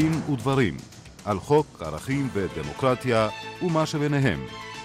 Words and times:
דין 0.00 0.20
ודברים 0.32 0.76
על 1.24 1.38
חוק 1.38 1.66
ערכים 1.80 2.28
ודמוקרטיה 2.32 3.28
ומה 3.62 3.86
שביניהם 3.86 4.40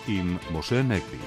עם 0.08 0.38
משה 0.54 0.82
נגבי. 0.82 1.18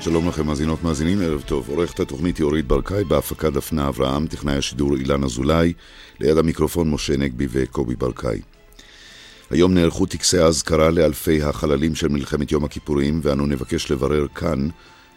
שלום 0.00 0.28
לכם 0.28 0.46
מאזינות 0.46 0.82
מאזינים, 0.82 1.20
ערב 1.20 1.40
טוב. 1.40 1.68
עורכת 1.68 2.00
התוכנית 2.00 2.38
היא 2.38 2.44
אורית 2.44 2.66
ברקאי, 2.66 3.04
בהפקה 3.04 3.50
דפנה 3.50 3.88
אברהם, 3.88 4.26
טכנאי 4.26 4.56
השידור 4.56 4.94
אילן 4.94 5.24
אזולאי, 5.24 5.72
ליד 6.20 6.38
המיקרופון 6.38 6.90
משה 6.90 7.16
נגבי 7.16 7.46
וקובי 7.50 7.96
ברקאי. 7.96 8.40
היום 9.50 9.74
נערכו 9.74 10.06
טקסי 10.06 10.38
האזכרה 10.38 10.90
לאלפי 10.90 11.42
החללים 11.42 11.94
של 11.94 12.08
מלחמת 12.08 12.52
יום 12.52 12.64
הכיפורים, 12.64 13.20
ואנו 13.22 13.46
נבקש 13.46 13.90
לברר 13.90 14.26
כאן 14.34 14.68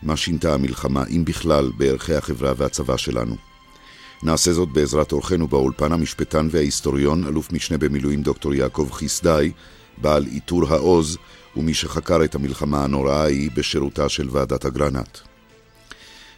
מה 0.04 0.18
שינתה 0.18 0.54
המלחמה, 0.54 1.04
אם 1.10 1.26
בכלל, 1.26 1.72
בערכי 1.78 2.16
החברה 2.16 2.54
והצבא 2.58 2.98
שלנו. 2.98 3.53
נעשה 4.24 4.54
זאת 4.54 4.70
בעזרת 4.70 5.12
אורחנו 5.12 5.48
באולפן 5.48 5.92
המשפטן 5.92 6.48
וההיסטוריון, 6.52 7.28
אלוף 7.28 7.52
משנה 7.52 7.78
במילואים 7.78 8.22
דוקטור 8.22 8.54
יעקב 8.54 8.90
חיסדאי, 8.92 9.52
בעל 9.98 10.26
עיטור 10.26 10.74
העוז, 10.74 11.18
ומי 11.56 11.74
שחקר 11.74 12.24
את 12.24 12.36
המלחמה 12.36 12.84
הנוראה 12.84 13.22
ההיא 13.22 13.52
בשירותה 13.56 14.10
של 14.10 14.28
ועדת 14.32 14.66
אגרנט. 14.66 15.18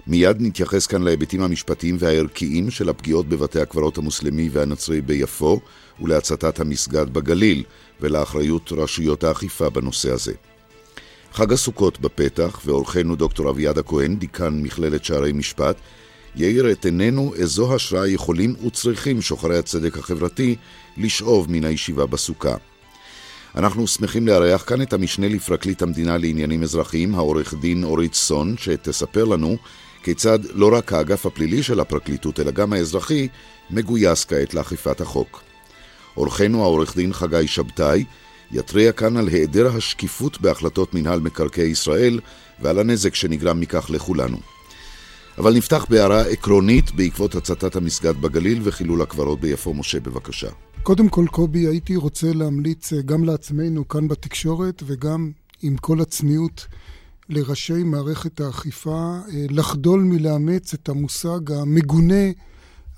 מיד 0.08 0.38
נתייחס 0.40 0.88
כאן 0.88 1.02
להיבטים 1.02 1.42
המשפטיים 1.42 1.96
והערכיים 2.00 2.72
של 2.72 2.90
הפגיעות 2.90 3.30
בבתי 3.30 3.62
הקברות 3.62 3.98
המוסלמי 3.98 4.50
והנוצרי 4.52 5.02
ביפו 5.02 5.60
ולהצתת 6.02 6.60
המסגד 6.60 7.14
בגליל 7.14 7.64
ולאחריות 8.02 8.72
רשויות 8.72 9.24
האכיפה 9.24 9.70
בנושא 9.70 10.12
הזה. 10.12 10.34
חג 11.34 11.54
הסוכות 11.54 12.00
בפתח, 12.00 12.62
ואורחנו 12.66 13.16
דוקטור 13.16 13.50
אביעד 13.50 13.78
הכהן, 13.78 14.16
דיקן 14.16 14.60
מכללת 14.62 15.06
שערי 15.06 15.32
משפט, 15.32 15.76
יאיר 16.38 16.72
את 16.72 16.86
עינינו 16.86 17.34
איזו 17.36 17.76
השראה 17.76 18.08
יכולים 18.08 18.56
וצריכים 18.66 19.22
שוחרי 19.22 19.58
הצדק 19.58 19.98
החברתי 19.98 20.56
לשאוב 20.98 21.52
מן 21.52 21.64
הישיבה 21.64 22.06
בסוכה. 22.06 22.56
אנחנו 23.56 23.88
שמחים 23.88 24.28
לארח 24.28 24.64
כאן 24.68 24.82
את 24.82 24.94
המשנה 24.94 25.28
לפרקליט 25.28 25.82
המדינה 25.82 26.18
לעניינים 26.18 26.64
אזרחיים, 26.64 27.16
העורך 27.16 27.54
דין 27.54 27.84
אורית 27.84 28.14
סון, 28.14 28.56
שתספר 28.58 29.26
לנו 29.26 29.58
כיצד 30.04 30.40
לא 30.54 30.74
רק 30.74 30.94
האגף 30.94 31.26
הפלילי 31.26 31.64
של 31.64 31.80
הפרקליטות, 31.80 32.40
אלא 32.40 32.52
גם 32.52 32.74
האזרחי, 32.74 33.28
מגויס 33.70 34.26
כעת 34.26 34.54
לאכיפת 34.54 35.02
החוק. 35.02 35.42
אורחנו 36.18 36.64
העורך 36.64 36.96
דין 36.96 37.14
חגי 37.14 37.48
שבתאי 37.48 38.04
יתריע 38.52 38.92
כאן 38.92 39.18
על 39.18 39.28
היעדר 39.28 39.68
השקיפות 39.76 40.42
בהחלטות 40.42 40.94
מנהל 40.94 41.20
מקרקעי 41.20 41.70
ישראל 41.70 42.20
ועל 42.60 42.80
הנזק 42.80 43.16
שנגרם 43.16 43.60
מכך 43.60 43.90
לכולנו. 43.90 44.55
אבל 45.38 45.58
נפתח 45.58 45.86
בהערה 45.90 46.22
עקרונית 46.22 46.92
בעקבות 46.92 47.36
הצתת 47.36 47.76
המסגד 47.76 48.22
בגליל 48.22 48.62
וחילול 48.64 49.02
הקברות 49.02 49.40
ביפו. 49.40 49.74
משה, 49.74 50.00
בבקשה. 50.00 50.50
קודם 50.84 51.10
כל, 51.10 51.26
קובי, 51.32 51.68
הייתי 51.68 51.96
רוצה 51.96 52.34
להמליץ 52.34 52.94
אה, 52.94 53.02
גם 53.02 53.24
לעצמנו 53.24 53.88
כאן 53.88 54.08
בתקשורת 54.08 54.84
וגם 54.86 55.32
עם 55.62 55.78
כל 55.78 56.02
הצניעות 56.02 56.68
לראשי 57.30 57.84
מערכת 57.84 58.40
האכיפה 58.40 59.18
אה, 59.34 59.46
לחדול 59.50 60.02
מלאמץ 60.02 60.74
את 60.74 60.90
המושג 60.90 61.52
המגונה, 61.52 62.26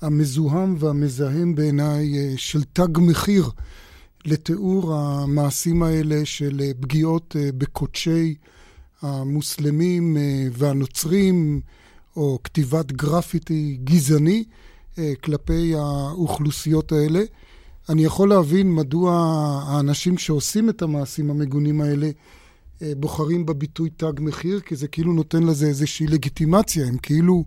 המזוהם 0.00 0.76
והמזהם 0.78 1.54
בעיניי 1.54 2.18
אה, 2.18 2.32
של 2.36 2.62
תג 2.72 2.98
מחיר 2.98 3.50
לתיאור 4.24 4.94
המעשים 4.94 5.82
האלה 5.82 6.20
של 6.24 6.60
פגיעות 6.80 7.36
בקודשי 7.58 8.34
המוסלמים 9.02 10.16
והנוצרים, 10.52 11.60
או 12.18 12.38
כתיבת 12.44 12.92
גרפיטי 12.92 13.78
גזעני 13.84 14.44
כלפי 15.22 15.74
האוכלוסיות 15.74 16.92
האלה. 16.92 17.20
אני 17.88 18.04
יכול 18.04 18.28
להבין 18.28 18.74
מדוע 18.74 19.12
האנשים 19.66 20.18
שעושים 20.18 20.68
את 20.68 20.82
המעשים 20.82 21.30
המגונים 21.30 21.80
האלה 21.80 22.10
אה, 22.82 22.92
בוחרים 22.96 23.46
בביטוי 23.46 23.90
תג 23.90 24.12
מחיר, 24.20 24.60
כי 24.60 24.76
זה 24.76 24.88
כאילו 24.88 25.12
נותן 25.12 25.42
לזה 25.42 25.66
איזושהי 25.66 26.06
לגיטימציה, 26.06 26.86
הם 26.86 26.96
כאילו 26.98 27.44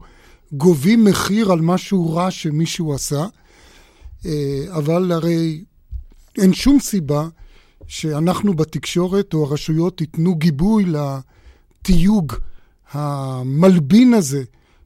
גובים 0.54 1.06
מחיר 1.06 1.52
על 1.52 1.62
משהו 1.62 2.16
רע 2.16 2.32
שמישהו 2.32 2.94
עשה, 2.94 3.26
אה, 4.26 4.64
אבל 4.70 5.12
הרי 5.12 5.64
אין 6.38 6.54
שום 6.54 6.80
סיבה 6.80 7.28
שאנחנו 7.88 8.54
בתקשורת 8.54 9.34
או 9.34 9.46
הרשויות 9.46 10.02
ייתנו 10.02 10.36
גיבוי 10.36 10.86
לתיוג 10.86 12.34
המלבין 12.92 14.14
הזה 14.14 14.44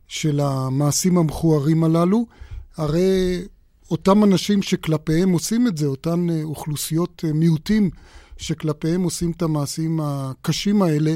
של 0.08 0.40
המעשים 0.40 1.18
המכוערים 1.18 1.84
הללו. 1.84 2.26
הרי 2.78 3.42
אותם 3.92 4.24
אנשים 4.24 4.62
שכלפיהם 4.62 5.32
עושים 5.32 5.68
את 5.68 5.78
זה, 5.78 5.86
אותן 5.86 6.30
אה, 6.30 6.44
אוכלוסיות 6.44 7.24
אה, 7.28 7.34
מיעוטים 7.34 7.90
שכלפיהם 8.38 9.04
עושים 9.04 9.32
את 9.32 9.42
המעשים 9.42 10.00
הקשים 10.04 10.82
האלה, 10.82 11.16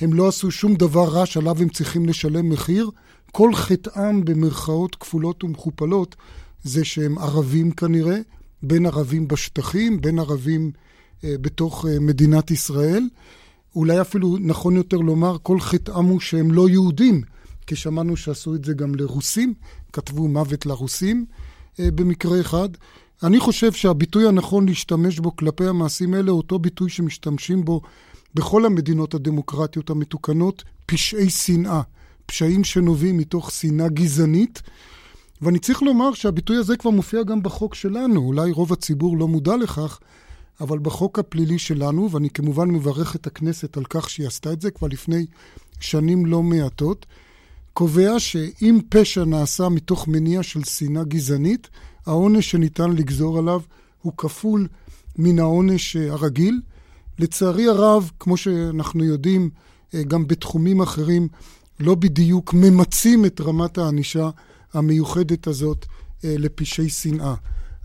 הם 0.00 0.12
לא 0.12 0.28
עשו 0.28 0.50
שום 0.50 0.74
דבר 0.74 1.08
רע 1.08 1.26
שעליו 1.26 1.62
הם 1.62 1.68
צריכים 1.68 2.06
לשלם 2.06 2.48
מחיר. 2.48 2.90
כל 3.32 3.54
חטאם 3.54 4.24
במרכאות 4.24 4.94
כפולות 4.94 5.44
ומכופלות 5.44 6.16
זה 6.62 6.84
שהם 6.84 7.18
ערבים 7.18 7.70
כנראה, 7.70 8.18
בין 8.62 8.86
ערבים 8.86 9.28
בשטחים, 9.28 10.00
בין 10.00 10.18
ערבים 10.18 10.70
אה, 11.24 11.34
בתוך 11.40 11.86
אה, 11.88 12.00
מדינת 12.00 12.50
ישראל. 12.50 13.08
אולי 13.76 14.00
אפילו 14.00 14.36
נכון 14.40 14.76
יותר 14.76 14.96
לומר, 14.96 15.36
כל 15.42 15.60
חטאם 15.60 16.04
הוא 16.04 16.20
שהם 16.20 16.52
לא 16.52 16.68
יהודים, 16.68 17.22
כי 17.66 17.76
שמענו 17.76 18.16
שעשו 18.16 18.54
את 18.54 18.64
זה 18.64 18.74
גם 18.74 18.94
לרוסים, 18.94 19.54
כתבו 19.92 20.28
מוות 20.28 20.66
לרוסים. 20.66 21.26
אה, 21.80 21.90
במקרה 21.90 22.40
אחד. 22.40 22.68
אני 23.22 23.40
חושב 23.40 23.72
שהביטוי 23.72 24.28
הנכון 24.28 24.66
להשתמש 24.66 25.18
בו 25.18 25.36
כלפי 25.36 25.66
המעשים 25.66 26.14
האלה 26.14 26.30
אותו 26.30 26.58
ביטוי 26.58 26.90
שמשתמשים 26.90 27.64
בו 27.64 27.80
בכל 28.34 28.66
המדינות 28.66 29.14
הדמוקרטיות 29.14 29.90
המתוקנות, 29.90 30.64
פשעי 30.86 31.30
שנאה, 31.30 31.80
פשעים 32.26 32.64
שנובעים 32.64 33.16
מתוך 33.16 33.50
שנאה 33.50 33.88
גזענית. 33.88 34.62
ואני 35.42 35.58
צריך 35.58 35.82
לומר 35.82 36.14
שהביטוי 36.14 36.56
הזה 36.56 36.76
כבר 36.76 36.90
מופיע 36.90 37.22
גם 37.22 37.42
בחוק 37.42 37.74
שלנו, 37.74 38.20
אולי 38.20 38.52
רוב 38.52 38.72
הציבור 38.72 39.18
לא 39.18 39.28
מודע 39.28 39.56
לכך, 39.56 39.98
אבל 40.60 40.78
בחוק 40.78 41.18
הפלילי 41.18 41.58
שלנו, 41.58 42.10
ואני 42.10 42.30
כמובן 42.30 42.70
מברך 42.70 43.16
את 43.16 43.26
הכנסת 43.26 43.76
על 43.76 43.84
כך 43.84 44.10
שהיא 44.10 44.26
עשתה 44.26 44.52
את 44.52 44.60
זה 44.60 44.70
כבר 44.70 44.88
לפני 44.88 45.26
שנים 45.80 46.26
לא 46.26 46.42
מעטות, 46.42 47.06
קובע 47.74 48.20
שאם 48.20 48.78
פשע 48.88 49.24
נעשה 49.24 49.68
מתוך 49.68 50.08
מניע 50.08 50.42
של 50.42 50.64
שנאה 50.64 51.04
גזענית, 51.04 51.68
העונש 52.06 52.50
שניתן 52.50 52.92
לגזור 52.92 53.38
עליו 53.38 53.60
הוא 54.02 54.12
כפול 54.16 54.68
מן 55.18 55.38
העונש 55.38 55.96
הרגיל. 55.96 56.60
לצערי 57.18 57.68
הרב, 57.68 58.10
כמו 58.20 58.36
שאנחנו 58.36 59.04
יודעים, 59.04 59.50
אה, 59.94 60.02
גם 60.02 60.26
בתחומים 60.26 60.82
אחרים, 60.82 61.28
לא 61.80 61.94
בדיוק 61.94 62.54
ממצים 62.54 63.24
את 63.24 63.40
רמת 63.40 63.78
הענישה 63.78 64.30
המיוחדת 64.72 65.46
הזאת 65.46 65.86
אה, 66.24 66.34
לפשעי 66.38 66.88
שנאה. 66.88 67.34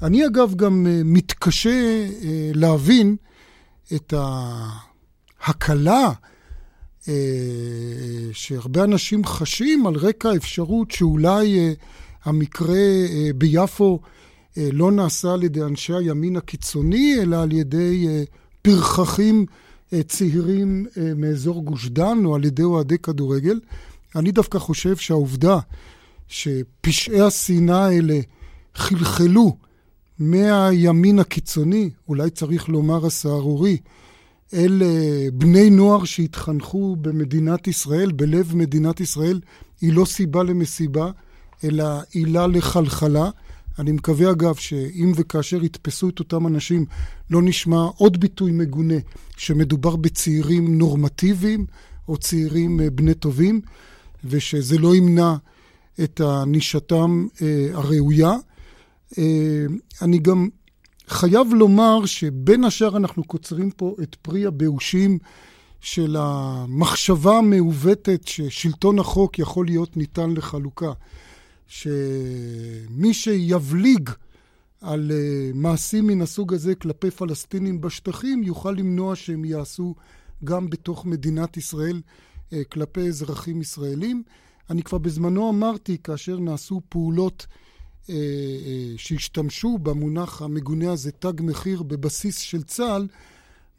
אני 0.01 0.25
אגב 0.25 0.55
גם 0.55 0.88
אה, 0.88 1.01
מתקשה 1.05 2.07
להבין 2.53 3.16
את 3.95 4.13
ההקלה 4.17 6.11
שהרבה 8.34 8.84
אנשים 8.84 9.25
חשים 9.25 9.88
על 9.88 9.96
רקע 9.96 10.30
האפשרות 10.30 10.92
שאולי 10.92 11.59
אה, 11.59 11.74
המקרה 12.24 12.75
אה, 12.75 13.30
ביפו 13.36 14.00
לא 14.58 14.91
נעשה 14.91 15.34
על 15.34 15.44
ידי 15.44 15.61
אנשי 15.61 15.94
הימין 15.94 16.35
הקיצוני, 16.35 17.16
אלא 17.22 17.41
על 17.44 17.52
ידי 17.52 18.08
פרחחים 18.61 19.46
צעירים 20.08 20.85
מאזור 21.16 21.64
גוש 21.64 21.88
דן 21.88 22.26
או 22.26 22.35
על 22.35 22.46
ידי 22.46 22.64
אוהדי 22.64 22.97
כדורגל. 22.97 23.59
אני 24.16 24.32
דווקא 24.32 24.59
חושב 24.59 24.96
שהעובדה 24.96 25.59
שפשעי 26.28 27.22
השנאה 27.22 27.85
האלה 27.85 28.20
חלחלו 28.76 29.55
מהימין 30.20 31.20
הקיצוני, 31.20 31.90
אולי 32.08 32.29
צריך 32.29 32.70
לומר 32.70 33.05
הסהרורי, 33.05 33.78
אל 34.53 34.81
בני 35.34 35.69
נוער 35.69 36.03
שהתחנכו 36.03 36.96
במדינת 36.96 37.67
ישראל, 37.67 38.11
בלב 38.11 38.55
מדינת 38.55 38.99
ישראל, 38.99 39.40
היא 39.81 39.93
לא 39.93 40.05
סיבה 40.05 40.43
למסיבה, 40.43 41.11
אלא 41.63 41.85
עילה 42.11 42.47
לחלחלה. 42.47 43.29
אני 43.79 43.91
מקווה 43.91 44.31
אגב 44.31 44.55
שאם 44.55 45.11
וכאשר 45.16 45.63
יתפסו 45.63 46.09
את 46.09 46.19
אותם 46.19 46.47
אנשים, 46.47 46.85
לא 47.29 47.41
נשמע 47.41 47.87
עוד 47.97 48.19
ביטוי 48.19 48.51
מגונה, 48.51 48.93
שמדובר 49.37 49.96
בצעירים 49.96 50.78
נורמטיביים 50.78 51.66
או 52.07 52.17
צעירים 52.17 52.79
אה, 52.79 52.90
בני 52.90 53.13
טובים, 53.13 53.61
ושזה 54.25 54.78
לא 54.78 54.95
ימנע 54.95 55.35
את 56.03 56.22
ענישתם 56.22 57.28
אה, 57.41 57.67
הראויה. 57.73 58.34
אה, 59.17 59.66
אני 60.02 60.19
גם 60.19 60.49
חייב 61.09 61.53
לומר 61.53 62.06
שבין 62.06 62.64
השאר 62.64 62.97
אנחנו 62.97 63.23
קוצרים 63.23 63.72
פה 63.72 63.96
את 64.03 64.16
פרי 64.16 64.46
הבאושים 64.46 65.17
של 65.82 66.16
המחשבה 66.20 67.38
המעוותת 67.38 68.22
ששלטון 68.28 69.00
החוק 69.00 69.40
יכול 69.40 69.66
להיות 69.66 69.97
ניתן 69.97 70.32
לחלוקה. 70.32 70.91
שמי 71.67 73.14
שיבליג 73.14 74.09
על 74.82 75.11
uh, 75.11 75.58
מעשים 75.58 76.08
מן 76.08 76.22
הסוג 76.22 76.53
הזה 76.53 76.76
כלפי 76.76 77.12
פלסטינים 77.12 77.82
בשטחים, 77.82 78.44
יוכל 78.44 78.72
למנוע 78.72 79.16
שהם 79.16 79.46
יעשו 79.46 79.96
גם 80.44 80.70
בתוך 80.70 81.05
מדינת 81.05 81.58
ישראל 81.58 82.02
uh, 82.02 82.53
כלפי 82.72 83.02
אזרחים 83.02 83.62
ישראלים. 83.62 84.23
אני 84.70 84.84
כבר 84.84 84.97
בזמנו 84.97 85.50
אמרתי, 85.50 85.97
כאשר 86.03 86.40
נעשו 86.40 86.82
פעולות 86.90 87.47
שהשתמשו 88.97 89.78
במונח 89.78 90.41
המגונה 90.41 90.91
הזה, 90.91 91.11
תג 91.11 91.34
מחיר, 91.41 91.84
בבסיס 91.84 92.37
של 92.37 92.63
צה"ל, 92.63 93.07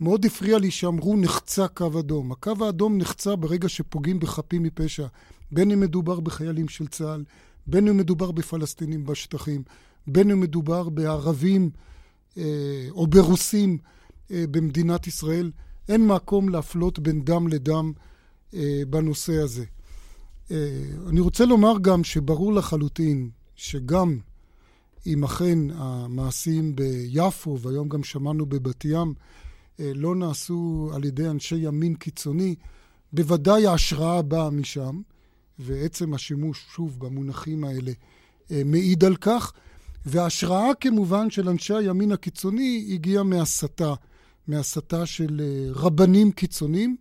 מאוד 0.00 0.26
הפריע 0.26 0.58
לי 0.58 0.70
שאמרו 0.70 1.16
נחצה 1.16 1.68
קו 1.68 2.00
אדום. 2.00 2.32
הקו 2.32 2.52
האדום 2.60 2.98
נחצה 2.98 3.36
ברגע 3.36 3.68
שפוגעים 3.68 4.20
בחפים 4.20 4.62
מפשע, 4.62 5.06
בין 5.52 5.70
אם 5.70 5.80
מדובר 5.80 6.20
בחיילים 6.20 6.68
של 6.68 6.86
צה"ל, 6.86 7.24
בין 7.66 7.88
אם 7.88 7.96
מדובר 7.96 8.30
בפלסטינים 8.30 9.04
בשטחים, 9.06 9.62
בין 10.06 10.30
אם 10.30 10.40
מדובר 10.40 10.88
בערבים 10.88 11.70
אה, 12.38 12.86
או 12.90 13.06
ברוסים 13.06 13.78
אה, 14.30 14.44
במדינת 14.50 15.06
ישראל. 15.06 15.50
אין 15.88 16.06
מקום 16.06 16.48
להפלות 16.48 16.98
בין 16.98 17.24
דם 17.24 17.48
לדם 17.48 17.92
אה, 18.54 18.82
בנושא 18.90 19.32
הזה. 19.32 19.64
אה, 20.50 20.82
אני 21.08 21.20
רוצה 21.20 21.44
לומר 21.44 21.72
גם 21.82 22.04
שברור 22.04 22.52
לחלוטין 22.52 23.30
שגם 23.60 24.18
אם 25.06 25.24
אכן 25.24 25.58
המעשים 25.74 26.76
ביפו, 26.76 27.58
והיום 27.60 27.88
גם 27.88 28.02
שמענו 28.02 28.46
בבת 28.46 28.84
ים, 28.84 29.14
אה, 29.80 29.92
לא 29.94 30.14
נעשו 30.14 30.90
על 30.94 31.04
ידי 31.04 31.28
אנשי 31.28 31.56
ימין 31.56 31.94
קיצוני, 31.94 32.54
בוודאי 33.12 33.66
ההשראה 33.66 34.22
באה 34.22 34.50
משם, 34.50 35.00
ועצם 35.58 36.14
השימוש, 36.14 36.66
שוב, 36.74 36.98
במונחים 36.98 37.64
האלה 37.64 37.92
אה, 38.50 38.62
מעיד 38.64 39.04
על 39.04 39.16
כך. 39.16 39.52
וההשראה 40.06 40.74
כמובן 40.80 41.30
של 41.30 41.48
אנשי 41.48 41.74
הימין 41.74 42.12
הקיצוני 42.12 42.90
הגיעה 42.92 43.22
מהסתה, 43.22 43.94
מהסתה 44.48 45.06
של 45.06 45.40
אה, 45.40 45.72
רבנים 45.72 46.32
קיצוניים. 46.32 46.96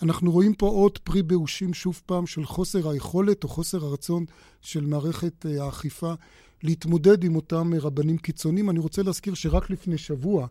ואנחנו 0.00 0.32
רואים 0.32 0.54
פה 0.54 0.66
עוד 0.68 0.98
פרי 0.98 1.22
באושים 1.22 1.74
שוב 1.74 2.00
פעם 2.06 2.26
של 2.26 2.44
חוסר 2.44 2.88
היכולת 2.88 3.44
או 3.44 3.48
חוסר 3.48 3.84
הרצון 3.84 4.24
של 4.62 4.86
מערכת 4.86 5.46
האכיפה 5.60 6.14
להתמודד 6.62 7.24
עם 7.24 7.36
אותם 7.36 7.72
רבנים 7.80 8.18
קיצוניים. 8.18 8.70
אני 8.70 8.78
רוצה 8.78 9.02
להזכיר 9.02 9.34
שרק 9.34 9.70
לפני 9.70 9.98
שבוע, 9.98 10.46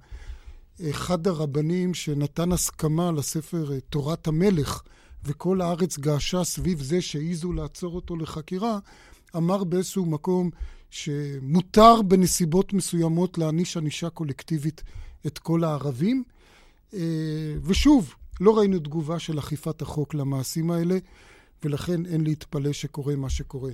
אחד 0.90 1.28
הרבנים 1.28 1.94
שנתן 1.94 2.52
הסכמה 2.52 3.12
לספר 3.12 3.72
אה, 3.74 3.80
תורת 3.80 4.28
המלך, 4.28 4.82
וכל 5.24 5.62
הארץ 5.62 5.98
געשה 5.98 6.44
סביב 6.44 6.82
זה 6.82 7.02
שהעיזו 7.02 7.54
לעצור 7.54 7.96
אותו 7.96 8.16
לחקירה, 8.16 8.80
אמר 9.36 9.64
באיזשהו 9.64 10.06
מקום 10.06 10.50
שמותר 10.90 12.02
בנסיבות 12.02 12.74
מסוימות 12.74 13.38
להעניש 13.38 13.78
ענישה 13.78 14.10
קולקטיבית 14.10 14.84
את 15.28 15.40
כל 15.40 15.64
הערבים. 15.64 16.24
אה, 16.94 17.00
ושוב, 17.64 18.16
לא 18.40 18.58
ראינו 18.58 18.80
תגובה 18.80 19.20
של 19.20 19.40
אכיפת 19.40 19.82
החוק 19.82 20.14
למעשים 20.14 20.72
האלה, 20.72 20.98
ולכן 21.64 22.06
אין 22.06 22.24
להתפלא 22.24 22.72
שקורה 22.72 23.16
מה 23.16 23.30
שקורה. 23.30 23.72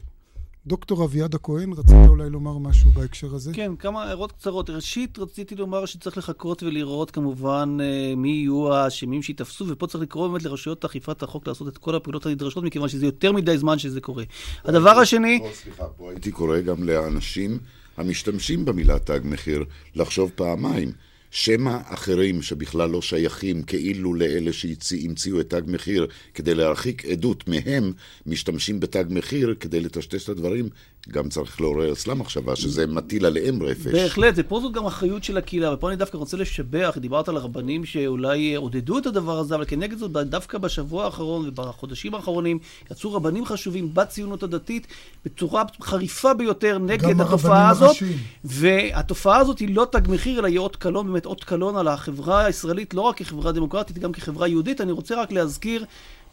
דוקטור 0.67 1.05
אביעד 1.05 1.35
הכהן, 1.35 1.73
רצית 1.73 1.95
אולי 2.07 2.29
לומר 2.29 2.57
משהו 2.57 2.91
בהקשר 2.91 3.35
הזה? 3.35 3.51
כן, 3.53 3.75
כמה 3.75 4.03
הערות 4.03 4.31
קצרות. 4.31 4.69
ראשית, 4.69 5.19
רציתי 5.19 5.55
לומר 5.55 5.85
שצריך 5.85 6.17
לחכות 6.17 6.63
ולראות 6.63 7.11
כמובן 7.11 7.77
אה, 7.81 8.15
מי 8.15 8.29
יהיו 8.29 8.73
האשמים 8.73 9.21
שיתפסו, 9.21 9.65
ופה 9.67 9.87
צריך 9.87 10.03
לקרוא 10.03 10.27
באמת 10.27 10.43
לרשויות 10.43 10.85
אכיפת 10.85 11.23
החוק 11.23 11.47
לעשות 11.47 11.67
את 11.67 11.77
כל 11.77 11.95
הפעולות 11.95 12.25
הנדרשות, 12.25 12.63
מכיוון 12.63 12.89
שזה 12.89 13.05
יותר 13.05 13.31
מדי 13.31 13.57
זמן 13.57 13.79
שזה 13.79 14.01
קורה. 14.01 14.23
הדבר 14.63 14.89
השני... 14.89 15.39
פה, 15.39 15.49
סליחה, 15.53 15.83
פה 15.83 16.11
הייתי 16.11 16.31
קורא 16.31 16.59
גם 16.59 16.83
לאנשים 16.83 17.59
המשתמשים 17.97 18.65
במילה 18.65 18.99
תג 18.99 19.19
מחיר 19.23 19.65
לחשוב 19.95 20.31
פעמיים. 20.35 20.91
שמא 21.31 21.77
אחרים 21.85 22.41
שבכלל 22.41 22.89
לא 22.89 23.01
שייכים 23.01 23.63
כאילו 23.63 24.13
לאלה 24.13 24.53
שהמציאו 24.53 25.39
את 25.39 25.49
תג 25.49 25.61
מחיר 25.67 26.07
כדי 26.33 26.55
להרחיק 26.55 27.05
עדות 27.05 27.47
מהם, 27.47 27.93
משתמשים 28.25 28.79
בתג 28.79 29.05
מחיר 29.09 29.55
כדי 29.59 29.79
לטשטש 29.79 30.23
את 30.23 30.29
הדברים 30.29 30.69
גם 31.09 31.29
צריך 31.29 31.61
לעורר 31.61 31.91
אצלם 31.91 32.19
מחשבה 32.19 32.55
שזה 32.55 32.87
מטיל 32.87 33.25
עליהם 33.25 33.63
רפש. 33.63 33.91
בהחלט, 33.91 34.33
ופה 34.37 34.59
זאת 34.59 34.73
גם 34.73 34.85
אחריות 34.85 35.23
של 35.23 35.37
הקהילה, 35.37 35.73
ופה 35.73 35.89
אני 35.89 35.95
דווקא 35.95 36.17
רוצה 36.17 36.37
לשבח, 36.37 36.97
דיברת 37.01 37.29
על 37.29 37.37
הרבנים 37.37 37.85
שאולי 37.85 38.55
עודדו 38.55 38.97
את 38.97 39.05
הדבר 39.05 39.39
הזה, 39.39 39.55
אבל 39.55 39.65
כנגד 39.67 39.97
זאת, 39.97 40.11
דווקא 40.11 40.57
בשבוע 40.57 41.05
האחרון 41.05 41.47
ובחודשים 41.47 42.15
האחרונים, 42.15 42.59
יצאו 42.91 43.13
רבנים 43.13 43.45
חשובים 43.45 43.93
בציונות 43.93 44.43
הדתית 44.43 44.87
בצורה 45.25 45.63
חריפה 45.81 46.33
ביותר 46.33 46.77
נגד 46.77 47.21
התופעה 47.21 47.69
הזאת. 47.69 47.89
ראשיים. 47.89 48.17
והתופעה 48.43 49.37
הזאת 49.37 49.59
היא 49.59 49.75
לא 49.75 49.87
תג 49.91 50.01
מחיר, 50.07 50.39
אלא 50.39 50.47
היא 50.47 50.59
אות 50.59 50.75
קלון, 50.75 51.07
באמת 51.07 51.25
אות 51.25 51.43
קלון 51.43 51.77
על 51.77 51.87
החברה 51.87 52.45
הישראלית, 52.45 52.93
לא 52.93 53.01
רק 53.01 53.17
כחברה 53.17 53.51
דמוקרטית, 53.51 53.97
גם 53.97 54.11
כחברה 54.11 54.47
יהודית. 54.47 54.81
אני 54.81 54.91
רוצה 54.91 55.21
רק 55.21 55.31
להזכיר 55.31 55.85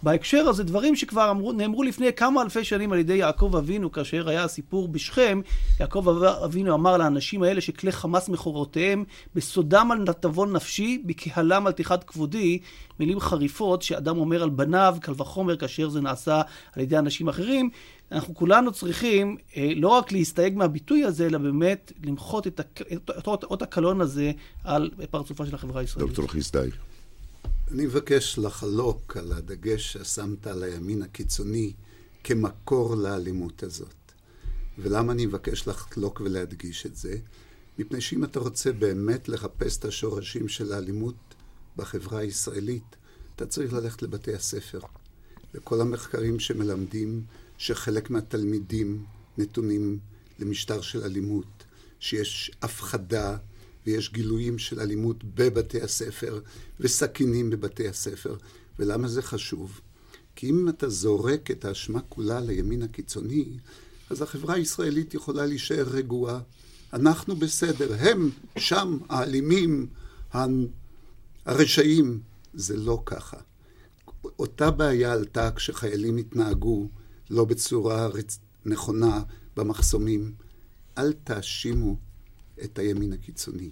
בהקשר 0.02 0.38
הזה 0.48 0.64
דברים 0.64 0.96
שכבר 0.96 1.30
אמרו, 1.30 1.52
נאמרו 1.52 1.82
לפני 1.82 2.12
כמה 2.12 2.42
אלפי 2.42 2.64
שנים 2.64 2.92
על 2.92 2.98
ידי 2.98 3.14
יעקב 3.14 3.56
אבינו, 3.56 3.92
כאשר 3.92 4.28
היה 4.28 4.44
הסיפור 4.44 4.88
בשכם, 4.88 5.40
יעקב 5.80 6.08
אבינו 6.44 6.74
אמר 6.74 6.96
לאנשים 6.96 7.42
האלה 7.42 7.60
שכלי 7.60 7.92
חמאס 7.92 8.28
מכורותיהם, 8.28 9.04
בסודם 9.34 9.88
על 9.92 9.98
נתבון 9.98 10.52
נפשי, 10.52 11.02
בקהלם 11.06 11.66
על 11.66 11.72
תיחת 11.72 12.04
כבודי, 12.04 12.58
מילים 13.00 13.20
חריפות 13.20 13.82
שאדם 13.82 14.18
אומר 14.18 14.42
על 14.42 14.50
בניו, 14.50 14.96
קל 15.00 15.12
וחומר 15.16 15.56
כאשר 15.56 15.88
זה 15.88 16.00
נעשה 16.00 16.42
על 16.76 16.82
ידי 16.82 16.98
אנשים 16.98 17.28
אחרים. 17.28 17.70
אנחנו 18.12 18.34
כולנו 18.34 18.72
צריכים 18.72 19.36
אה, 19.56 19.72
לא 19.76 19.88
רק 19.88 20.12
להסתייג 20.12 20.56
מהביטוי 20.56 21.04
הזה, 21.04 21.26
אלא 21.26 21.38
באמת 21.38 21.92
למחות 22.04 22.46
את 22.46 22.60
אות 23.26 23.62
הקלון 23.62 24.00
הזה 24.00 24.32
על 24.64 24.90
פרצופה 25.10 25.46
של 25.46 25.54
החברה 25.54 25.80
הישראלית. 25.80 26.08
דוקטור 26.08 26.30
חיסדאי. 26.30 26.70
אני 27.72 27.86
מבקש 27.86 28.38
לחלוק 28.38 29.16
על 29.16 29.32
הדגש 29.32 29.92
ששמת 29.92 30.46
על 30.46 30.62
הימין 30.62 31.02
הקיצוני 31.02 31.72
כמקור 32.24 32.94
לאלימות 32.96 33.62
הזאת. 33.62 34.12
ולמה 34.78 35.12
אני 35.12 35.26
מבקש 35.26 35.68
לחלוק 35.68 36.20
ולהדגיש 36.20 36.86
את 36.86 36.96
זה? 36.96 37.16
מפני 37.78 38.00
שאם 38.00 38.24
אתה 38.24 38.40
רוצה 38.40 38.72
באמת 38.72 39.28
לחפש 39.28 39.78
את 39.78 39.84
השורשים 39.84 40.48
של 40.48 40.72
האלימות 40.72 41.14
בחברה 41.76 42.18
הישראלית, 42.20 42.96
אתה 43.36 43.46
צריך 43.46 43.72
ללכת 43.72 44.02
לבתי 44.02 44.34
הספר. 44.34 44.80
וכל 45.54 45.80
המחקרים 45.80 46.40
שמלמדים 46.40 47.24
שחלק 47.58 48.10
מהתלמידים 48.10 49.04
נתונים 49.38 49.98
למשטר 50.38 50.80
של 50.80 51.04
אלימות, 51.04 51.64
שיש 52.00 52.50
הפחדה 52.62 53.36
ויש 53.86 54.12
גילויים 54.12 54.58
של 54.58 54.80
אלימות 54.80 55.24
בבתי 55.24 55.82
הספר 55.82 56.40
וסכינים 56.80 57.50
בבתי 57.50 57.88
הספר. 57.88 58.36
ולמה 58.78 59.08
זה 59.08 59.22
חשוב? 59.22 59.80
כי 60.36 60.50
אם 60.50 60.68
אתה 60.68 60.88
זורק 60.88 61.50
את 61.50 61.64
האשמה 61.64 62.00
כולה 62.08 62.40
לימין 62.40 62.82
הקיצוני, 62.82 63.44
אז 64.10 64.22
החברה 64.22 64.54
הישראלית 64.54 65.14
יכולה 65.14 65.46
להישאר 65.46 65.88
רגועה. 65.88 66.40
אנחנו 66.92 67.36
בסדר, 67.36 67.94
הם 67.98 68.30
שם 68.58 68.98
האלימים, 69.08 69.86
הרשעים. 71.46 72.20
זה 72.54 72.76
לא 72.76 73.02
ככה. 73.06 73.36
אותה 74.38 74.70
בעיה 74.70 75.12
עלתה 75.12 75.50
כשחיילים 75.50 76.16
התנהגו 76.16 76.88
לא 77.30 77.44
בצורה 77.44 78.08
נכונה 78.64 79.22
במחסומים. 79.56 80.32
אל 80.98 81.12
תאשימו 81.12 81.96
את 82.64 82.78
הימין 82.78 83.12
הקיצוני. 83.12 83.70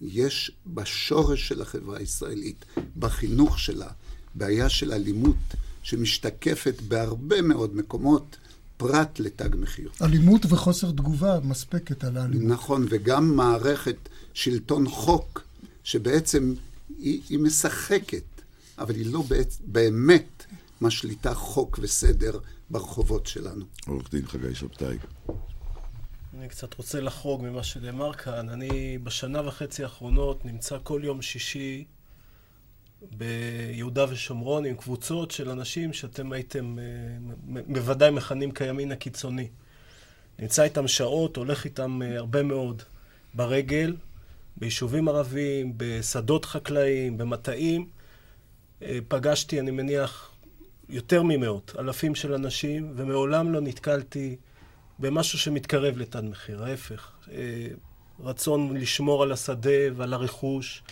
יש 0.00 0.52
בשורש 0.66 1.48
של 1.48 1.62
החברה 1.62 1.98
הישראלית, 1.98 2.64
בחינוך 2.98 3.58
שלה, 3.58 3.88
בעיה 4.34 4.68
של 4.68 4.92
אלימות 4.92 5.36
שמשתקפת 5.82 6.80
בהרבה 6.88 7.42
מאוד 7.42 7.76
מקומות, 7.76 8.36
פרט 8.76 9.20
לתג 9.20 9.48
מחיר. 9.58 9.90
אלימות 10.02 10.46
וחוסר 10.48 10.90
תגובה 10.90 11.40
מספקת 11.44 12.04
על 12.04 12.16
האלימות. 12.16 12.50
נכון, 12.50 12.86
וגם 12.90 13.36
מערכת 13.36 13.96
שלטון 14.34 14.88
חוק, 14.88 15.42
שבעצם 15.84 16.54
היא, 16.98 17.20
היא 17.28 17.38
משחקת, 17.38 18.24
אבל 18.78 18.94
היא 18.94 19.06
לא 19.06 19.24
באמת 19.66 20.44
משליטה 20.80 21.34
חוק 21.34 21.78
וסדר 21.82 22.38
ברחובות 22.70 23.26
שלנו. 23.26 23.64
עורך 23.86 24.10
דין 24.10 24.26
חגי 24.26 24.54
שבתאי. 24.54 24.96
אני 26.38 26.48
קצת 26.48 26.74
רוצה 26.74 27.00
לחרוג 27.00 27.42
ממה 27.42 27.62
שנאמר 27.62 28.12
כאן. 28.12 28.48
אני 28.48 28.98
בשנה 28.98 29.48
וחצי 29.48 29.82
האחרונות 29.82 30.44
נמצא 30.44 30.78
כל 30.82 31.00
יום 31.04 31.22
שישי 31.22 31.84
ביהודה 33.16 34.04
ושומרון 34.08 34.64
עם 34.64 34.76
קבוצות 34.76 35.30
של 35.30 35.50
אנשים 35.50 35.92
שאתם 35.92 36.32
הייתם 36.32 36.78
אה, 36.78 36.84
בוודאי 37.66 38.10
מכנים 38.10 38.52
כימין 38.52 38.92
הקיצוני. 38.92 39.48
נמצא 40.38 40.62
איתם 40.62 40.88
שעות, 40.88 41.36
הולך 41.36 41.64
איתם 41.64 42.02
אה, 42.02 42.16
הרבה 42.16 42.42
מאוד 42.42 42.82
ברגל, 43.34 43.96
ביישובים 44.56 45.08
ערביים, 45.08 45.72
בשדות 45.76 46.44
חקלאיים, 46.44 47.18
במטעים. 47.18 47.88
אה, 48.82 48.98
פגשתי, 49.08 49.60
אני 49.60 49.70
מניח, 49.70 50.30
יותר 50.88 51.22
ממאות, 51.22 51.72
אלפים 51.78 52.14
של 52.14 52.34
אנשים, 52.34 52.92
ומעולם 52.96 53.52
לא 53.52 53.60
נתקלתי 53.60 54.36
במשהו 55.02 55.38
שמתקרב 55.38 55.98
לתג 55.98 56.22
מחיר, 56.30 56.64
ההפך. 56.64 57.10
אה, 57.32 57.66
רצון 58.20 58.76
לשמור 58.76 59.22
על 59.22 59.32
השדה 59.32 59.70
ועל 59.96 60.14
הרכוש, 60.14 60.82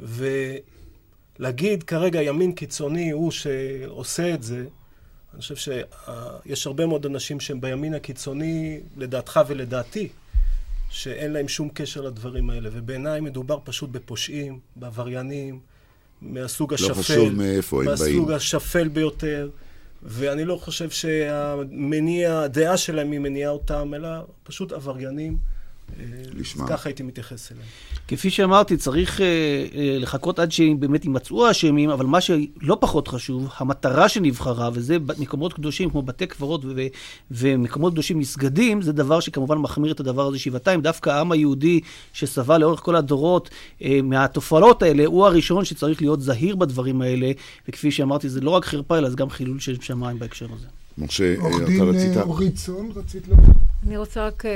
ולהגיד 0.00 1.82
כרגע 1.82 2.22
ימין 2.22 2.52
קיצוני 2.52 3.10
הוא 3.10 3.30
שעושה 3.30 4.34
את 4.34 4.42
זה, 4.42 4.64
אני 5.34 5.40
חושב 5.40 5.56
שיש 5.56 6.66
הרבה 6.66 6.86
מאוד 6.86 7.06
אנשים 7.06 7.40
שהם 7.40 7.60
בימין 7.60 7.94
הקיצוני, 7.94 8.80
לדעתך 8.96 9.40
ולדעתי, 9.48 10.08
שאין 10.90 11.32
להם 11.32 11.48
שום 11.48 11.68
קשר 11.74 12.00
לדברים 12.00 12.50
האלה, 12.50 12.70
ובעיניי 12.72 13.20
מדובר 13.20 13.58
פשוט 13.64 13.90
בפושעים, 13.90 14.58
בעבריינים, 14.76 15.60
מהסוג 16.22 16.74
השפל. 16.74 16.88
לא 16.88 16.94
חשוב 16.94 17.32
מאיפה 17.32 17.82
הם 17.82 17.84
באים. 17.84 18.16
מהסוג 18.16 18.32
השפל 18.32 18.88
ביותר, 18.88 19.50
ואני 20.02 20.44
לא 20.44 20.56
חושב 20.56 20.90
שהמניע, 20.90 22.40
הדעה 22.40 22.76
שלהם 22.76 23.10
היא 23.10 23.20
מניעה 23.20 23.50
אותם, 23.50 23.92
אלא 23.94 24.08
פשוט 24.42 24.72
עבריינים. 24.72 25.38
לשמה. 26.32 26.68
ככה 26.68 26.88
הייתי 26.88 27.02
מתייחס 27.02 27.52
אליהם. 27.52 27.66
כפי 28.08 28.30
שאמרתי, 28.30 28.76
צריך 28.76 29.20
אה, 29.20 29.26
אה, 29.26 29.98
לחכות 29.98 30.38
עד 30.38 30.52
שהם 30.52 30.80
באמת 30.80 31.04
יימצאו 31.04 31.46
האשמים, 31.46 31.90
אבל 31.90 32.06
מה 32.06 32.20
שלא 32.20 32.76
פחות 32.80 33.08
חשוב, 33.08 33.48
המטרה 33.56 34.08
שנבחרה, 34.08 34.70
וזה 34.72 34.96
מקומות 35.18 35.52
קדושים 35.52 35.90
כמו 35.90 36.02
בתי 36.02 36.26
קברות 36.26 36.64
ו- 36.64 36.86
ומקומות 37.30 37.92
קדושים 37.92 38.18
מסגדים, 38.18 38.82
זה 38.82 38.92
דבר 38.92 39.20
שכמובן 39.20 39.58
מחמיר 39.58 39.92
את 39.92 40.00
הדבר 40.00 40.26
הזה 40.26 40.38
שבעתיים. 40.38 40.80
דווקא 40.80 41.10
העם 41.10 41.32
היהודי 41.32 41.80
שסבל 42.12 42.58
לאורך 42.60 42.80
כל 42.80 42.96
הדורות 42.96 43.50
אה, 43.82 44.00
מהתופעות 44.02 44.82
האלה, 44.82 45.06
הוא 45.06 45.26
הראשון 45.26 45.64
שצריך 45.64 46.02
להיות 46.02 46.20
זהיר 46.20 46.56
בדברים 46.56 47.02
האלה, 47.02 47.32
וכפי 47.68 47.90
שאמרתי, 47.90 48.28
זה 48.28 48.40
לא 48.40 48.50
רק 48.50 48.64
חרפה, 48.64 48.98
אלא 48.98 49.10
זה 49.10 49.16
גם 49.16 49.30
חילול 49.30 49.60
של 49.60 49.80
שמיים 49.80 50.18
בהקשר 50.18 50.46
הזה. 50.56 50.66
משה, 50.98 51.34
עורך 51.38 51.56
אתה 51.56 51.64
דין 51.64 51.82
רצית... 51.82 52.16
אה, 52.16 52.22
אורית 52.22 52.54
צאן, 52.54 52.88
רצית 52.94 53.28
לומר? 53.28 53.42
אני 53.86 53.96
רוצה 53.96 54.26
רק 54.26 54.46
אה, 54.46 54.50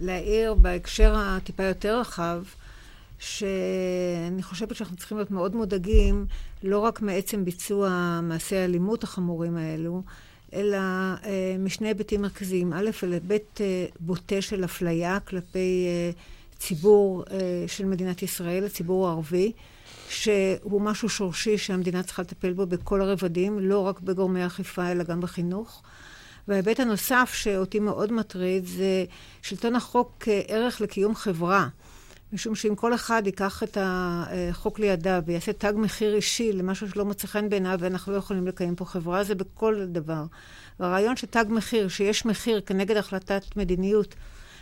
להעיר 0.00 0.54
בהקשר 0.54 1.14
הטיפה 1.16 1.62
יותר 1.62 2.00
רחב, 2.00 2.42
שאני 3.24 4.42
חושבת 4.42 4.76
שאנחנו 4.76 4.96
צריכים 4.96 5.16
להיות 5.16 5.30
מאוד 5.30 5.54
מודאגים, 5.54 6.26
לא 6.62 6.78
רק 6.78 7.02
מעצם 7.02 7.44
ביצוע 7.44 8.20
מעשי 8.22 8.56
האלימות 8.56 9.04
החמורים 9.04 9.56
האלו, 9.56 10.02
אלא 10.52 10.76
אה, 10.76 11.56
משני 11.58 11.88
היבטים 11.88 12.22
מרכזיים. 12.22 12.72
א', 12.72 12.90
על 13.02 13.12
היבט 13.12 13.60
אה, 13.60 13.86
בוטה 14.00 14.40
של 14.40 14.64
אפליה 14.64 15.20
כלפי 15.20 15.86
אה, 15.86 16.10
ציבור 16.58 17.24
אה, 17.30 17.64
של 17.66 17.84
מדינת 17.84 18.22
ישראל, 18.22 18.64
הציבור 18.64 19.08
הערבי, 19.08 19.52
שהוא 20.08 20.80
משהו 20.80 21.08
שורשי 21.08 21.58
שהמדינה 21.58 22.02
צריכה 22.02 22.22
לטפל 22.22 22.52
בו 22.52 22.66
בכל 22.66 23.00
הרבדים, 23.00 23.58
לא 23.58 23.78
רק 23.78 24.00
בגורמי 24.00 24.46
אכיפה, 24.46 24.90
אלא 24.90 25.04
גם 25.04 25.20
בחינוך. 25.20 25.82
וההיבט 26.48 26.80
הנוסף 26.80 27.30
שאותי 27.34 27.80
מאוד 27.80 28.12
מטריד 28.12 28.64
זה 28.66 29.04
שלטון 29.42 29.76
החוק 29.76 30.12
כערך 30.20 30.80
לקיום 30.80 31.14
חברה. 31.14 31.68
משום 32.34 32.54
שאם 32.54 32.74
כל 32.74 32.94
אחד 32.94 33.22
ייקח 33.26 33.62
את 33.62 33.78
החוק 33.80 34.78
לידיו 34.78 35.22
ויעשה 35.26 35.52
תג 35.52 35.72
מחיר 35.76 36.14
אישי 36.14 36.52
למשהו 36.52 36.90
שלא 36.90 37.04
מוצא 37.04 37.26
חן 37.26 37.48
בעיניו, 37.48 37.78
ואנחנו 37.80 38.12
לא 38.12 38.16
יכולים 38.16 38.46
לקיים 38.46 38.74
פה 38.74 38.84
חברה, 38.84 39.24
זה 39.24 39.34
בכל 39.34 39.84
דבר. 39.86 40.24
והרעיון 40.80 41.16
שתג 41.16 41.44
מחיר, 41.48 41.88
שיש 41.88 42.26
מחיר 42.26 42.60
כנגד 42.60 42.96
החלטת 42.96 43.56
מדיניות 43.56 44.14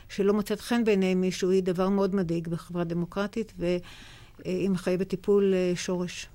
שלא 0.09 0.35
מוצאת 0.35 0.61
חן 0.61 0.85
בעיני 0.85 1.14
מישהו, 1.14 1.50
היא 1.50 1.62
דבר 1.62 1.88
מאוד 1.88 2.14
מדאיג 2.14 2.49
בחברה 2.49 2.85
דמוקרטית, 2.85 3.52
והיא 3.59 4.71
מחייבת 4.71 5.09
טיפול 5.09 5.55
שורש. 5.75 6.26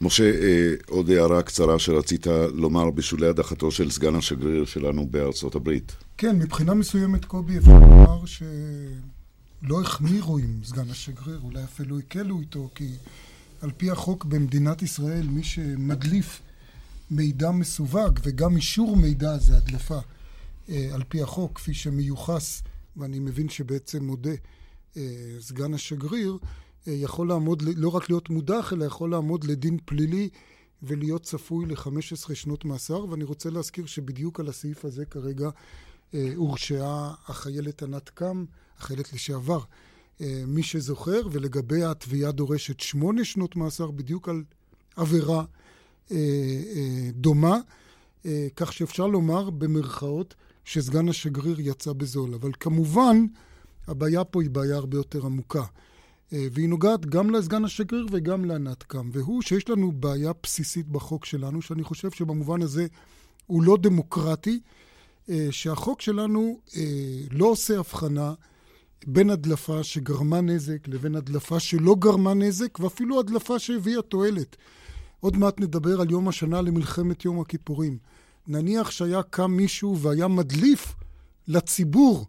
משה, 0.00 0.24
אה, 0.24 0.74
עוד 0.86 1.10
הערה 1.10 1.42
קצרה 1.42 1.78
שרצית 1.78 2.26
לומר 2.54 2.90
בשולי 2.90 3.26
הדחתו 3.26 3.70
של 3.70 3.90
סגן 3.90 4.14
השגריר 4.14 4.64
שלנו 4.64 5.06
בארצות 5.06 5.54
הברית. 5.54 5.92
כן, 6.18 6.38
מבחינה 6.38 6.74
מסוימת, 6.74 7.24
קובי, 7.24 7.58
אפשר 7.58 7.70
לומר 7.70 8.26
שלא 9.64 9.80
החמירו 9.80 10.38
עם 10.38 10.60
סגן 10.64 10.90
השגריר, 10.90 11.40
אולי 11.42 11.64
אפילו 11.64 11.98
הקלו 11.98 12.40
איתו, 12.40 12.70
כי 12.74 12.90
על 13.60 13.70
פי 13.76 13.90
החוק 13.90 14.24
במדינת 14.24 14.82
ישראל, 14.82 15.26
מי 15.26 15.44
שמדליף 15.44 16.42
מידע 17.10 17.50
מסווג, 17.50 18.20
וגם 18.22 18.56
אישור 18.56 18.96
מידע 18.96 19.38
זה 19.38 19.56
הדלפה, 19.56 19.98
אה, 20.68 20.88
על 20.92 21.02
פי 21.08 21.22
החוק, 21.22 21.52
כפי 21.54 21.74
שמיוחס, 21.74 22.62
ואני 22.96 23.18
מבין 23.18 23.48
שבעצם 23.48 24.04
מודה 24.04 24.30
אה, 24.96 25.02
סגן 25.40 25.74
השגריר, 25.74 26.38
יכול 26.86 27.28
לעמוד, 27.28 27.62
לא 27.62 27.88
רק 27.88 28.10
להיות 28.10 28.30
מודח, 28.30 28.72
אלא 28.72 28.84
יכול 28.84 29.10
לעמוד 29.10 29.44
לדין 29.44 29.78
פלילי 29.84 30.28
ולהיות 30.82 31.22
צפוי 31.22 31.66
ל-15 31.66 32.34
שנות 32.34 32.64
מאסר. 32.64 33.04
ואני 33.04 33.24
רוצה 33.24 33.50
להזכיר 33.50 33.86
שבדיוק 33.86 34.40
על 34.40 34.48
הסעיף 34.48 34.84
הזה 34.84 35.04
כרגע 35.04 35.48
אה, 36.14 36.32
הורשעה 36.36 37.14
החיילת 37.26 37.82
ענת 37.82 38.08
קם, 38.08 38.44
החיילת 38.78 39.12
לשעבר, 39.12 39.60
אה, 40.20 40.42
מי 40.46 40.62
שזוכר, 40.62 41.20
ולגבי 41.32 41.84
התביעה 41.84 42.32
דורשת 42.32 42.80
שמונה 42.80 43.24
שנות 43.24 43.56
מאסר 43.56 43.90
בדיוק 43.90 44.28
על 44.28 44.42
עבירה 44.96 45.44
אה, 46.10 46.16
אה, 46.76 47.10
דומה, 47.12 47.58
כך 48.56 48.72
שאפשר 48.72 49.06
לומר 49.06 49.50
במרכאות 49.50 50.34
שסגן 50.64 51.08
השגריר 51.08 51.60
יצא 51.60 51.92
בזול. 51.92 52.34
אבל 52.34 52.50
כמובן, 52.60 53.26
הבעיה 53.86 54.24
פה 54.24 54.42
היא 54.42 54.50
בעיה 54.50 54.76
הרבה 54.76 54.96
יותר 54.96 55.26
עמוקה. 55.26 55.64
והיא 56.32 56.68
נוגעת 56.68 57.06
גם 57.06 57.30
לסגן 57.30 57.64
השגריר 57.64 58.06
וגם 58.10 58.44
לענת 58.44 58.82
קם, 58.82 59.10
והוא 59.12 59.42
שיש 59.42 59.68
לנו 59.68 59.92
בעיה 59.92 60.32
בסיסית 60.42 60.88
בחוק 60.88 61.24
שלנו, 61.24 61.62
שאני 61.62 61.82
חושב 61.82 62.10
שבמובן 62.10 62.62
הזה 62.62 62.86
הוא 63.46 63.62
לא 63.62 63.76
דמוקרטי, 63.76 64.60
שהחוק 65.50 66.00
שלנו 66.00 66.60
לא 67.30 67.46
עושה 67.46 67.78
הבחנה 67.78 68.34
בין 69.06 69.30
הדלפה 69.30 69.82
שגרמה 69.82 70.40
נזק 70.40 70.88
לבין 70.88 71.14
הדלפה 71.14 71.60
שלא 71.60 71.96
גרמה 71.98 72.34
נזק, 72.34 72.80
ואפילו 72.80 73.20
הדלפה 73.20 73.58
שהביאה 73.58 74.02
תועלת. 74.02 74.56
עוד 75.20 75.36
מעט 75.36 75.60
נדבר 75.60 76.00
על 76.00 76.10
יום 76.10 76.28
השנה 76.28 76.62
למלחמת 76.62 77.24
יום 77.24 77.40
הכיפורים. 77.40 77.98
נניח 78.46 78.90
שהיה 78.90 79.22
קם 79.22 79.50
מישהו 79.50 79.98
והיה 79.98 80.28
מדליף 80.28 80.94
לציבור 81.48 82.26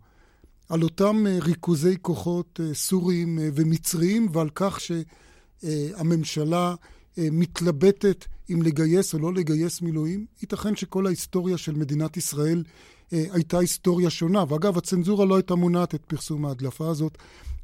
על 0.70 0.84
אותם 0.84 1.26
ריכוזי 1.42 1.96
כוחות 2.02 2.60
סוריים 2.74 3.40
ומצריים 3.56 4.28
ועל 4.34 4.50
כך 4.56 4.80
שהממשלה 4.80 6.76
מתלבטת 7.18 8.26
אם 8.50 8.62
לגייס 8.62 9.14
או 9.14 9.20
לא 9.20 9.34
לגייס 9.34 9.82
מילואים. 9.82 10.26
ייתכן 10.42 10.76
שכל 10.76 11.06
ההיסטוריה 11.06 11.58
של 11.58 11.76
מדינת 11.76 12.18
ישראל 12.18 12.64
הייתה 13.12 13.60
היסטוריה 13.60 14.10
שונה. 14.10 14.44
ואגב, 14.50 14.78
הצנזורה 14.78 15.26
לא 15.26 15.36
הייתה 15.36 15.56
מונעת 15.56 15.96
את 15.96 16.06
פרסום 16.06 16.46
ההדלפה 16.46 16.90
הזאת. 16.90 17.18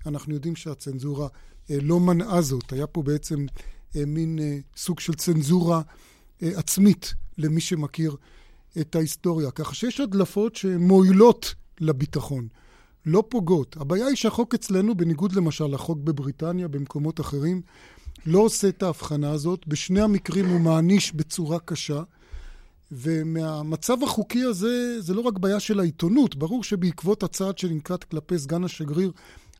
אנחנו 0.05 0.33
יודעים 0.33 0.55
שהצנזורה 0.55 1.27
לא 1.69 1.99
מנעה 1.99 2.41
זאת. 2.41 2.73
היה 2.73 2.87
פה 2.87 3.03
בעצם 3.03 3.45
מין 3.95 4.39
סוג 4.77 4.99
של 4.99 5.13
צנזורה 5.13 5.81
עצמית 6.41 7.13
למי 7.37 7.61
שמכיר 7.61 8.15
את 8.81 8.95
ההיסטוריה. 8.95 9.51
ככה 9.51 9.75
שיש 9.75 9.99
הדלפות 9.99 10.55
שמועילות 10.55 11.55
לביטחון. 11.79 12.47
לא 13.05 13.23
פוגעות. 13.29 13.77
הבעיה 13.77 14.07
היא 14.07 14.15
שהחוק 14.15 14.53
אצלנו, 14.53 14.95
בניגוד 14.95 15.33
למשל 15.33 15.65
לחוק 15.65 15.97
בבריטניה, 15.97 16.67
במקומות 16.67 17.19
אחרים, 17.19 17.61
לא 18.25 18.39
עושה 18.39 18.69
את 18.69 18.83
ההבחנה 18.83 19.31
הזאת. 19.31 19.67
בשני 19.67 20.01
המקרים 20.01 20.49
הוא 20.49 20.59
מעניש 20.59 21.15
בצורה 21.15 21.59
קשה. 21.59 22.03
ומהמצב 22.91 24.03
החוקי 24.03 24.43
הזה, 24.43 25.01
זה 25.01 25.13
לא 25.13 25.21
רק 25.21 25.37
בעיה 25.37 25.59
של 25.59 25.79
העיתונות. 25.79 26.35
ברור 26.35 26.63
שבעקבות 26.63 27.23
הצעד 27.23 27.57
שננקט 27.57 28.03
כלפי 28.03 28.39
סגן 28.39 28.63
השגריר, 28.63 29.11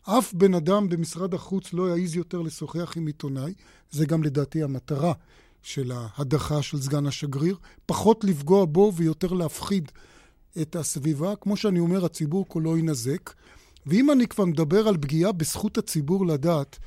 אף 0.03 0.33
בן 0.33 0.53
אדם 0.53 0.89
במשרד 0.89 1.33
החוץ 1.33 1.73
לא 1.73 1.97
יעז 1.97 2.15
יותר 2.15 2.41
לשוחח 2.41 2.93
עם 2.97 3.07
עיתונאי. 3.07 3.53
זה 3.91 4.05
גם 4.05 4.23
לדעתי 4.23 4.63
המטרה 4.63 5.13
של 5.61 5.91
ההדחה 5.95 6.61
של 6.61 6.81
סגן 6.81 7.05
השגריר. 7.05 7.57
פחות 7.85 8.23
לפגוע 8.23 8.65
בו 8.65 8.91
ויותר 8.95 9.33
להפחיד 9.33 9.91
את 10.61 10.75
הסביבה. 10.75 11.35
כמו 11.35 11.57
שאני 11.57 11.79
אומר, 11.79 12.05
הציבור 12.05 12.45
כולו 12.47 12.77
יינזק. 12.77 13.33
ואם 13.85 14.11
אני 14.11 14.27
כבר 14.27 14.45
מדבר 14.45 14.87
על 14.87 14.97
פגיעה 14.97 15.31
בזכות 15.31 15.77
הציבור 15.77 16.25
לדעת, 16.25 16.79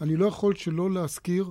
אני 0.00 0.16
לא 0.16 0.26
יכול 0.26 0.54
שלא 0.54 0.90
להזכיר 0.90 1.50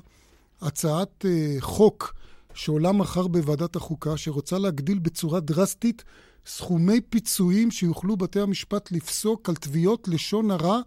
הצעת 0.62 1.26
uh, 1.26 1.62
חוק 1.62 2.14
שעולה 2.54 2.92
מחר 2.92 3.28
בוועדת 3.28 3.76
החוקה, 3.76 4.18
שרוצה 4.18 4.58
להגדיל 4.58 5.00
בצורה 5.00 5.40
דרסטית 5.40 6.04
סכומי 6.46 7.02
פיצויים 7.02 7.72
שיוכלו 7.72 8.18
בתי 8.18 8.40
המשפט 8.40 8.92
לפסוק 8.92 9.50
על 9.50 9.56
תביעות 9.56 10.08
לשון 10.08 10.52
הרע, 10.52 10.80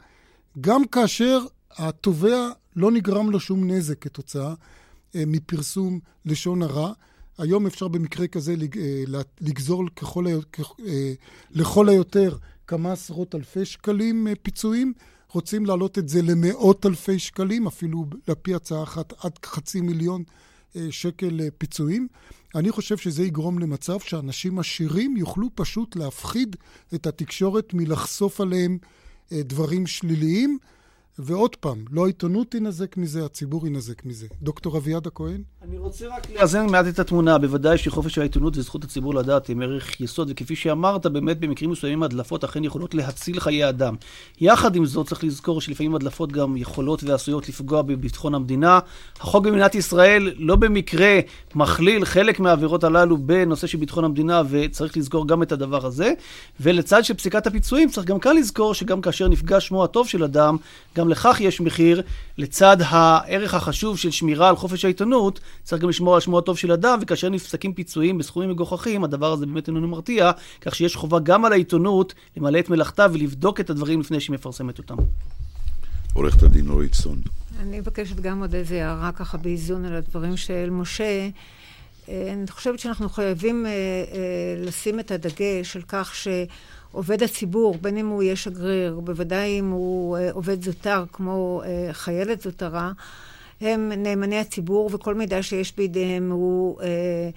גם 0.61 0.87
כאשר 0.87 1.39
התובע 1.71 2.51
לא 2.77 2.91
נגרם 2.91 3.31
לו 3.31 3.41
שום 3.41 3.71
נזק 3.71 3.99
כתוצאה 3.99 4.55
uh, 4.55 5.17
מפרסום 5.27 5.99
לשון 6.25 6.63
הרע. 6.63 6.93
היום 7.39 7.67
אפשר 7.67 7.89
במקרה 7.89 8.27
כזה 8.27 8.55
לגזור 9.41 9.85
ככל, 9.97 10.27
לכל 11.51 11.89
היותר 11.89 12.37
כמה 12.67 12.93
עשרות 12.93 13.35
אלפי 13.35 13.65
שקלים 13.65 14.27
פיצויים. 14.43 14.93
רוצים 15.31 15.67
להעלות 15.67 15.99
את 15.99 16.09
זה 16.09 16.23
למאות 16.23 16.87
אלפי 16.87 17.19
שקלים, 17.19 17.67
אפילו 17.67 18.07
לפי 18.29 18.55
הצעה 18.55 18.83
אחת 18.83 19.13
עד 19.25 19.33
חצי 19.45 19.81
מיליון 19.81 20.23
שקל 20.91 21.41
פיצויים. 21.59 22.09
אני 22.55 22.71
חושב 22.71 22.97
שזה 22.97 23.23
יגרום 23.25 23.59
למצב 23.59 24.01
שאנשים 24.01 24.59
עשירים 24.59 25.17
יוכלו 25.17 25.49
פשוט 25.55 25.97
להפחיד 25.97 26.57
את 26.95 27.07
התקשורת 27.07 27.75
מלחשוף 27.75 28.41
עליהם 28.41 28.79
דברים 29.33 29.87
שליליים. 29.87 30.59
ועוד 31.19 31.57
פעם, 31.57 31.85
לא 31.91 32.05
העיתונות 32.05 32.51
תינזק 32.51 32.97
מזה, 32.97 33.25
הציבור 33.25 33.67
יינזק 33.67 34.05
מזה. 34.05 34.27
דוקטור 34.43 34.77
אביעד 34.77 35.07
הכהן? 35.07 35.43
אני 35.63 35.79
רוצה 35.79 36.07
רק 36.17 36.31
לאזן 36.31 36.67
מעט 36.67 36.87
את 36.89 36.99
התמונה. 36.99 37.39
בוודאי 37.39 37.79
שחופש 37.79 38.19
העיתונות 38.19 38.57
וזכות 38.57 38.85
הציבור 38.85 39.15
לדעת 39.15 39.51
הם 39.51 39.63
ערך 39.63 40.01
יסוד, 40.01 40.31
וכפי 40.31 40.57
שאמרת, 40.57 41.07
באמת 41.07 41.41
במקרים 41.41 41.71
מסוימים 41.71 42.03
הדלפות 42.03 42.45
אכן 42.45 42.65
יכולות 42.65 42.95
להציל 42.95 43.41
חיי 43.41 43.69
אדם. 43.69 43.95
יחד 44.41 44.77
עם 44.77 44.87
זאת, 44.87 45.07
צריך 45.07 45.25
לזכור 45.25 45.61
שלפעמים 45.61 45.95
הדלפות 45.95 46.33
גם 46.33 46.57
יכולות 46.57 47.05
ועשויות 47.05 47.49
לפגוע 47.49 47.83
בביטחון 47.83 48.35
המדינה. 48.35 48.79
החוק 49.21 49.45
במדינת 49.45 49.75
ישראל 49.75 50.33
לא 50.39 50.57
במקרה 50.57 51.19
מכליל 51.55 52.05
חלק 52.05 52.41
מהעבירות 52.41 52.85
הללו 52.85 53.17
בנושא 53.17 53.67
של 53.67 53.79
ביטחון 53.79 54.05
המדינה, 54.05 54.43
וצריך 54.51 54.97
לזכור 54.97 55.29
גם 55.29 55.43
את 55.43 55.53
הדבר 55.53 55.87
הזה. 55.87 56.13
ולצד 56.61 57.05
של 57.05 57.15
פסיקת 57.15 57.47
הפיצויים, 57.47 57.91
צריך 57.91 58.07
גם 58.07 58.19
כאן 58.19 58.37
לזכור 58.37 58.75
שגם 58.75 59.01
כאשר 59.01 59.29
נפגע 59.29 59.61
שמו 59.61 59.85
הטוב 59.85 60.09
של 60.09 60.25
אדם, 60.25 60.57
גם 60.97 61.02
לכך 61.09 61.37
יש 61.41 61.61
מחיר, 61.61 62.03
לצד 62.39 62.77
הערך 62.81 63.55
החשוב 63.55 63.99
של 63.99 64.11
שמירה 64.11 64.49
על 64.49 64.57
חופש 64.57 64.85
העיתונות, 64.85 65.41
צריך 65.63 65.83
גם 65.83 65.89
לשמור 65.89 66.15
על 66.15 66.21
שמו 66.21 66.39
הטוב 66.39 66.59
של 66.59 66.73
אדם, 66.73 66.99
וכאשר 67.03 67.29
נפסקים 67.29 67.73
פיצויים 67.73 68.19
בסכומים 68.19 68.51
מגוחכים, 68.51 69.05
הדבר 69.05 69.33
הזה 69.33 69.47
באמת 69.47 69.69
איננו 69.69 69.89
מרתיע, 69.89 70.31
כך 70.61 70.75
שיש 70.75 70.97
חובה 70.97 71.19
גם 71.19 71.45
על 71.45 71.53
העיתונות 71.53 72.15
למלא 72.37 72.59
את 72.59 72.71
מלאכתה 72.71 73.07
ולבדוק 73.13 73.61
את 73.61 73.71
הדברים 73.71 74.01
לפני 74.01 74.21
שהיא 74.21 74.35
מפרסמת 74.35 74.79
אותם. 74.79 74.97
עורכת 76.15 76.43
הדין 76.43 76.69
אורית 76.69 76.95
סון. 76.95 77.21
אני 77.61 77.81
מבקשת 77.81 78.17
גם 78.17 78.41
עוד 78.41 78.55
איזה 78.55 78.87
הערה 78.87 79.13
ככה 79.13 79.39
באיזון 79.39 79.85
על 79.85 79.95
הדברים 79.95 80.37
של 80.37 80.71
משה. 80.71 81.29
אה, 82.09 82.33
אני 82.33 82.51
חושבת 82.51 82.79
שאנחנו 82.79 83.09
חייבים 83.09 83.67
אה, 83.67 83.71
אה, 83.71 84.65
לשים 84.67 85.01
את 85.01 85.11
הדגש 85.11 85.77
על 85.77 85.83
כך 85.89 86.15
ש... 86.15 86.29
עובד 86.93 87.23
הציבור, 87.23 87.79
בין 87.81 87.97
אם 87.97 88.09
הוא 88.09 88.23
יהיה 88.23 88.37
שגריר, 88.37 89.01
בוודאי 89.01 89.59
אם 89.59 89.71
הוא 89.71 90.17
אה, 90.17 90.33
עובד 90.33 90.63
זוטר 90.63 91.05
כמו 91.13 91.63
אה, 91.65 91.93
חיילת 91.93 92.43
זוטרה, 92.43 92.93
הם 93.61 93.93
נאמני 93.97 94.39
הציבור, 94.39 94.91
וכל 94.93 95.15
מידע 95.15 95.43
שיש 95.43 95.77
בידיהם 95.77 96.31
הוא... 96.31 96.81
אה, 96.83 97.31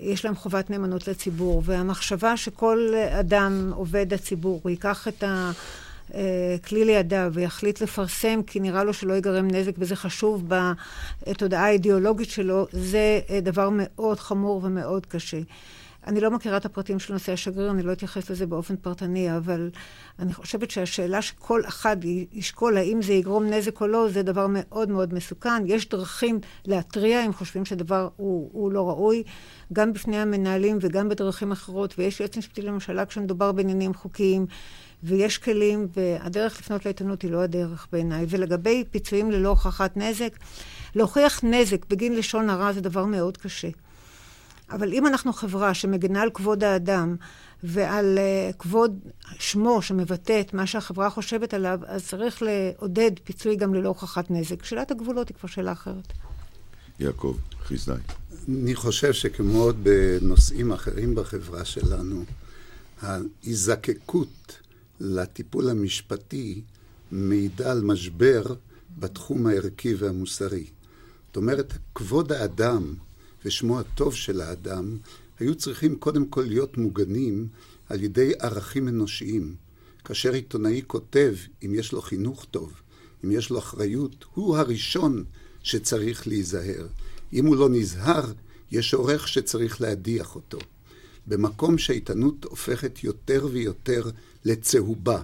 יש 0.00 0.24
להם 0.24 0.34
חובת 0.34 0.70
נאמנות 0.70 1.08
לציבור, 1.08 1.62
והמחשבה 1.64 2.36
שכל 2.36 2.92
אדם 3.20 3.72
עובד 3.74 4.12
הציבור 4.12 4.60
ייקח 4.70 5.08
את 5.08 5.24
הכלי 6.54 6.84
לידיו 6.84 7.30
ויחליט 7.34 7.80
לפרסם 7.80 8.42
כי 8.46 8.60
נראה 8.60 8.84
לו 8.84 8.92
שלא 8.92 9.12
ייגרם 9.14 9.48
נזק 9.50 9.72
וזה 9.78 9.96
חשוב 9.96 10.44
בתודעה 11.26 11.64
האידיאולוגית 11.64 12.30
שלו, 12.30 12.66
זה 12.72 13.20
דבר 13.42 13.68
מאוד 13.72 14.20
חמור 14.20 14.60
ומאוד 14.64 15.06
קשה. 15.06 15.40
אני 16.06 16.20
לא 16.20 16.30
מכירה 16.30 16.56
את 16.56 16.64
הפרטים 16.64 16.98
של 16.98 17.12
נושא 17.12 17.32
השגריר, 17.32 17.70
אני 17.70 17.82
לא 17.82 17.92
אתייחס 17.92 18.30
לזה 18.30 18.46
באופן 18.46 18.76
פרטני, 18.76 19.36
אבל 19.36 19.70
אני 20.18 20.34
חושבת 20.34 20.70
שהשאלה 20.70 21.22
שכל 21.22 21.62
אחד 21.68 21.96
ישקול 22.32 22.76
האם 22.76 23.02
זה 23.02 23.12
יגרום 23.12 23.44
נזק 23.46 23.80
או 23.80 23.86
לא, 23.86 24.08
זה 24.08 24.22
דבר 24.22 24.46
מאוד 24.50 24.90
מאוד 24.90 25.14
מסוכן. 25.14 25.66
יש 25.66 25.88
דרכים 25.88 26.40
להתריע 26.66 27.26
אם 27.26 27.32
חושבים 27.32 27.64
שדבר 27.64 28.08
הוא, 28.16 28.50
הוא 28.52 28.72
לא 28.72 28.88
ראוי, 28.88 29.22
גם 29.72 29.92
בפני 29.92 30.16
המנהלים 30.16 30.78
וגם 30.80 31.08
בדרכים 31.08 31.52
אחרות, 31.52 31.94
ויש 31.98 32.20
יועץ 32.20 32.36
משפטי 32.36 32.62
לממשלה 32.62 33.06
כשמדובר 33.06 33.52
בעניינים 33.52 33.94
חוקיים. 33.94 34.46
ויש 35.02 35.38
כלים, 35.38 35.88
והדרך 35.96 36.58
לפנות 36.60 36.84
לעיתונות 36.84 37.22
היא 37.22 37.30
לא 37.30 37.40
הדרך 37.42 37.86
בעיניי. 37.92 38.26
ולגבי 38.28 38.84
פיצויים 38.90 39.30
ללא 39.30 39.48
הוכחת 39.48 39.96
נזק, 39.96 40.38
להוכיח 40.94 41.44
נזק 41.44 41.86
בגין 41.86 42.14
לשון 42.16 42.50
הרע 42.50 42.72
זה 42.72 42.80
דבר 42.80 43.04
מאוד 43.04 43.36
קשה. 43.36 43.68
אבל 44.70 44.92
אם 44.92 45.06
אנחנו 45.06 45.32
חברה 45.32 45.74
שמגינה 45.74 46.22
על 46.22 46.30
כבוד 46.34 46.64
האדם 46.64 47.16
ועל 47.62 48.18
uh, 48.18 48.56
כבוד 48.56 48.98
שמו 49.38 49.82
שמבטא 49.82 50.40
את 50.40 50.54
מה 50.54 50.66
שהחברה 50.66 51.10
חושבת 51.10 51.54
עליו, 51.54 51.80
אז 51.86 52.06
צריך 52.06 52.42
לעודד 52.42 53.10
פיצוי 53.24 53.56
גם 53.56 53.74
ללא 53.74 53.88
הוכחת 53.88 54.30
נזק. 54.30 54.64
שאלת 54.64 54.90
הגבולות 54.90 55.28
היא 55.28 55.36
כבר 55.36 55.48
שאלה 55.48 55.72
אחרת. 55.72 56.12
יעקב 57.00 57.36
חיסדאי. 57.62 58.00
אני 58.48 58.74
חושב 58.74 59.12
שכמו 59.12 59.58
עוד 59.58 59.76
בנושאים 59.82 60.72
אחרים 60.72 61.14
בחברה 61.14 61.64
שלנו, 61.64 62.24
ההיזקקות 63.02 64.58
לטיפול 65.00 65.70
המשפטי 65.70 66.60
מעידה 67.10 67.72
על 67.72 67.80
משבר 67.80 68.42
בתחום 68.98 69.46
הערכי 69.46 69.94
והמוסרי. 69.94 70.64
זאת 71.26 71.36
אומרת, 71.36 71.72
כבוד 71.94 72.32
האדם 72.32 72.94
ושמו 73.46 73.80
הטוב 73.80 74.14
של 74.14 74.40
האדם, 74.40 74.96
היו 75.38 75.54
צריכים 75.54 75.96
קודם 75.96 76.26
כל 76.26 76.42
להיות 76.42 76.78
מוגנים 76.78 77.48
על 77.88 78.02
ידי 78.02 78.32
ערכים 78.40 78.88
אנושיים. 78.88 79.54
כאשר 80.04 80.32
עיתונאי 80.32 80.82
כותב, 80.86 81.34
אם 81.64 81.74
יש 81.74 81.92
לו 81.92 82.02
חינוך 82.02 82.46
טוב, 82.50 82.72
אם 83.24 83.30
יש 83.30 83.50
לו 83.50 83.58
אחריות, 83.58 84.24
הוא 84.34 84.56
הראשון 84.56 85.24
שצריך 85.62 86.28
להיזהר. 86.28 86.86
אם 87.32 87.46
הוא 87.46 87.56
לא 87.56 87.68
נזהר, 87.68 88.32
יש 88.70 88.94
עורך 88.94 89.28
שצריך 89.28 89.80
להדיח 89.80 90.34
אותו. 90.34 90.58
במקום 91.26 91.78
שהעיתונות 91.78 92.44
הופכת 92.44 93.04
יותר 93.04 93.48
ויותר 93.52 94.10
לצהובה, 94.44 95.22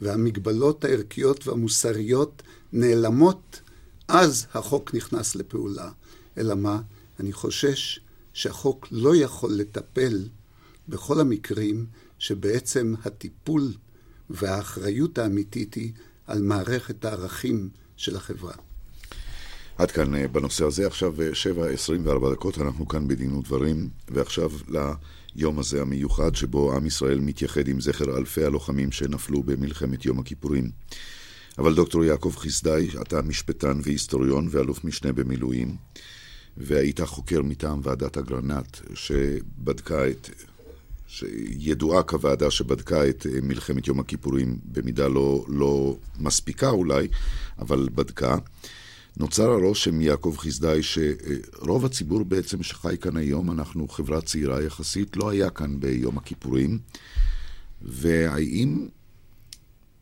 והמגבלות 0.00 0.84
הערכיות 0.84 1.46
והמוסריות 1.46 2.42
נעלמות, 2.72 3.60
אז 4.08 4.46
החוק 4.54 4.94
נכנס 4.94 5.34
לפעולה. 5.34 5.90
אלא 6.38 6.54
מה? 6.54 6.80
אני 7.20 7.32
חושש 7.32 8.00
שהחוק 8.32 8.88
לא 8.90 9.16
יכול 9.16 9.52
לטפל 9.52 10.28
בכל 10.88 11.20
המקרים 11.20 11.86
שבעצם 12.18 12.94
הטיפול 13.04 13.72
והאחריות 14.30 15.18
האמיתית 15.18 15.74
היא 15.74 15.92
על 16.26 16.42
מערכת 16.42 17.04
הערכים 17.04 17.68
של 17.96 18.16
החברה. 18.16 18.54
עד 19.78 19.90
כאן 19.90 20.14
אה, 20.14 20.28
בנושא 20.28 20.64
הזה, 20.64 20.86
עכשיו 20.86 21.14
7.24 21.14 22.24
אה, 22.24 22.32
דקות, 22.32 22.58
אנחנו 22.58 22.88
כאן 22.88 23.08
בדין 23.08 23.34
ודברים, 23.34 23.88
ועכשיו 24.08 24.50
ליום 24.68 25.58
הזה 25.58 25.80
המיוחד 25.82 26.34
שבו 26.34 26.72
עם 26.76 26.86
ישראל 26.86 27.20
מתייחד 27.20 27.68
עם 27.68 27.80
זכר 27.80 28.18
אלפי 28.18 28.44
הלוחמים 28.44 28.92
שנפלו 28.92 29.42
במלחמת 29.42 30.04
יום 30.04 30.18
הכיפורים. 30.18 30.70
אבל 31.58 31.74
דוקטור 31.74 32.04
יעקב 32.04 32.34
חסדאי, 32.36 32.88
אתה 33.02 33.22
משפטן 33.22 33.80
והיסטוריון 33.82 34.48
ואלוף 34.50 34.84
משנה 34.84 35.12
במילואים. 35.12 35.76
והיית 36.58 37.00
חוקר 37.00 37.42
מטעם 37.42 37.80
ועדת 37.82 38.16
אגרנט, 38.16 38.76
שבדקה 38.94 40.08
את... 40.08 40.30
שידועה 41.08 42.02
כוועדה 42.02 42.50
שבדקה 42.50 43.08
את 43.08 43.26
אה, 43.26 43.40
מלחמת 43.42 43.86
יום 43.86 44.00
הכיפורים 44.00 44.58
במידה 44.64 45.08
לא, 45.08 45.44
לא 45.48 45.96
מספיקה 46.18 46.70
אולי, 46.70 47.08
אבל 47.58 47.88
בדקה. 47.94 48.36
נוצר 49.16 49.50
הרושם, 49.50 50.00
יעקב 50.00 50.34
חסדאי, 50.38 50.80
שרוב 50.82 51.84
הציבור 51.84 52.24
בעצם 52.24 52.62
שחי 52.62 52.96
כאן 53.00 53.16
היום, 53.16 53.50
אנחנו 53.50 53.88
חברה 53.88 54.20
צעירה 54.20 54.62
יחסית, 54.62 55.16
לא 55.16 55.28
היה 55.28 55.50
כאן 55.50 55.80
ביום 55.80 56.18
הכיפורים. 56.18 56.78
והאם 57.82 58.88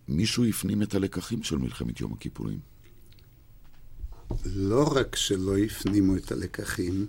מישהו 0.08 0.44
הפנים 0.44 0.82
את 0.82 0.94
הלקחים 0.94 1.42
של 1.42 1.58
מלחמת 1.58 2.00
יום 2.00 2.12
הכיפורים? 2.12 2.58
לא 4.44 4.96
רק 4.96 5.16
שלא 5.16 5.58
הפנימו 5.58 6.16
את 6.16 6.32
הלקחים, 6.32 7.06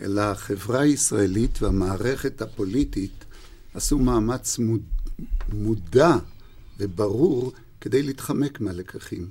אלא 0.00 0.20
החברה 0.20 0.80
הישראלית 0.80 1.62
והמערכת 1.62 2.42
הפוליטית 2.42 3.24
עשו 3.74 3.98
מאמץ 3.98 4.58
מוד, 4.58 4.82
מודע 5.52 6.16
וברור 6.78 7.52
כדי 7.80 8.02
להתחמק 8.02 8.60
מהלקחים. 8.60 9.28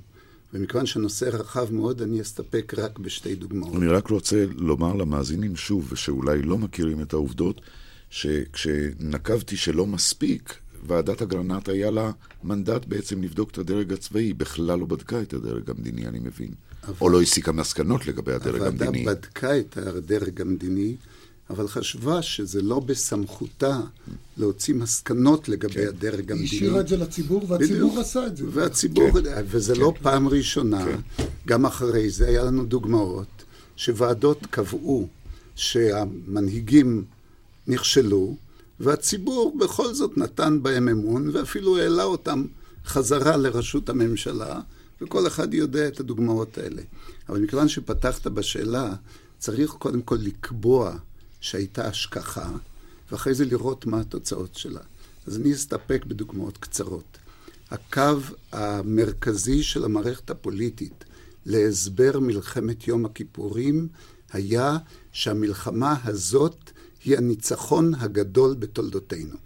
ומכיוון 0.54 0.86
שהנושא 0.86 1.24
רחב 1.24 1.72
מאוד, 1.72 2.02
אני 2.02 2.20
אסתפק 2.20 2.72
רק 2.76 2.98
בשתי 2.98 3.34
דוגמאות. 3.34 3.74
אני 3.74 3.86
רק 3.86 4.08
רוצה 4.08 4.44
לומר 4.56 4.92
למאזינים 4.92 5.56
שוב, 5.56 5.92
ושאולי 5.92 6.42
לא 6.42 6.58
מכירים 6.58 7.00
את 7.00 7.12
העובדות, 7.12 7.60
שכשנקבתי 8.10 9.56
שלא 9.56 9.86
מספיק, 9.86 10.54
ועדת 10.86 11.22
אגרנט 11.22 11.68
היה 11.68 11.90
לה 11.90 12.10
מנדט 12.44 12.86
בעצם 12.86 13.22
לבדוק 13.22 13.50
את 13.50 13.58
הדרג 13.58 13.92
הצבאי, 13.92 14.32
בכלל 14.32 14.78
לא 14.78 14.86
בדקה 14.86 15.22
את 15.22 15.34
הדרג 15.34 15.70
המדיני, 15.70 16.06
אני 16.06 16.18
מבין. 16.18 16.54
אבל... 16.86 16.94
או 17.00 17.08
לא 17.08 17.22
הסיקה 17.22 17.52
מסקנות 17.52 18.06
לגבי 18.06 18.32
הדרג 18.32 18.62
המדיני. 18.62 19.00
הוועדה 19.00 19.20
בדקה 19.20 19.58
את 19.58 19.76
הדרג 19.76 20.40
המדיני, 20.40 20.96
אבל 21.50 21.68
חשבה 21.68 22.22
שזה 22.22 22.62
לא 22.62 22.80
בסמכותה 22.80 23.80
להוציא 24.36 24.74
מסקנות 24.74 25.48
לגבי 25.48 25.74
כן. 25.74 25.88
הדרג 25.88 26.32
המדיני. 26.32 26.48
היא 26.48 26.56
השאירה 26.56 26.80
את 26.80 26.88
זה 26.88 26.96
לציבור, 26.96 27.44
והציבור 27.48 27.90
בדיוק. 27.90 27.98
עשה 27.98 28.26
את 28.26 28.36
זה. 28.36 28.44
והציבור, 28.50 29.10
כן. 29.10 29.42
וזה 29.46 29.74
כן. 29.74 29.80
לא 29.80 29.92
פעם 30.02 30.28
ראשונה, 30.28 30.84
כן. 30.84 31.24
גם 31.46 31.66
אחרי 31.66 32.10
זה 32.10 32.26
היה 32.26 32.44
לנו 32.44 32.64
דוגמאות, 32.64 33.44
שוועדות 33.76 34.46
קבעו 34.50 35.08
שהמנהיגים 35.56 37.04
נכשלו, 37.66 38.36
והציבור 38.80 39.56
בכל 39.58 39.94
זאת 39.94 40.18
נתן 40.18 40.58
בהם 40.62 40.88
אמון, 40.88 41.30
ואפילו 41.32 41.78
העלה 41.78 42.04
אותם 42.04 42.44
חזרה 42.86 43.36
לראשות 43.36 43.88
הממשלה, 43.88 44.60
וכל 45.00 45.26
אחד 45.26 45.54
יודע 45.54 45.88
את 45.88 46.00
הדוגמאות 46.00 46.58
האלה. 46.58 46.82
אבל 47.28 47.40
מכיוון 47.40 47.68
שפתחת 47.68 48.26
בשאלה, 48.26 48.94
צריך 49.38 49.70
קודם 49.70 50.02
כל 50.02 50.18
לקבוע 50.20 50.96
שהייתה 51.40 51.86
השכחה, 51.86 52.50
ואחרי 53.10 53.34
זה 53.34 53.44
לראות 53.44 53.86
מה 53.86 54.00
התוצאות 54.00 54.54
שלה. 54.54 54.80
אז 55.26 55.36
אני 55.36 55.52
אסתפק 55.52 56.04
בדוגמאות 56.08 56.58
קצרות. 56.58 57.18
הקו 57.70 58.18
המרכזי 58.52 59.62
של 59.62 59.84
המערכת 59.84 60.30
הפוליטית 60.30 61.04
להסבר 61.46 62.20
מלחמת 62.20 62.88
יום 62.88 63.04
הכיפורים 63.04 63.88
היה 64.32 64.78
שהמלחמה 65.12 65.96
הזאת 66.04 66.70
היא 67.04 67.16
הניצחון 67.16 67.94
הגדול 67.94 68.54
בתולדותינו. 68.58 69.36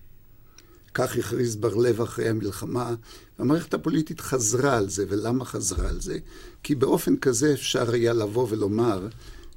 כך 0.94 1.16
הכריז 1.16 1.56
בר-לב 1.56 2.00
אחרי 2.00 2.28
המלחמה, 2.28 2.94
והמערכת 3.38 3.74
הפוליטית 3.74 4.20
חזרה 4.20 4.76
על 4.76 4.88
זה. 4.88 5.04
ולמה 5.08 5.44
חזרה 5.44 5.88
על 5.88 6.00
זה? 6.00 6.18
כי 6.62 6.74
באופן 6.74 7.16
כזה 7.16 7.52
אפשר 7.52 7.92
היה 7.92 8.12
לבוא 8.12 8.46
ולומר, 8.50 9.08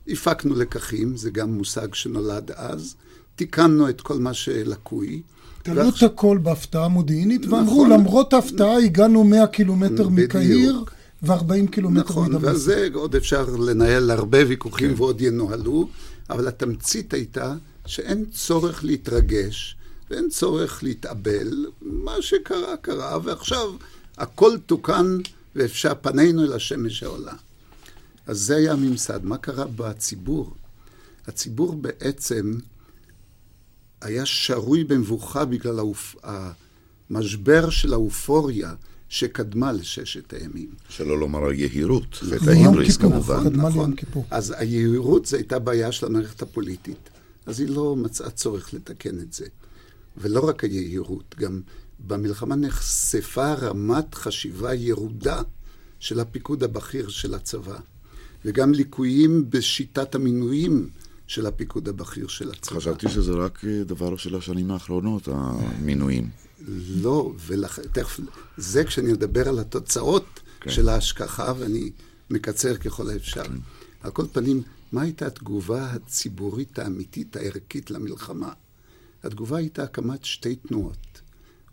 הפקנו 0.08 0.56
לקחים, 0.56 1.17
זה 1.17 1.30
גם 1.30 1.54
מושג 1.54 1.94
שנולד 1.94 2.52
אז, 2.52 2.96
תיקנו 3.36 3.89
את 3.89 4.02
כל 4.02 4.20
מה 4.20 4.34
שלקוי. 4.34 5.22
תלו 5.63 5.89
את 5.89 6.04
הכל 6.04 6.39
בהפתעה 6.44 6.88
מודיעינית, 6.88 7.46
ואמרו, 7.46 7.63
נכון, 7.63 7.89
למרות 7.89 8.34
ההפתעה 8.34 8.78
הגענו 8.78 9.24
100 9.24 9.48
קילומטר 9.48 10.10
מקהיר 10.10 10.84
ו-40 11.24 11.72
קילומטר 11.72 12.04
נכון, 12.10 12.24
מדמשק. 12.24 12.38
נכון, 12.38 12.46
ועל 12.46 12.58
זה 12.58 12.88
עוד 12.94 13.15
אפשר 13.15 13.46
לנהל 13.50 14.12
הרבה 14.12 14.38
ויכוחים 14.48 14.89
כן. 14.89 15.02
ועוד 15.02 15.22
ינוהלו, 15.22 15.88
אבל 16.30 16.48
התמצית 16.48 17.13
הייתה 17.13 17.56
שאין 17.86 18.26
צורך 18.32 18.84
להתרגש 18.84 19.76
ואין 20.12 20.30
צורך 20.30 20.84
להתאבל. 20.84 21.65
מה 21.82 22.21
שקרה, 22.21 22.78
קרה, 22.78 23.17
ועכשיו 23.24 23.76
הכל 24.17 24.58
תוקן 24.65 25.17
ואפשר 25.56 25.93
פנינו 26.02 26.43
אל 26.43 26.54
השמש 26.54 27.04
העולה. 27.04 27.34
אז 28.28 28.39
זה 28.39 28.56
היה 28.56 28.74
הממסד. 28.74 29.26
מה 29.26 29.38
קרה 29.38 29.65
בציבור? 29.76 30.54
הציבור 31.28 31.76
בעצם 31.76 32.58
היה 34.02 34.26
שרוי 34.26 34.84
במבוכה 34.84 35.45
בגלל 35.45 35.80
האופ... 35.80 36.15
המשבר 37.10 37.69
של 37.69 37.93
האופוריה 37.93 38.74
שקדמה 39.10 39.71
לששת 39.71 40.34
הימים. 40.34 40.69
שלא 40.89 41.19
לומר 41.19 41.50
היהירות, 41.50 42.19
ואת 42.30 42.47
ההיבריס 42.47 42.97
כמובן. 42.97 43.47
נכון. 43.47 43.93
אז 44.32 44.54
היהירות 44.58 45.26
זו 45.26 45.38
הייתה 45.38 45.60
בעיה 45.60 45.91
של 45.91 46.06
המערכת 46.06 46.41
הפוליטית. 46.41 47.10
אז 47.45 47.60
היא 47.60 47.69
לא 47.69 47.95
מצאה 47.95 48.30
צורך 48.30 48.74
לתקן 48.74 49.19
את 49.19 49.34
זה. 49.34 49.45
ולא 50.17 50.50
רק 50.50 50.63
היהירות, 50.63 51.36
גם 51.39 51.62
במלחמה 52.00 52.56
נחשפה 52.56 53.54
רמת 53.54 54.15
חשיבה 54.15 54.74
ירודה 54.74 55.41
של 56.00 56.19
הפיקוד 56.19 56.63
הבכיר 56.63 57.10
של 57.10 57.34
הצבא, 57.34 57.80
וגם 58.45 58.74
ליקויים 58.74 59.50
בשיטת 59.50 60.15
המינויים 60.15 60.89
של 61.28 61.45
הפיקוד 61.45 61.88
הבכיר 61.88 62.28
של 62.28 62.52
הצבא. 62.52 62.78
חשבתי 62.78 63.10
שזה 63.10 63.32
רק 63.32 63.65
דבר 63.86 64.17
של 64.17 64.36
השנים 64.36 64.71
האחרונות, 64.71 65.28
המינויים. 65.32 66.30
לא, 67.02 67.34
ותכף, 67.47 68.19
זה 68.58 68.84
כשאני 68.84 69.13
אדבר 69.13 69.50
על 69.50 69.60
התוצאות 69.60 70.39
כן. 70.62 70.71
של 70.71 70.89
ההשכחה, 70.89 71.54
ואני 71.60 71.91
מקצר 72.30 72.78
ככל 72.78 73.10
האפשר. 73.10 73.43
כן. 73.43 73.54
על 74.02 74.12
כל 74.12 74.26
פנים, 74.32 74.62
מה 74.91 75.02
הייתה 75.02 75.28
התגובה 75.28 75.86
הציבורית 75.86 76.80
האמיתית, 76.80 77.36
הערכית 77.36 77.91
למלחמה? 77.91 78.54
התגובה 79.23 79.57
הייתה 79.57 79.84
הקמת 79.84 80.25
שתי 80.25 80.55
תנועות, 80.55 81.21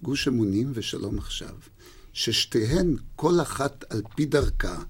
גוש 0.03 0.29
אמונים 0.29 0.71
ושלום 0.75 1.19
עכשיו, 1.19 1.55
ששתיהן, 2.13 2.97
כל 3.17 3.41
אחת 3.41 3.85
על 3.91 4.03
פי 4.17 4.27
דרכה, 4.27 4.83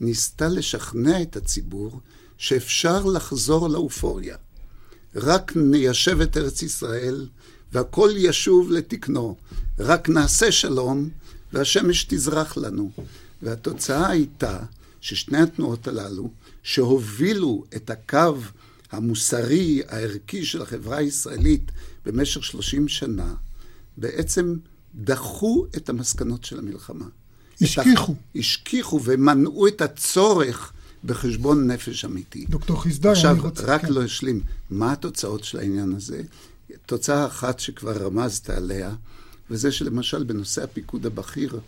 ניסתה 0.00 0.48
לשכנע 0.48 1.22
את 1.22 1.36
הציבור 1.36 2.00
שאפשר 2.38 3.04
לחזור 3.04 3.68
לאופוריה. 3.68 4.36
רק 5.14 5.52
ניישב 5.56 6.20
את 6.20 6.36
ארץ 6.36 6.62
ישראל 6.62 7.28
והכל 7.72 8.10
ישוב 8.16 8.70
לתקנו. 8.70 9.36
רק 9.78 10.08
נעשה 10.08 10.52
שלום 10.52 11.08
והשמש 11.52 12.04
תזרח 12.08 12.56
לנו. 12.56 12.90
והתוצאה 13.42 14.08
הייתה 14.08 14.58
ששני 15.00 15.38
התנועות 15.38 15.88
הללו, 15.88 16.30
שהובילו 16.62 17.64
את 17.76 17.90
הקו 17.90 18.36
המוסרי, 18.90 19.82
הערכי 19.88 20.44
של 20.44 20.62
החברה 20.62 20.96
הישראלית 20.96 21.70
במשך 22.08 22.44
30 22.44 22.88
שנה, 22.88 23.34
בעצם 23.96 24.56
דחו 24.94 25.66
את 25.76 25.88
המסקנות 25.88 26.44
של 26.44 26.58
המלחמה. 26.58 27.04
השכיחו. 27.62 28.14
השכיחו 28.36 29.00
ומנעו 29.04 29.66
את 29.66 29.80
הצורך 29.80 30.72
בחשבון 31.04 31.70
נפש 31.70 32.04
אמיתי. 32.04 32.44
דוקטור 32.48 32.82
חסדאי, 32.82 33.12
אני 33.12 33.40
רוצה... 33.40 33.48
עכשיו, 33.48 33.74
רק 33.74 33.80
כן. 33.80 33.92
לא 33.92 34.04
אשלים. 34.04 34.40
מה 34.70 34.92
התוצאות 34.92 35.44
של 35.44 35.58
העניין 35.58 35.92
הזה? 35.92 36.22
תוצאה 36.86 37.26
אחת 37.26 37.60
שכבר 37.60 38.04
רמזת 38.06 38.50
עליה, 38.50 38.94
וזה 39.50 39.72
שלמשל 39.72 40.24
בנושא 40.24 40.64
הפיקוד 40.64 41.06
הבכיר 41.06 41.60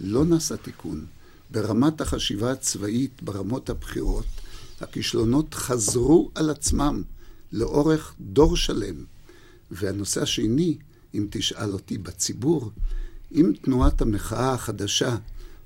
לא 0.00 0.24
נעשה 0.24 0.56
תיקון. 0.56 1.04
ברמת 1.50 2.00
החשיבה 2.00 2.52
הצבאית, 2.52 3.22
ברמות 3.22 3.70
הבכירות, 3.70 4.26
הכישלונות 4.80 5.54
חזרו 5.54 6.30
על 6.34 6.50
עצמם 6.50 7.02
לאורך 7.52 8.14
דור 8.20 8.56
שלם. 8.56 8.94
והנושא 9.72 10.22
השני, 10.22 10.78
אם 11.14 11.26
תשאל 11.30 11.72
אותי 11.72 11.98
בציבור, 11.98 12.70
אם 13.32 13.52
תנועת 13.62 14.00
המחאה 14.00 14.52
החדשה, 14.52 15.16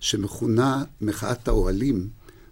שמכונה 0.01 0.85
מחאת 1.01 1.49
האוהלים, 1.49 2.09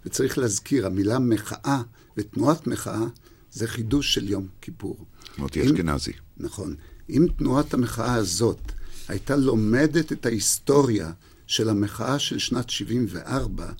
וצריך 0.06 0.38
להזכיר, 0.38 0.86
המילה 0.86 1.18
מחאה 1.18 1.82
ותנועת 2.16 2.66
מחאה 2.66 3.04
זה 3.52 3.68
חידוש 3.68 4.14
של 4.14 4.30
יום 4.30 4.46
כיפור. 4.60 5.06
מוטי 5.38 5.66
אשכנזי. 5.66 6.12
נכון. 6.36 6.74
אם 7.10 7.26
תנועת 7.36 7.74
המחאה 7.74 8.14
הזאת 8.14 8.72
הייתה 9.08 9.36
לומדת 9.36 10.12
את 10.12 10.26
ההיסטוריה 10.26 11.12
של 11.46 11.68
המחאה 11.68 12.18
של 12.18 12.38
שנת 12.38 12.70
74, 12.70 13.72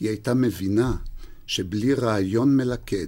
היא 0.00 0.08
הייתה 0.08 0.34
מבינה 0.34 0.96
שבלי 1.46 1.94
רעיון 1.94 2.56
מלכד 2.56 3.06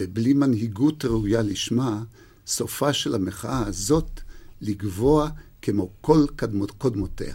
ובלי 0.00 0.32
מנהיגות 0.32 1.04
ראויה 1.04 1.42
לשמה, 1.42 2.02
סופה 2.46 2.92
של 2.92 3.14
המחאה 3.14 3.66
הזאת 3.66 4.20
לגבוה 4.60 5.28
כמו 5.62 5.88
כל 6.00 6.24
קדמות, 6.36 6.70
קודמותיה. 6.70 7.34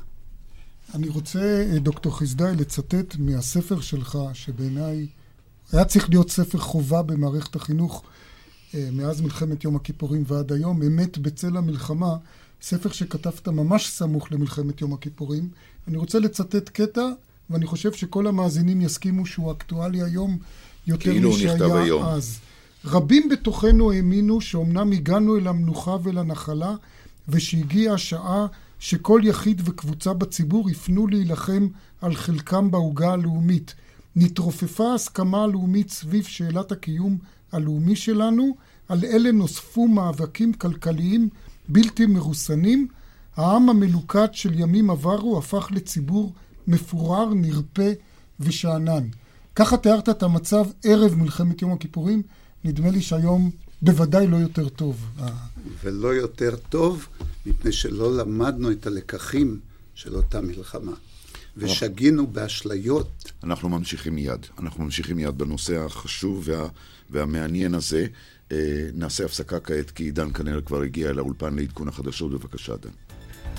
אני 0.93 1.10
רוצה, 1.10 1.65
דוקטור 1.82 2.20
חסדאי, 2.20 2.56
לצטט 2.56 3.15
מהספר 3.20 3.82
שלך, 3.82 4.17
שבעיניי 4.34 5.08
היה 5.72 5.86
צריך 5.86 6.10
להיות 6.10 6.32
ספר 6.32 6.58
חובה 6.58 7.02
במערכת 7.02 7.56
החינוך 7.56 8.04
אה, 8.74 8.89
מאז 8.91 9.22
מלחמת 9.22 9.63
יום 9.63 9.76
הכיפורים 9.76 10.24
ועד 10.28 10.52
היום, 10.52 10.84
אמת 10.84 11.17
בצל 11.17 11.58
המלחמה, 11.58 12.15
ספר 12.62 12.91
שכתבת 12.91 13.48
ממש 13.48 13.89
סמוך 13.89 14.32
למלחמת 14.32 14.82
יום 14.82 14.93
הכיפורים. 14.93 15.50
אני 15.88 15.98
רוצה 15.98 16.20
לצטט 16.20 16.70
קטע, 16.70 17.10
ואני 17.50 17.65
חושב 17.65 17.93
שכל 17.93 18.28
המאזינים 18.28 18.82
יסכימו 18.82 19.26
שהוא 19.26 19.52
אקטואלי 19.52 20.02
היום 20.02 20.38
יותר 20.88 21.12
כאילו 21.12 21.30
משהיה 21.30 21.54
היום. 21.84 22.06
רבים 22.85 23.29
בתוכנו 23.29 23.91
האמינו 23.91 24.41
שאומנם 24.41 24.91
הגענו 24.91 25.37
אל 25.37 25.47
המנוחה 25.47 25.97
ולנחלה, 26.03 26.75
ושהגיעה 27.29 27.93
השעה 27.93 28.45
שכל 28.79 29.21
יחיד 29.23 29.61
וקבוצה 29.65 30.13
בציבור 30.13 30.69
יפנו 30.69 31.07
להילחם 31.07 31.67
על 32.01 32.15
חלקם 32.15 32.71
בעוגה 32.71 33.11
הלאומית. 33.11 33.75
נתרופפה 34.15 34.91
ההסכמה 34.91 35.43
הלאומית 35.43 35.89
סביב 35.89 36.23
שאלת 36.23 36.71
הקיום 36.71 37.17
הלאומי 37.51 37.95
שלנו, 37.95 38.55
על 38.89 39.05
אלה 39.05 39.31
נוספו 39.31 39.87
מאבקים 39.87 40.53
כלכליים 40.53 41.29
בלתי 41.69 42.05
מרוסנים. 42.05 42.87
העם 43.35 43.69
המלוכד 43.69 44.27
של 44.31 44.59
ימים 44.59 44.89
עברו 44.89 45.37
הפך 45.37 45.67
לציבור 45.71 46.33
מפורר, 46.67 47.33
נרפה 47.33 47.89
ושאנן. 48.39 49.07
ככה 49.55 49.77
תיארת 49.77 50.09
את 50.09 50.23
המצב 50.23 50.65
ערב 50.83 51.15
מלחמת 51.15 51.61
יום 51.61 51.71
הכיפורים. 51.71 52.21
נדמה 52.63 52.89
לי 52.91 53.02
שהיום 53.02 53.52
בוודאי 53.82 54.28
לא 54.28 54.38
יותר 54.38 54.70
טוב. 54.70 55.10
ולא 55.84 56.15
יותר 56.15 56.56
טוב, 56.70 57.08
מפני 57.46 57.72
שלא 57.72 58.17
למדנו 58.17 58.72
את 58.72 58.88
הלקחים 58.88 59.60
של 59.96 60.15
אותה 60.15 60.41
מלחמה. 60.41 60.93
ושגינו 61.58 62.28
באשליות. 62.28 63.32
אנחנו 63.43 63.70
ממשיכים 63.70 64.15
מיד. 64.15 64.46
אנחנו 64.60 64.84
ממשיכים 64.84 65.15
מיד 65.15 65.38
בנושא 65.38 65.80
החשוב 65.86 66.43
וה, 66.46 66.67
והמעניין 67.10 67.74
הזה. 67.74 68.08
אה, 68.52 68.89
נעשה 68.93 69.26
הפסקה 69.26 69.60
כעת, 69.60 69.91
כי 69.91 70.12
דן 70.12 70.34
כנראה 70.34 70.62
כבר 70.62 70.82
הגיע 70.82 71.10
אל 71.10 71.20
האולפן 71.20 71.56
לעדכון 71.56 71.88
החדשות. 71.88 72.32
בבקשה, 72.32 72.76
דן. 72.76 72.89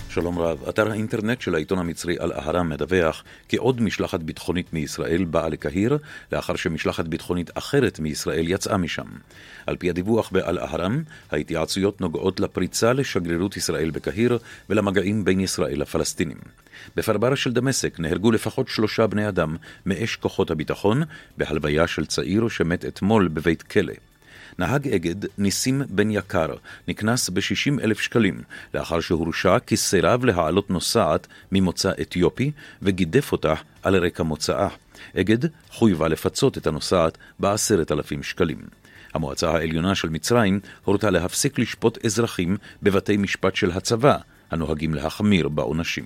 שלום 0.08 0.38
רב. 0.38 0.68
אתר 0.68 0.90
האינטרנט 0.90 1.40
של 1.40 1.54
העיתון 1.54 1.78
המצרי 1.78 2.20
אל-אהרם 2.20 2.68
מדווח 2.68 3.24
כי 3.48 3.56
עוד 3.56 3.80
משלחת 3.80 4.20
ביטחונית 4.20 4.72
מישראל 4.72 5.24
באה 5.24 5.48
לקהיר 5.48 5.98
לאחר 6.32 6.56
שמשלחת 6.56 7.04
ביטחונית 7.04 7.50
אחרת 7.54 8.00
מישראל 8.00 8.44
יצאה 8.48 8.76
משם. 8.76 9.06
על 9.66 9.76
פי 9.76 9.90
הדיווח 9.90 10.30
באל-אהרם, 10.30 11.02
ההתייעצויות 11.30 12.00
נוגעות 12.00 12.40
לפריצה 12.40 12.92
לשגרירות 12.92 13.56
ישראל 13.56 13.90
בקהיר 13.90 14.38
ולמגעים 14.70 15.24
בין 15.24 15.40
ישראל 15.40 15.80
לפלסטינים. 15.80 16.38
בפרברה 16.96 17.36
של 17.36 17.52
דמשק 17.52 18.00
נהרגו 18.00 18.32
לפחות 18.32 18.68
שלושה 18.68 19.06
בני 19.06 19.28
אדם 19.28 19.56
מאש 19.86 20.16
כוחות 20.16 20.50
הביטחון 20.50 21.02
בהלוויה 21.36 21.86
של 21.86 22.06
צעיר 22.06 22.48
שמת 22.48 22.84
אתמול 22.84 23.28
בבית 23.28 23.62
כלא. 23.62 23.94
נהג 24.58 24.88
אגד, 24.88 25.14
ניסים 25.38 25.82
בן 25.90 26.10
יקר, 26.10 26.54
נקנס 26.88 27.30
ב-60 27.30 27.82
אלף 27.82 28.00
שקלים, 28.00 28.42
לאחר 28.74 29.00
שהורשע 29.00 29.58
כי 29.58 29.76
סירב 29.76 30.24
להעלות 30.24 30.70
נוסעת 30.70 31.26
ממוצא 31.52 31.92
אתיופי 32.00 32.50
וגידף 32.82 33.32
אותה 33.32 33.54
על 33.82 33.96
רקע 33.96 34.22
מוצאה. 34.22 34.68
אגד 35.16 35.38
חויבה 35.70 36.08
לפצות 36.08 36.58
את 36.58 36.66
הנוסעת 36.66 37.18
בעשרת 37.38 37.92
אלפים 37.92 38.22
שקלים. 38.22 38.58
המועצה 39.14 39.50
העליונה 39.50 39.94
של 39.94 40.08
מצרים 40.08 40.60
הורתה 40.84 41.10
להפסיק 41.10 41.58
לשפוט 41.58 42.04
אזרחים 42.04 42.56
בבתי 42.82 43.16
משפט 43.16 43.56
של 43.56 43.70
הצבא, 43.70 44.16
הנוהגים 44.50 44.94
להחמיר 44.94 45.48
בעונשים. 45.48 46.04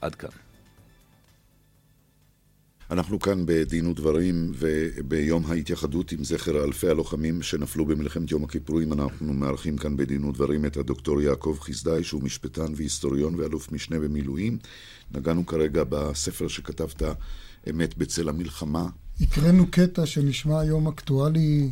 עד 0.00 0.14
כאן. 0.14 0.45
אנחנו 2.90 3.20
כאן 3.20 3.42
בדין 3.46 3.86
ודברים 3.86 4.52
וביום 4.58 5.46
ההתייחדות 5.46 6.12
עם 6.12 6.24
זכר 6.24 6.64
אלפי 6.64 6.88
הלוחמים 6.88 7.42
שנפלו 7.42 7.84
במלחמת 7.84 8.30
יום 8.30 8.44
הכיפורים 8.44 8.92
אנחנו 8.92 9.32
מארחים 9.32 9.76
כאן 9.76 9.96
בדין 9.96 10.24
ודברים 10.24 10.66
את 10.66 10.76
הדוקטור 10.76 11.22
יעקב 11.22 11.56
חסדאי 11.60 12.04
שהוא 12.04 12.22
משפטן 12.22 12.72
והיסטוריון 12.76 13.34
ואלוף 13.34 13.72
משנה 13.72 13.98
במילואים. 13.98 14.58
נגענו 15.14 15.46
כרגע 15.46 15.82
בספר 15.88 16.48
שכתבת 16.48 17.02
אמת 17.70 17.98
בצל 17.98 18.28
המלחמה. 18.28 18.86
הקראנו 19.20 19.66
קטע 19.70 20.06
שנשמע 20.06 20.60
היום 20.60 20.88
אקטואלי 20.88 21.70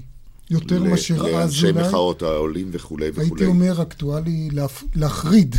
יותר 0.50 0.82
מאשר 0.82 1.14
אז 1.14 1.20
אולי. 1.20 1.32
לאנשי 1.32 1.72
מחאות 1.72 2.22
העולים 2.22 2.68
וכולי 2.72 3.10
וכולי. 3.10 3.28
הייתי 3.28 3.44
אומר 3.44 3.82
אקטואלי 3.82 4.48
להחריד. 4.94 5.56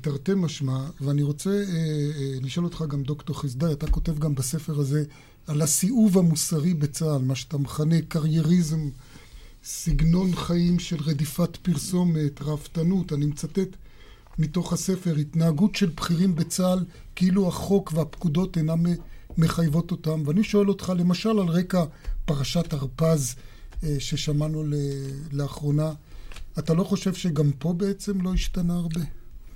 תרתי 0.00 0.32
משמע, 0.36 0.86
ואני 1.00 1.22
רוצה 1.22 1.50
אה, 1.50 1.64
אה, 2.16 2.38
לשאול 2.42 2.64
אותך 2.64 2.84
גם, 2.88 3.02
דוקטור 3.02 3.40
חסדאי, 3.40 3.72
אתה 3.72 3.86
כותב 3.86 4.18
גם 4.18 4.34
בספר 4.34 4.80
הזה 4.80 5.04
על 5.46 5.62
הסיאוב 5.62 6.18
המוסרי 6.18 6.74
בצה"ל, 6.74 7.22
מה 7.22 7.34
שאתה 7.34 7.58
מכנה 7.58 7.96
קרייריזם, 8.08 8.88
סגנון 9.64 10.34
חיים 10.34 10.78
של 10.78 10.96
רדיפת 11.04 11.56
פרסומת, 11.56 12.42
ראוותנות, 12.42 13.12
אני 13.12 13.26
מצטט 13.26 13.68
מתוך 14.38 14.72
הספר, 14.72 15.16
התנהגות 15.16 15.76
של 15.76 15.90
בכירים 15.96 16.34
בצה"ל 16.34 16.84
כאילו 17.16 17.48
החוק 17.48 17.92
והפקודות 17.94 18.56
אינם 18.56 18.86
מחייבות 19.38 19.90
אותם. 19.90 20.22
ואני 20.26 20.44
שואל 20.44 20.68
אותך, 20.68 20.92
למשל 20.98 21.28
על 21.28 21.48
רקע 21.48 21.84
פרשת 22.24 22.72
הרפז 22.72 23.34
אה, 23.84 23.96
ששמענו 23.98 24.64
לאחרונה, 25.32 25.92
אתה 26.58 26.74
לא 26.74 26.84
חושב 26.84 27.14
שגם 27.14 27.50
פה 27.58 27.72
בעצם 27.72 28.20
לא 28.20 28.34
השתנה 28.34 28.74
הרבה? 28.74 29.00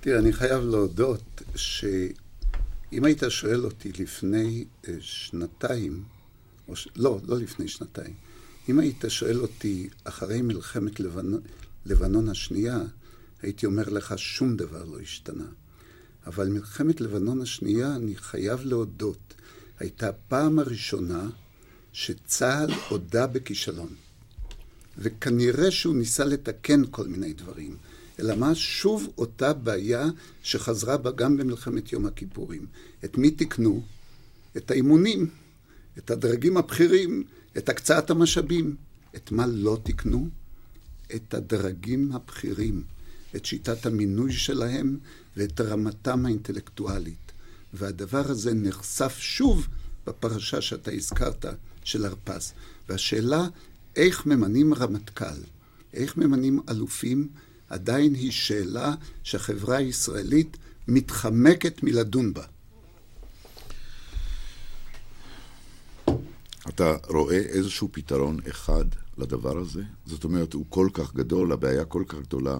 תראה, 0.01 0.19
אני 0.19 0.33
חייב 0.33 0.63
להודות 0.63 1.41
שאם 1.55 3.05
היית 3.05 3.23
שואל 3.29 3.65
אותי 3.65 3.91
לפני 3.99 4.65
אה, 4.87 4.93
שנתיים, 4.99 6.03
או 6.67 6.75
ש... 6.75 6.87
לא, 6.95 7.19
לא 7.27 7.37
לפני 7.37 7.67
שנתיים, 7.67 8.13
אם 8.69 8.79
היית 8.79 9.03
שואל 9.07 9.39
אותי 9.39 9.89
אחרי 10.03 10.41
מלחמת 10.41 10.99
לבנ... 10.99 11.31
לבנון 11.85 12.29
השנייה, 12.29 12.79
הייתי 13.41 13.65
אומר 13.65 13.89
לך 13.89 14.13
שום 14.17 14.57
דבר 14.57 14.85
לא 14.85 14.99
השתנה. 14.99 15.47
אבל 16.25 16.47
מלחמת 16.47 17.01
לבנון 17.01 17.41
השנייה, 17.41 17.95
אני 17.95 18.15
חייב 18.15 18.65
להודות, 18.65 19.33
הייתה 19.79 20.09
הפעם 20.09 20.59
הראשונה 20.59 21.29
שצה"ל 21.93 22.71
הודה 22.89 23.27
בכישלון. 23.27 23.95
וכנראה 24.97 25.71
שהוא 25.71 25.95
ניסה 25.95 26.25
לתקן 26.25 26.81
כל 26.91 27.07
מיני 27.07 27.33
דברים. 27.33 27.77
אלא 28.19 28.35
מה? 28.35 28.55
שוב 28.55 29.07
אותה 29.17 29.53
בעיה 29.53 30.05
שחזרה 30.43 30.97
בה 30.97 31.11
גם 31.11 31.37
במלחמת 31.37 31.93
יום 31.93 32.05
הכיפורים. 32.05 32.65
את 33.05 33.17
מי 33.17 33.31
תקנו? 33.31 33.83
את 34.57 34.71
האימונים, 34.71 35.29
את 35.97 36.11
הדרגים 36.11 36.57
הבכירים, 36.57 37.23
את 37.57 37.69
הקצאת 37.69 38.09
המשאבים. 38.09 38.75
את 39.15 39.31
מה 39.31 39.47
לא 39.47 39.79
תקנו? 39.83 40.29
את 41.15 41.33
הדרגים 41.33 42.11
הבכירים, 42.11 42.83
את 43.35 43.45
שיטת 43.45 43.85
המינוי 43.85 44.33
שלהם 44.33 44.97
ואת 45.37 45.61
רמתם 45.61 46.25
האינטלקטואלית. 46.25 47.31
והדבר 47.73 48.31
הזה 48.31 48.53
נחשף 48.53 49.17
שוב 49.19 49.67
בפרשה 50.07 50.61
שאתה 50.61 50.91
הזכרת, 50.91 51.45
של 51.83 52.05
הרפז. 52.05 52.53
והשאלה, 52.89 53.47
איך 53.95 54.25
ממנים 54.25 54.73
רמטכ"ל? 54.73 55.41
איך 55.93 56.17
ממנים 56.17 56.59
אלופים? 56.69 57.27
עדיין 57.69 58.13
היא 58.13 58.31
שאלה 58.31 58.93
שהחברה 59.23 59.77
הישראלית 59.77 60.57
מתחמקת 60.87 61.83
מלדון 61.83 62.33
בה. 62.33 62.45
אתה 66.69 66.95
רואה 67.07 67.37
איזשהו 67.37 67.89
פתרון 67.91 68.37
אחד 68.49 68.85
לדבר 69.17 69.57
הזה? 69.57 69.83
זאת 70.05 70.23
אומרת, 70.23 70.53
הוא 70.53 70.65
כל 70.69 70.89
כך 70.93 71.15
גדול, 71.15 71.51
הבעיה 71.51 71.85
כל 71.85 72.03
כך 72.07 72.19
גדולה, 72.19 72.57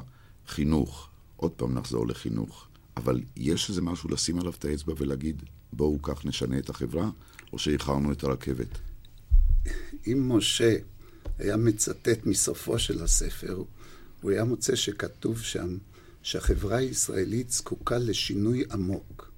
חינוך. 0.47 1.09
עוד 1.35 1.51
פעם 1.51 1.73
נחזור 1.73 2.07
לחינוך. 2.07 2.67
אבל 2.97 3.21
יש 3.35 3.69
איזה 3.69 3.81
משהו 3.81 4.09
לשים 4.09 4.39
עליו 4.39 4.53
את 4.59 4.65
האצבע 4.65 4.93
ולהגיד, 4.97 5.43
בואו 5.73 6.01
כך 6.01 6.25
נשנה 6.25 6.57
את 6.57 6.69
החברה, 6.69 7.09
או 7.53 7.59
שאיחרנו 7.59 8.11
את 8.11 8.23
הרכבת? 8.23 8.67
אם 10.07 10.31
משה 10.31 10.75
היה 11.39 11.57
מצטט 11.57 12.25
מסופו 12.25 12.79
של 12.79 13.03
הספר, 13.03 13.63
הוא 14.21 14.31
היה 14.31 14.43
מוצא 14.43 14.75
שכתוב 14.75 15.41
שם 15.41 15.77
שהחברה 16.23 16.77
הישראלית 16.77 17.51
זקוקה 17.51 17.97
לשינוי 17.97 18.63
עמוק. 18.71 19.31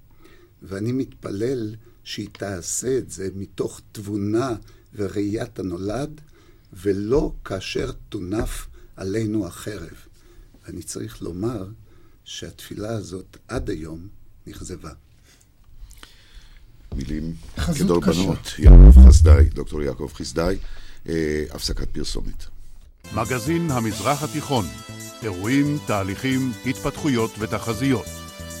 ואני 0.62 0.92
מתפלל 0.92 1.74
שהיא 2.04 2.28
תעשה 2.32 2.98
את 2.98 3.10
זה 3.10 3.28
מתוך 3.34 3.80
תבונה 3.92 4.54
וראיית 4.94 5.58
הנולד, 5.58 6.20
ולא 6.72 7.32
כאשר 7.44 7.92
תונף 8.08 8.66
עלינו 8.96 9.46
החרב. 9.46 9.96
ואני 10.66 10.82
צריך 10.82 11.22
לומר 11.22 11.68
שהתפילה 12.24 12.90
הזאת 12.90 13.36
עד 13.48 13.70
היום 13.70 14.08
נכזבה. 14.46 14.90
מילים 16.94 17.34
כדורבנות. 17.78 18.38
יעקב 18.58 19.08
חסדאי, 19.08 19.44
דוקטור 19.44 19.82
יעקב 19.82 20.10
חסדאי, 20.14 20.58
אה, 21.08 21.44
הפסקת 21.50 21.88
פרסומת. 21.92 22.44
מגזין 23.16 23.70
המזרח 23.70 24.22
התיכון, 24.22 24.64
אירועים, 25.22 25.66
תהליכים, 25.86 26.38
התפתחויות 26.66 27.30
ותחזיות. 27.38 28.06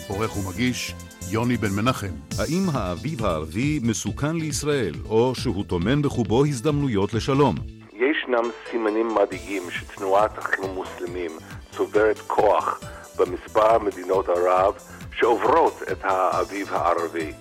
עורך 0.08 0.36
ומגיש 0.36 0.94
יוני 1.30 1.56
בן 1.56 1.70
מנחם. 1.70 2.14
האם 2.38 2.62
האביב 2.72 3.24
הערבי 3.24 3.80
מסוכן 3.82 4.36
לישראל, 4.36 4.94
או 5.08 5.34
שהוא 5.34 5.64
טומן 5.64 6.02
בחובו 6.02 6.44
הזדמנויות 6.44 7.14
לשלום? 7.14 7.54
ישנם 7.92 8.50
סימנים 8.70 9.08
מדאיגים 9.14 9.62
שתנועת 9.70 10.38
אחים 10.38 10.64
המוסלמים 10.64 11.30
צוברת 11.70 12.18
כוח 12.18 12.80
במספר 13.18 13.78
מדינות 13.78 14.28
ערב 14.28 14.74
שעוברות 15.12 15.82
את 15.92 15.98
האביב 16.02 16.68
הערבי. 16.72 17.32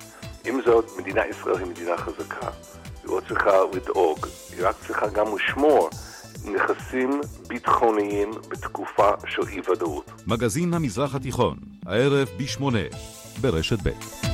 עם 0.46 0.62
זאת, 0.66 0.86
מדינת 1.00 1.26
ישראל 1.30 1.58
היא 1.58 1.68
מדינה 1.68 1.98
חזקה. 1.98 2.48
היא 3.04 3.12
לא 3.12 3.22
צריכה 3.28 3.52
לדאוג, 3.74 4.28
היא 4.58 4.68
רק 4.68 4.76
צריכה 4.88 5.08
גם 5.08 5.26
לשמור 5.36 5.90
נכסים 6.46 7.22
ביטחוניים 7.48 8.32
בתקופה 8.50 9.10
של 9.28 9.42
אי-ודאות. 9.48 10.12
מגזין 10.28 10.74
המזרח 10.74 11.16
התיכון, 11.16 11.58
הערב 11.86 12.28
ב-8, 12.38 12.64
ברשת 13.42 13.78
ב'. 13.84 14.31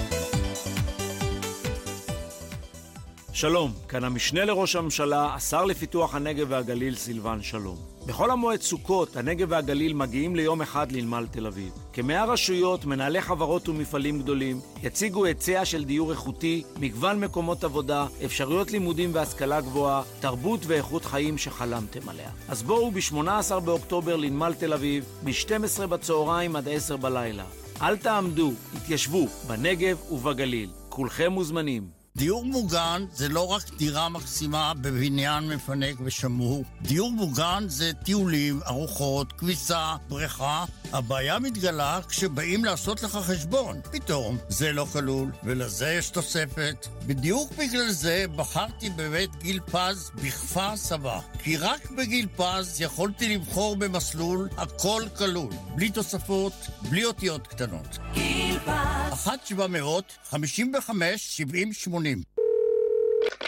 שלום, 3.40 3.74
כאן 3.88 4.04
המשנה 4.04 4.46
לראש 4.46 4.76
הממשלה, 4.76 5.34
השר 5.34 5.66
לפיתוח 5.66 6.16
הנגב 6.16 6.48
והגליל 6.50 6.96
סילבן 6.96 7.42
שלום. 7.42 7.78
בכל 8.08 8.32
המועד 8.32 8.62
סוכות, 8.62 9.16
הנגב 9.16 9.48
והגליל 9.52 9.94
מגיעים 9.94 10.36
ליום 10.36 10.62
אחד 10.62 10.92
לנמל 10.92 11.28
תל 11.32 11.48
אביב. 11.48 11.72
כמאה 11.94 12.26
רשויות, 12.26 12.86
מנהלי 12.86 13.22
חברות 13.22 13.70
ומפעלים 13.70 14.20
גדולים, 14.20 14.60
יציגו 14.84 15.26
היצע 15.26 15.66
של 15.66 15.84
דיור 15.84 16.12
איכותי, 16.12 16.64
מגוון 16.80 17.20
מקומות 17.20 17.64
עבודה, 17.64 18.08
אפשרויות 18.26 18.72
לימודים 18.72 19.10
והשכלה 19.14 19.62
גבוהה, 19.62 20.04
תרבות 20.20 20.60
ואיכות 20.68 21.06
חיים 21.06 21.38
שחלמתם 21.38 22.10
עליה. 22.10 22.30
אז 22.50 22.64
בואו 22.64 22.92
ב-18 22.92 23.60
באוקטובר 23.60 24.16
לנמל 24.16 24.54
תל 24.54 24.74
אביב, 24.74 25.06
מ-12 25.24 25.88
בצהריים 25.88 26.56
עד 26.56 26.68
10 26.68 26.98
בלילה. 26.98 27.46
אל 27.82 27.98
תעמדו, 27.98 28.52
התיישבו, 28.76 29.28
בנגב 29.48 30.12
ובגליל. 30.12 30.70
כולכם 30.90 31.32
מוזמנים. 31.32 31.97
דיור 32.18 32.46
מוגן 32.46 33.06
זה 33.14 33.30
לא 33.30 33.48
רק 33.48 33.64
דירה 33.78 34.10
מקסימה 34.10 34.74
בבניין 34.74 35.50
מפנק 35.50 35.96
ושמור. 36.04 36.64
דיור 36.82 37.12
מוגן 37.12 37.64
זה 37.68 37.92
טיולים, 38.04 38.60
ארוחות, 38.68 39.34
כביסה, 39.34 39.96
בריכה. 40.08 40.66
הבעיה 40.94 41.40
מתגלה 41.40 42.00
כשבאים 42.10 42.66
לעשות 42.66 43.04
לך 43.04 43.12
חשבון. 43.12 43.80
פתאום 43.92 44.38
זה 44.50 44.72
לא 44.72 44.86
כלול, 44.94 45.32
ולזה 45.44 45.90
יש 45.90 46.10
תוספת. 46.10 46.88
בדיוק 47.08 47.52
בגלל 47.58 47.90
זה 47.90 48.26
בחרתי 48.36 48.90
בבית 48.90 49.36
גיל 49.36 49.60
פז 49.60 50.12
בכפר 50.16 50.78
סבא. 50.78 51.20
כי 51.44 51.58
רק 51.58 51.92
בגיל 51.92 52.28
פז 52.36 52.82
יכולתי 52.82 53.36
לבחור 53.36 53.76
במסלול 53.76 54.50
הכל 54.58 55.04
כלול. 55.18 55.54
בלי 55.76 55.90
תוספות, 55.90 56.54
בלי 56.90 57.06
אותיות 57.06 57.48
קטנות. 57.48 57.98
גיל 58.14 58.60
פז. 58.60 59.14
1 59.14 59.48
700 59.48 60.18
55 60.30 61.38
70 61.38 61.74
80 61.74 62.07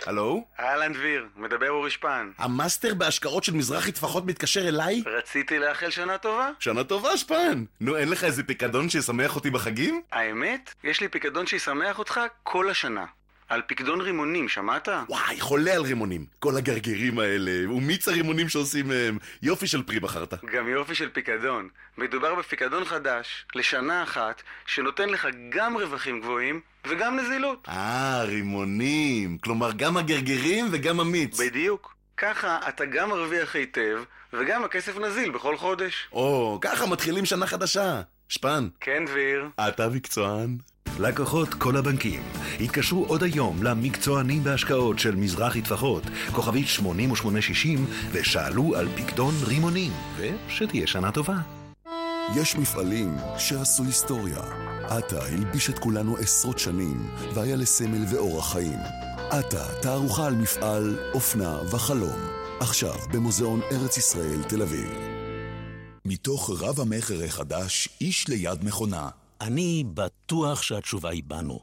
הלו? 0.05 0.45
אהלן 0.59 0.93
דביר, 0.93 1.27
מדבר 1.35 1.69
אורי 1.69 1.89
שפן. 1.89 2.31
המאסטר 2.37 2.93
בהשקעות 2.93 3.43
של 3.43 3.53
מזרחי 3.53 3.91
טפחות 3.91 4.25
מתקשר 4.25 4.67
אליי? 4.67 5.03
רציתי 5.05 5.59
לאחל 5.59 5.89
שנה 5.89 6.17
טובה. 6.17 6.49
שנה 6.59 6.83
טובה, 6.83 7.17
שפן! 7.17 7.63
נו, 7.81 7.97
אין 7.97 8.09
לך 8.09 8.23
איזה 8.23 8.43
פיקדון 8.43 8.89
שישמח 8.89 9.35
אותי 9.35 9.49
בחגים? 9.49 10.01
האמת? 10.11 10.73
יש 10.83 11.01
לי 11.01 11.07
פיקדון 11.07 11.47
שישמח 11.47 11.99
אותך 11.99 12.19
כל 12.43 12.69
השנה. 12.69 13.05
על 13.49 13.61
פיקדון 13.61 14.01
רימונים, 14.01 14.49
שמעת? 14.49 14.87
וואי, 15.09 15.39
חולה 15.39 15.73
על 15.73 15.81
רימונים. 15.81 16.25
כל 16.39 16.57
הגרגירים 16.57 17.19
האלה, 17.19 17.71
ומיץ 17.71 18.07
הרימונים 18.07 18.49
שעושים 18.49 18.87
מהם. 18.87 19.17
יופי 19.41 19.67
של 19.67 19.83
פרי 19.83 19.99
בחרת. 19.99 20.33
גם 20.53 20.67
יופי 20.67 20.95
של 20.95 21.09
פיקדון. 21.09 21.69
מדובר 21.97 22.35
בפיקדון 22.35 22.85
חדש, 22.85 23.45
לשנה 23.55 24.03
אחת, 24.03 24.41
שנותן 24.65 25.09
לך 25.09 25.27
גם 25.49 25.77
רווחים 25.77 26.21
גבוהים 26.21 26.61
וגם 26.87 27.19
נזילות. 27.19 27.67
אה, 27.67 28.23
רימונים. 28.23 29.37
כלומר, 29.37 29.71
גם 29.71 29.97
הגרגירים 29.97 30.67
וגם 30.71 30.99
המיץ. 30.99 31.39
בדיוק. 31.39 31.95
ככה 32.17 32.59
אתה 32.69 32.85
גם 32.85 33.09
מרוויח 33.09 33.55
היטב, 33.55 33.99
וגם 34.33 34.63
הכסף 34.63 34.97
נזיל 34.97 35.31
בכל 35.31 35.57
חודש. 35.57 36.07
או, 36.11 36.59
ככה 36.61 36.85
מתחילים 36.85 37.25
שנה 37.25 37.47
חדשה. 37.47 38.01
שפן. 38.29 38.67
כן, 38.79 39.05
דביר. 39.05 39.49
אתה 39.67 39.89
מקצוען. 39.89 40.57
לקוחות 40.99 41.53
כל 41.53 41.77
הבנקים, 41.77 42.23
התקשרו 42.59 43.05
עוד 43.05 43.23
היום 43.23 43.63
למקצוענים 43.63 44.43
בהשקעות 44.43 44.99
של 44.99 45.15
מזרחי 45.15 45.61
טפחות, 45.61 46.03
כוכבית 46.31 46.67
8860, 46.67 47.85
ושאלו 48.11 48.75
על 48.75 48.87
פקדון 48.95 49.33
רימונים, 49.43 49.91
ושתהיה 50.17 50.87
שנה 50.87 51.11
טובה. 51.11 51.37
יש 52.35 52.55
מפעלים 52.55 53.15
שעשו 53.37 53.83
היסטוריה. 53.83 54.41
עטה 54.87 55.25
הלביש 55.25 55.69
את 55.69 55.79
כולנו 55.79 56.17
עשרות 56.17 56.59
שנים, 56.59 57.09
והיה 57.33 57.55
לסמל 57.55 58.05
ואורח 58.11 58.51
חיים. 58.51 58.79
עטה, 59.29 59.65
תערוכה 59.81 60.25
על 60.25 60.35
מפעל, 60.35 60.97
אופנה 61.13 61.59
וחלום. 61.71 62.19
עכשיו 62.59 62.95
במוזיאון 63.13 63.61
ארץ 63.71 63.97
ישראל 63.97 64.43
תל 64.47 64.61
אביב. 64.61 64.89
מתוך 66.05 66.49
רב 66.61 66.79
המכר 66.79 67.23
החדש, 67.23 67.89
איש 68.01 68.27
ליד 68.27 68.63
מכונה. 68.63 69.18
אני 69.41 69.83
בטוח 69.93 70.61
שהתשובה 70.61 71.09
היא 71.09 71.23
בנו. 71.27 71.59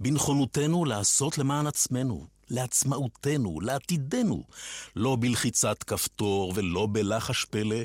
בנכונותנו 0.00 0.84
לעשות 0.84 1.38
למען 1.38 1.66
עצמנו, 1.66 2.26
לעצמאותנו, 2.50 3.60
לעתידנו. 3.60 4.44
לא 4.96 5.16
בלחיצת 5.20 5.82
כפתור 5.82 6.52
ולא 6.56 6.88
בלחש 6.92 7.44
פלא, 7.44 7.76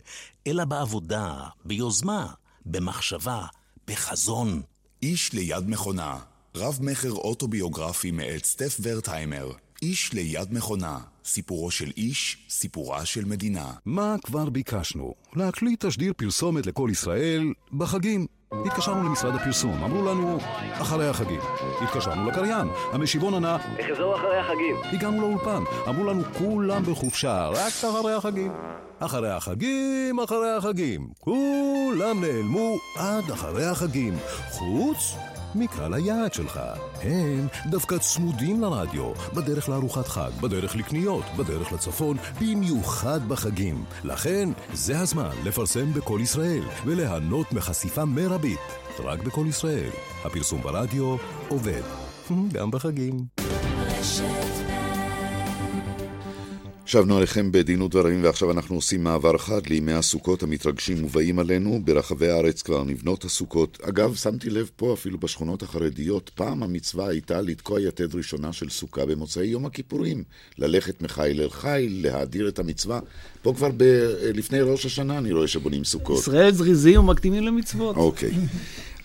אלא 0.48 0.66
בעבודה, 0.66 1.48
ביוזמה, 1.66 2.34
במחשבה, 2.66 3.46
בחזון. 3.88 4.62
איש 5.04 5.34
ליד 5.34 5.70
מכונה, 5.70 6.20
רב 6.56 6.80
מכר 6.82 7.12
אוטוביוגרפי 7.12 8.12
מאת 8.12 8.46
סטף 8.46 8.78
ורטהיימר. 8.82 9.52
איש 9.82 10.14
ליד 10.14 10.54
מכונה, 10.54 11.00
סיפורו 11.26 11.72
של 11.72 11.92
איש, 11.98 12.38
סיפורה 12.50 13.06
של 13.06 13.26
מדינה. 13.26 13.72
מה 13.86 14.16
כבר 14.24 14.50
ביקשנו? 14.50 15.14
להקליט 15.36 15.86
תשדיר 15.86 16.14
פרסומת 16.18 16.66
לכל 16.66 16.90
ישראל 16.92 17.54
בחגים. 17.74 18.26
התקשרנו 18.66 19.04
למשרד 19.04 19.36
הפרסום, 19.36 19.84
אמרו 19.84 20.06
לנו, 20.06 20.38
אחרי 20.74 21.08
החגים. 21.08 21.40
התקשרנו 21.82 22.30
לקריין, 22.30 22.68
המשיבון 22.94 23.34
ענה, 23.34 23.56
אחזור 23.56 24.16
אחרי 24.16 24.38
החגים. 24.38 24.76
הגענו 24.84 25.22
לאולפן, 25.22 25.64
אמרו 25.88 26.04
לנו, 26.04 26.24
כולם 26.38 26.84
בחופשה, 26.84 27.48
רק 27.48 27.74
אחרי 27.90 28.14
החגים. 28.14 28.52
אחרי 29.00 29.32
החגים, 29.32 30.20
אחרי 30.20 30.52
החגים. 30.58 31.08
כולם 31.20 32.22
נעלמו 32.22 32.78
עד 32.96 33.32
אחרי 33.32 33.66
החגים. 33.66 34.14
חוץ 34.52 35.16
מקהל 35.56 35.94
היעד 35.94 36.34
שלך. 36.34 36.60
הם 37.02 37.48
דווקא 37.70 37.98
צמודים 37.98 38.62
לרדיו, 38.62 39.14
בדרך 39.36 39.70
לארוחת 39.70 40.08
חג, 40.08 40.32
בדרך 40.42 40.76
לקניות, 40.76 41.24
בדרך 41.38 41.72
לצפון, 41.72 42.18
במיוחד 42.42 43.28
בחגים. 43.28 43.84
לכן, 44.04 44.50
זה 44.74 45.00
הזמן 45.00 45.36
לפרסם 45.46 45.94
בכל 45.94 46.20
ישראל 46.24 46.64
וליהנות 46.86 47.54
מחשיפה 47.54 48.06
מרבית. 48.06 48.60
רק 49.00 49.24
בכל 49.24 49.46
ישראל. 49.50 49.90
הפרסום 50.26 50.62
ברדיו 50.62 51.16
עובד. 51.50 51.82
גם 52.54 52.72
בחגים. 52.72 53.26
שבנו 56.88 57.18
עליכם 57.18 57.52
בדין 57.52 57.82
ודברים, 57.82 58.24
ועכשיו 58.24 58.52
אנחנו 58.52 58.76
עושים 58.76 59.04
מעבר 59.04 59.38
חד 59.38 59.68
לימי 59.68 59.94
הסוכות 59.94 60.44
המתרגשים 60.44 61.06
ובאים 61.06 61.40
עלינו. 61.40 61.82
ברחבי 61.84 62.30
הארץ 62.30 62.62
כבר 62.62 62.84
נבנות 62.84 63.26
הסוכות. 63.26 63.78
אגב, 63.82 64.16
שמתי 64.16 64.50
לב 64.50 64.70
פה, 64.76 64.94
אפילו 64.94 65.18
בשכונות 65.18 65.64
החרדיות, 65.64 66.32
פעם 66.36 66.64
המצווה 66.64 67.10
הייתה 67.10 67.42
לתקוע 67.42 67.82
יתד 67.82 68.16
ראשונה 68.16 68.54
של 68.54 68.70
סוכה 68.70 69.06
במוצאי 69.06 69.46
יום 69.46 69.66
הכיפורים. 69.66 70.24
ללכת 70.58 71.02
מחיל 71.02 71.42
אל 71.42 71.50
חיל, 71.50 72.00
להאדיר 72.04 72.48
את 72.48 72.60
המצווה. 72.60 73.00
פה 73.42 73.54
כבר 73.54 73.70
ב... 73.78 73.84
לפני 74.34 74.62
ראש 74.62 74.86
השנה 74.86 75.18
אני 75.18 75.34
רואה 75.34 75.48
שבונים 75.48 75.84
סוכות. 75.84 76.20
ישראל 76.20 76.54
זריזים 76.54 77.00
ומקדימים 77.00 77.44
למצוות. 77.44 77.96
אוקיי. 77.96 78.32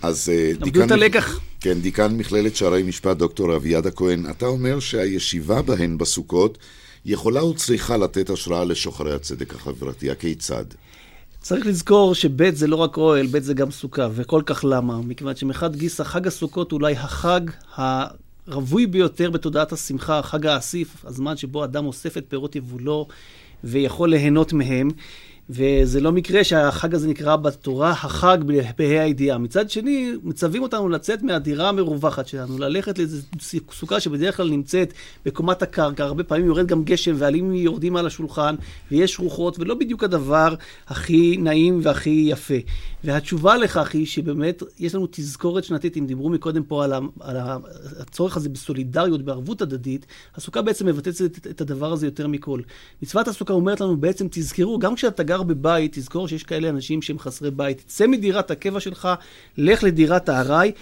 אז 0.02 0.32
למדו 0.60 0.84
את 0.84 0.90
הלקח. 0.90 1.40
כן, 1.60 1.80
דיקן 1.80 2.16
מכללת 2.16 2.56
שערי 2.56 2.82
משפט, 2.82 3.16
דוקטור 3.16 3.56
אביעד 3.56 3.86
הכהן, 3.86 4.30
אתה 4.30 4.46
אומר 4.46 4.80
שהישיבה 4.80 5.62
בהן 5.62 5.98
בסוכות 5.98 6.58
יכולה 7.04 7.44
וצריכה 7.44 7.96
לתת 7.96 8.30
השראה 8.30 8.64
לשוחרי 8.64 9.14
הצדק 9.14 9.54
החברתי. 9.54 10.10
הכיצד? 10.10 10.64
צריך 11.40 11.66
לזכור 11.66 12.14
שב' 12.14 12.54
זה 12.54 12.66
לא 12.66 12.76
רק 12.76 12.96
אוהל, 12.96 13.26
ב' 13.26 13.38
זה 13.38 13.54
גם 13.54 13.70
סוכה, 13.70 14.08
וכל 14.14 14.42
כך 14.46 14.64
למה? 14.68 14.98
מכיוון 14.98 15.36
שמחד 15.36 15.76
גיסא 15.76 16.04
חג 16.04 16.26
הסוכות 16.26 16.72
אולי 16.72 16.92
החג 16.92 17.40
הרווי 17.76 18.86
ביותר 18.86 19.30
בתודעת 19.30 19.72
השמחה, 19.72 20.22
חג 20.22 20.46
האסיף, 20.46 21.04
הזמן 21.04 21.36
שבו 21.36 21.64
אדם 21.64 21.86
אוסף 21.86 22.16
את 22.16 22.24
פירות 22.28 22.56
יבולו 22.56 23.06
ויכול 23.64 24.10
ליהנות 24.10 24.52
מהם. 24.52 24.90
וזה 25.50 26.00
לא 26.00 26.12
מקרה 26.12 26.44
שהחג 26.44 26.94
הזה 26.94 27.08
נקרא 27.08 27.36
בתורה 27.36 27.90
החג 27.90 28.38
בה"א 28.46 28.82
הידיעה. 28.82 29.38
מצד 29.38 29.70
שני, 29.70 30.12
מצווים 30.22 30.62
אותנו 30.62 30.88
לצאת 30.88 31.22
מהדירה 31.22 31.68
המרווחת 31.68 32.26
שלנו, 32.26 32.58
ללכת 32.58 32.98
לאיזו 32.98 33.18
סוכה 33.72 34.00
שבדרך 34.00 34.36
כלל 34.36 34.50
נמצאת 34.50 34.92
בקומת 35.26 35.62
הקרקע, 35.62 36.04
הרבה 36.04 36.24
פעמים 36.24 36.46
יורד 36.46 36.66
גם 36.66 36.84
גשם 36.84 37.14
ועלים 37.18 37.54
יורדים 37.54 37.96
על 37.96 38.06
השולחן, 38.06 38.54
ויש 38.90 39.18
רוחות, 39.18 39.58
ולא 39.58 39.74
בדיוק 39.74 40.04
הדבר 40.04 40.54
הכי 40.88 41.36
נעים 41.36 41.80
והכי 41.82 42.26
יפה. 42.28 42.54
והתשובה 43.04 43.56
לכך 43.56 43.94
היא 43.94 44.06
שבאמת 44.06 44.62
יש 44.78 44.94
לנו 44.94 45.08
תזכורת 45.10 45.64
שנתית, 45.64 45.96
אם 45.96 46.06
דיברו 46.06 46.30
מקודם 46.30 46.62
פה 46.62 46.84
על, 46.84 46.92
על 47.20 47.36
הצורך 48.00 48.36
הזה 48.36 48.48
בסולידריות, 48.48 49.22
בערבות 49.22 49.62
הדדית, 49.62 50.06
הסוכה 50.34 50.62
בעצם 50.62 50.86
מבטאת 50.86 51.14
את 51.50 51.60
הדבר 51.60 51.92
הזה 51.92 52.06
יותר 52.06 52.26
מכל. 52.26 52.60
מצוות 53.02 53.28
הסוכה 53.28 53.52
אומרת 53.52 53.80
לנו 53.80 53.96
בעצם, 53.96 54.26
תזכרו, 54.30 54.78
גם 54.78 54.94
כשאתה 54.94 55.22
גר 55.22 55.42
בבית, 55.42 55.92
תזכור 55.98 56.28
שיש 56.28 56.42
כאלה 56.42 56.68
אנשים 56.68 57.02
שהם 57.02 57.18
חסרי 57.18 57.50
בית. 57.50 57.84
צא 57.86 58.06
מדירת 58.06 58.50
הקבע 58.50 58.80
שלך, 58.80 59.08
לך 59.58 59.82
לדירת 59.82 60.28
הארעי, 60.28 60.72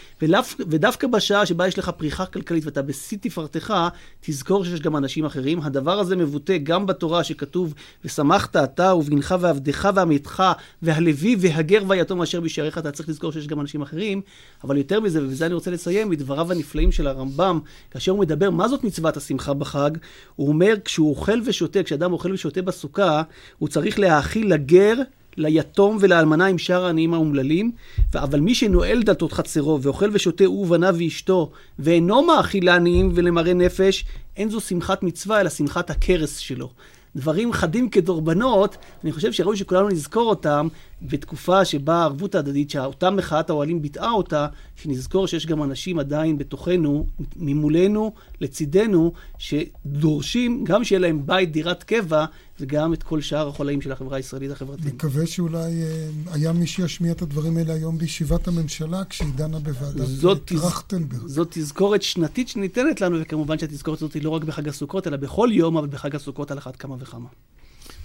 ודווקא 0.61 1.07
בשעה 1.07 1.47
שבה 1.47 1.67
יש 1.67 1.79
לך 1.79 1.89
פריחה 1.89 2.27
כלכלית 2.27 2.65
ואתה 2.65 2.83
בשיא 2.83 3.19
תפארתך, 3.21 3.75
תזכור 4.21 4.65
שיש 4.65 4.81
גם 4.81 4.97
אנשים 4.97 5.25
אחרים. 5.25 5.61
הדבר 5.63 5.99
הזה 5.99 6.17
מבוטא 6.17 6.57
גם 6.63 6.87
בתורה 6.87 7.25
שכתוב, 7.25 7.75
ושמחת 8.05 8.57
אתה 8.57 8.95
ובנך 8.95 9.35
ועבדך 9.41 9.91
ועמיתך 9.95 10.43
והלוי 10.83 11.37
והגר 11.41 11.85
והיתום 12.11 12.23
אשר 12.23 12.41
בשעריך, 12.41 12.79
אתה 12.79 12.93
צריך 12.93 13.09
לזכור 13.09 13.33
שיש 13.33 13.47
גם 13.47 13.61
אנשים 13.61 13.83
אחרים. 13.83 14.21
אבל 14.65 14.77
יותר 14.77 15.01
מזה, 15.01 15.25
ובזה 15.25 15.47
אני 15.47 15.55
רוצה 15.55 15.71
לסיים, 15.71 16.11
מדבריו 16.11 16.53
הנפלאים 16.53 16.93
של 16.93 17.07
הרמב"ם, 17.07 17.61
כאשר 17.91 18.13
הוא 18.13 18.21
מדבר 18.21 18.51
מה 18.51 18.69
זאת 18.69 18.85
מצוות 18.85 19.17
השמחה 19.17 19.55
בחג, 19.55 19.91
הוא 20.37 20.49
אומר, 20.49 20.75
כשהוא 20.85 21.11
אוכל 21.11 21.41
ושותה, 21.47 21.83
כשאדם 21.83 22.13
אוכל 22.13 22.33
ושותה 22.33 22.63
בסוכה, 22.63 23.23
הוא 23.59 23.69
צריך 23.69 23.99
להאכיל 23.99 24.53
לגר, 24.53 24.95
ליתום 25.37 25.97
ולאלמנה 26.01 26.47
עם 26.47 26.59
שאר 26.59 26.85
העניים 26.85 27.15
האומללים, 27.15 27.73
אבל 28.15 28.41
מי 28.41 28.55
שנועל 28.55 29.03
דלתות 29.03 29.33
חצרו 29.33 29.83
ואוכל 29.83 30.11
ושותה 30.13 30.45
הוא 30.45 30.67
ובניו 30.67 30.95
ואשתו, 30.99 31.51
ואינו 31.79 32.23
מאכיל 32.23 32.67
לעניים 32.67 33.11
ולמראה 33.15 33.55
נפש, 33.55 34.05
אין 34.37 34.51
זו 34.51 34.61
שמחת 34.61 35.03
מצווה, 35.03 35.41
אלא 35.41 35.49
שמחת 35.49 35.91
הכרס 35.91 36.37
שלו. 36.37 36.71
דברים 37.17 37.53
חדים 37.53 37.89
כדורבנות, 37.89 38.77
אני 39.05 39.13
חושב 39.13 39.33
שראוי 39.33 39.57
שכולנו 39.57 39.89
נזכור 39.89 40.29
אותם, 40.31 40.69
בתקופה 41.03 41.65
שבה 41.65 41.95
הערבות 41.95 42.35
ההדדית, 42.35 42.71
שאותה 42.71 43.11
מחאת 43.11 43.51
האוהלים 43.51 43.83
ביטאה 43.83 44.11
אותה, 44.11 44.47
שנזכור 44.77 45.27
שיש 45.27 45.47
גם 45.47 45.63
אנשים 45.63 45.99
עדיין 45.99 46.39
בתוכנו, 46.39 47.07
ממולנו, 47.37 48.13
לצידנו, 48.41 49.13
שדורשים 49.39 50.65
גם 50.65 50.85
שיהיה 50.85 51.01
להם 51.01 51.27
בית, 51.27 51.53
דירת 51.53 51.83
קבע, 51.83 52.25
וגם 52.61 52.93
את 52.93 53.03
כל 53.03 53.21
שאר 53.21 53.49
החולאים 53.49 53.81
של 53.81 53.93
החברה 53.93 54.17
הישראלית 54.17 54.51
החברתית. 54.51 54.85
מקווה 54.85 55.27
שאולי 55.27 55.83
אה, 55.83 56.09
היה 56.33 56.53
מי 56.53 56.67
שישמיע 56.67 57.13
את 57.13 57.23
הדברים 57.23 57.57
האלה 57.57 57.73
היום 57.73 57.99
בישיבת 57.99 58.49
הממשלה, 58.49 59.05
כשהיא 59.05 59.33
דנה 59.35 59.59
בוועדת 59.59 60.45
טרכטנברג. 60.45 61.27
זאת 61.27 61.49
תזכורת 61.51 62.03
שנתית 62.03 62.49
שניתנת 62.49 63.01
לנו, 63.01 63.21
וכמובן 63.21 63.59
שהתזכורת 63.59 63.99
הזאת 63.99 64.15
היא 64.15 64.23
לא 64.23 64.31
רק 64.31 64.45
בחג 64.45 64.69
הסוכות, 64.69 65.07
אלא 65.07 65.17
בכל 65.17 65.49
יום, 65.53 65.77
אבל 65.77 65.87
בחג 65.87 66.17
הסוכות 66.17 66.51
על 66.51 66.59
אחת 66.59 66.77
כמה 66.77 66.97
וכמה. 66.99 67.29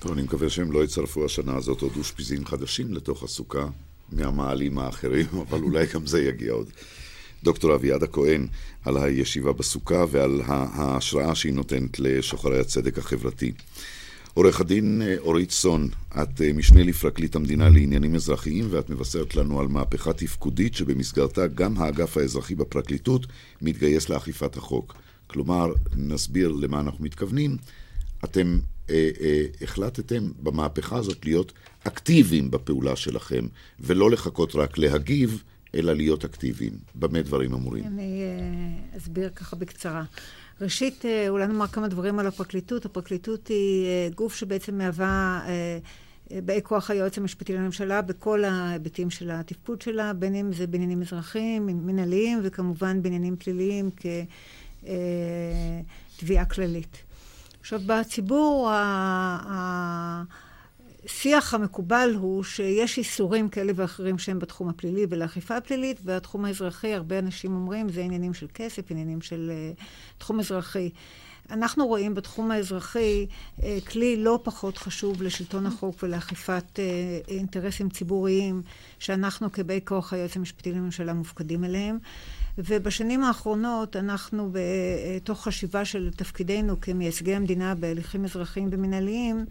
טוב, 0.05 0.13
אני 0.13 0.23
מקווה 0.23 0.49
שהם 0.49 0.71
לא 0.71 0.83
יצרפו 0.83 1.25
השנה 1.25 1.55
הזאת 1.55 1.81
עוד 1.81 1.91
אושפיזין 1.97 2.45
חדשים 2.45 2.93
לתוך 2.93 3.23
הסוכה 3.23 3.67
מהמעלים 4.11 4.77
האחרים, 4.77 5.25
אבל 5.49 5.61
אולי 5.61 5.85
גם 5.93 6.05
זה 6.05 6.21
יגיע 6.21 6.51
עוד. 6.51 6.69
דוקטור 7.43 7.75
אביעד 7.75 8.03
הכהן, 8.03 8.47
על 8.83 8.97
הישיבה 8.97 9.53
בסוכה 9.53 10.05
ועל 10.11 10.41
ההשראה 10.47 11.35
שהיא 11.35 11.53
נותנת 11.53 11.99
לשוחרי 11.99 12.59
הצדק 12.59 12.97
החברתי. 12.97 13.51
עורך 14.33 14.61
הדין 14.61 15.01
אה, 15.01 15.15
אורית 15.17 15.51
סון, 15.51 15.89
את 16.21 16.41
אה, 16.41 16.53
משנה 16.53 16.83
לפרקליט 16.83 17.35
המדינה 17.35 17.69
לעניינים 17.69 18.15
אזרחיים 18.15 18.67
ואת 18.71 18.89
מבשרת 18.89 19.35
לנו 19.35 19.59
על 19.59 19.67
מהפכה 19.67 20.13
תפקודית 20.13 20.75
שבמסגרתה 20.75 21.47
גם 21.47 21.77
האגף 21.77 22.17
האזרחי 22.17 22.55
בפרקליטות 22.55 23.27
מתגייס 23.61 24.09
לאכיפת 24.09 24.57
החוק. 24.57 24.95
כלומר, 25.27 25.73
נסביר 25.95 26.51
למה 26.51 26.79
אנחנו 26.79 27.03
מתכוונים. 27.03 27.57
אתם 28.23 28.59
אה, 28.89 29.09
אה, 29.21 29.45
החלטתם 29.61 30.31
במהפכה 30.43 30.97
הזאת 30.97 31.25
להיות 31.25 31.53
אקטיביים 31.83 32.51
בפעולה 32.51 32.95
שלכם, 32.95 33.47
ולא 33.79 34.11
לחכות 34.11 34.55
רק 34.55 34.77
להגיב, 34.77 35.43
אלא 35.75 35.93
להיות 35.93 36.25
אקטיביים. 36.25 36.73
במה 36.95 37.21
דברים 37.21 37.53
אמורים? 37.53 37.83
אני 37.85 38.21
אה, 38.21 38.97
אסביר 38.97 39.29
ככה 39.29 39.55
בקצרה. 39.55 40.03
ראשית, 40.61 41.05
אה, 41.05 41.29
אולי 41.29 41.47
נאמר 41.47 41.67
כמה 41.67 41.87
דברים 41.87 42.19
על 42.19 42.27
הפרקליטות. 42.27 42.85
הפרקליטות 42.85 43.47
היא 43.47 43.85
אה, 43.85 44.09
גוף 44.15 44.35
שבעצם 44.35 44.77
מהווה 44.77 45.41
אה, 45.47 45.79
באי 46.41 46.59
כוח 46.63 46.91
היועץ 46.91 47.17
המשפטי 47.17 47.53
לממשלה 47.53 48.01
בכל 48.01 48.43
ההיבטים 48.43 49.09
של 49.09 49.31
התפקוד 49.31 49.81
שלה, 49.81 50.13
בין 50.13 50.35
אם 50.35 50.53
זה 50.53 50.67
בעניינים 50.67 51.01
אזרחיים, 51.01 51.65
מנהליים, 51.65 52.39
וכמובן 52.43 53.01
בעניינים 53.01 53.35
פליליים 53.35 53.89
כתביעה 56.15 56.45
כללית. 56.45 57.03
עכשיו, 57.65 57.81
בציבור 57.85 58.71
השיח 61.05 61.53
המקובל 61.53 62.15
הוא 62.19 62.43
שיש 62.43 62.97
איסורים 62.97 63.49
כאלה 63.49 63.71
ואחרים 63.75 64.17
שהם 64.17 64.39
בתחום 64.39 64.69
הפלילי 64.69 65.05
ולאכיפה 65.09 65.57
הפלילית, 65.57 65.99
והתחום 66.03 66.45
האזרחי, 66.45 66.93
הרבה 66.93 67.19
אנשים 67.19 67.55
אומרים, 67.55 67.89
זה 67.89 68.01
עניינים 68.01 68.33
של 68.33 68.47
כסף, 68.53 68.91
עניינים 68.91 69.21
של 69.21 69.51
uh, 69.51 69.83
תחום 70.17 70.39
אזרחי. 70.39 70.89
אנחנו 71.49 71.87
רואים 71.87 72.13
בתחום 72.13 72.51
האזרחי 72.51 73.25
uh, 73.59 73.63
כלי 73.91 74.17
לא 74.17 74.39
פחות 74.43 74.77
חשוב 74.77 75.23
לשלטון 75.23 75.65
החוק 75.65 76.03
ולאכיפת 76.03 76.65
uh, 76.73 76.79
אינטרסים 77.27 77.89
ציבוריים 77.89 78.61
שאנחנו 78.99 79.51
כבאי 79.51 79.79
כוח 79.85 80.13
היועץ 80.13 80.37
המשפטי 80.37 80.71
לממשלה 80.71 81.13
מופקדים 81.13 81.63
עליהם. 81.63 81.97
ובשנים 82.57 83.23
האחרונות 83.23 83.95
אנחנו 83.95 84.51
בתוך 84.51 85.43
חשיבה 85.43 85.85
של 85.85 86.11
תפקידנו 86.15 86.81
כמייצגי 86.81 87.35
המדינה 87.35 87.75
בהליכים 87.75 88.25
אזרחיים 88.25 88.69
ומנהליים, 88.71 89.45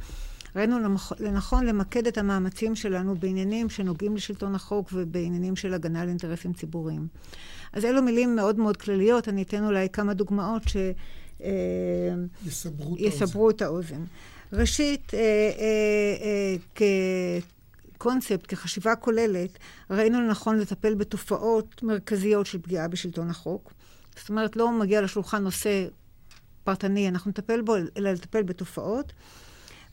ראינו 0.57 0.77
לנכון 1.21 1.67
למקד 1.67 2.07
את 2.07 2.19
המאמצים 2.19 2.75
שלנו 2.75 3.15
בעניינים 3.15 3.71
שנוגעים 3.71 4.17
לשלטון 4.17 4.55
החוק 4.55 4.89
ובעניינים 4.93 5.57
של 5.57 5.75
הגנה 5.75 6.03
על 6.03 6.09
אינטרסים 6.09 6.53
ציבוריים. 6.53 7.07
אז 7.73 7.85
אלו 7.85 8.03
מילים 8.03 8.37
מאוד 8.37 8.59
מאוד 8.59 8.77
כלליות, 8.77 9.29
אני 9.29 9.43
אתן 9.43 9.65
אולי 9.65 9.89
כמה 9.93 10.15
דוגמאות 10.15 10.63
שיסברו 12.99 13.51
את 13.51 13.63
האוזן. 13.63 14.05
ראשית, 14.53 15.15
אה, 15.15 15.21
אה, 15.21 16.57
אה, 16.81 17.39
כקונספט, 17.95 18.47
כחשיבה 18.49 18.97
כוללת, 18.97 19.59
ראינו 19.91 20.21
לנכון 20.21 20.59
לטפל 20.59 20.95
בתופעות 20.95 21.83
מרכזיות 21.83 22.47
של 22.47 22.59
פגיעה 22.59 22.89
בשלטון 22.89 23.31
החוק. 23.31 23.73
זאת 24.17 24.29
אומרת, 24.29 24.57
לא 24.57 24.73
מגיע 24.73 25.01
לשולחן 25.01 25.43
נושא 25.43 25.87
פרטני, 26.65 27.09
אנחנו 27.09 27.31
נטפל 27.31 27.61
בו, 27.61 27.77
אלא 27.97 28.11
לטפל 28.11 28.43
בתופעות. 28.43 29.13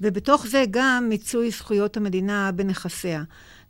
ובתוך 0.02 0.48
זה 0.48 0.64
גם 0.72 1.06
מיצוי 1.10 1.52
זכויות 1.52 1.98
המדינה 1.98 2.52
בנכסיה. 2.52 3.24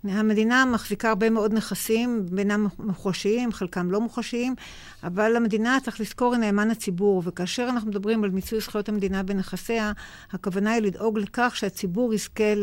המדינה 0.03 0.65
מחזיקה 0.65 1.09
הרבה 1.09 1.29
מאוד 1.29 1.53
נכסים, 1.53 2.25
בינם 2.31 2.67
מוחשיים, 2.79 3.51
חלקם 3.51 3.91
לא 3.91 4.01
מוחשיים, 4.01 4.55
אבל 5.03 5.35
המדינה, 5.35 5.77
צריך 5.83 5.99
לזכור, 6.01 6.33
היא 6.33 6.39
נאמן 6.39 6.71
הציבור, 6.71 7.21
וכאשר 7.25 7.67
אנחנו 7.69 7.89
מדברים 7.89 8.23
על 8.23 8.29
מיצוי 8.29 8.59
זכויות 8.59 8.89
המדינה 8.89 9.23
בנכסיה, 9.23 9.91
הכוונה 10.31 10.71
היא 10.71 10.81
לדאוג 10.81 11.19
לכך 11.19 11.53
שהציבור 11.55 12.13
יזכה 12.13 12.53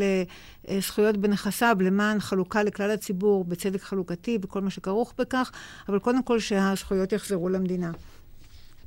לזכויות 0.68 1.16
בנכסיו 1.16 1.76
למען 1.80 2.20
חלוקה 2.20 2.62
לכלל 2.62 2.90
הציבור 2.90 3.44
בצדק 3.44 3.82
חלוקתי 3.82 4.38
וכל 4.42 4.60
מה 4.60 4.70
שכרוך 4.70 5.14
בכך, 5.18 5.52
אבל 5.88 5.98
קודם 5.98 6.22
כל 6.22 6.38
שהזכויות 6.38 7.12
יחזרו 7.12 7.48
למדינה. 7.48 7.90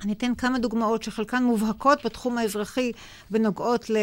אני 0.04 0.14
אתן 0.14 0.36
כמה 0.36 0.60
דוגמאות 0.60 1.04
שחלקן 1.04 1.44
מובהקות 1.44 2.06
בתחום 2.06 2.38
האזרחי 2.38 2.92
ונוגעות 3.32 3.90
ל... 3.90 3.98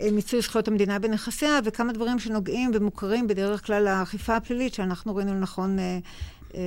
אה, 0.00 0.06
אה, 0.06 0.10
מיצוי 0.10 0.40
זכויות 0.40 0.68
המדינה 0.68 0.98
בנכסיה, 0.98 1.60
וכמה 1.64 1.92
דברים 1.92 2.18
שנוגעים 2.18 2.70
ומוכרים 2.74 3.26
בדרך 3.26 3.66
כלל 3.66 3.82
לאכיפה 3.82 4.36
הפלילית, 4.36 4.74
שאנחנו 4.74 5.16
ראינו 5.16 5.34
לנכון 5.34 5.78
אה, 5.78 5.98
אה, 6.54 6.60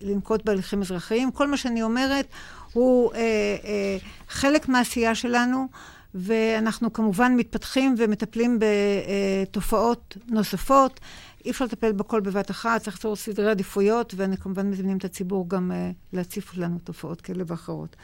לנקוט 0.00 0.44
בהליכים 0.44 0.80
אזרחיים. 0.80 1.30
כל 1.30 1.46
מה 1.46 1.56
שאני 1.56 1.82
אומרת 1.82 2.26
הוא 2.72 3.12
אה, 3.14 3.18
אה, 3.64 3.96
חלק 4.28 4.68
מהעשייה 4.68 5.14
שלנו, 5.14 5.66
ואנחנו 6.14 6.92
כמובן 6.92 7.36
מתפתחים 7.36 7.94
ומטפלים 7.98 8.58
בתופעות 8.58 10.16
נוספות. 10.28 11.00
אי 11.44 11.50
אפשר 11.50 11.64
לטפל 11.64 11.92
בכל 11.92 12.20
בבת 12.20 12.50
אחת, 12.50 12.82
צריך 12.82 12.96
ליצור 12.96 13.16
סדרי 13.16 13.50
עדיפויות, 13.50 14.14
ואני 14.16 14.36
כמובן 14.36 14.70
מזמינים 14.70 14.96
את 14.96 15.04
הציבור 15.04 15.48
גם 15.48 15.70
uh, 15.70 15.94
להציף 16.12 16.56
לנו 16.56 16.78
תופעות 16.84 17.20
כאלה 17.20 17.44
ואחרות. 17.46 17.96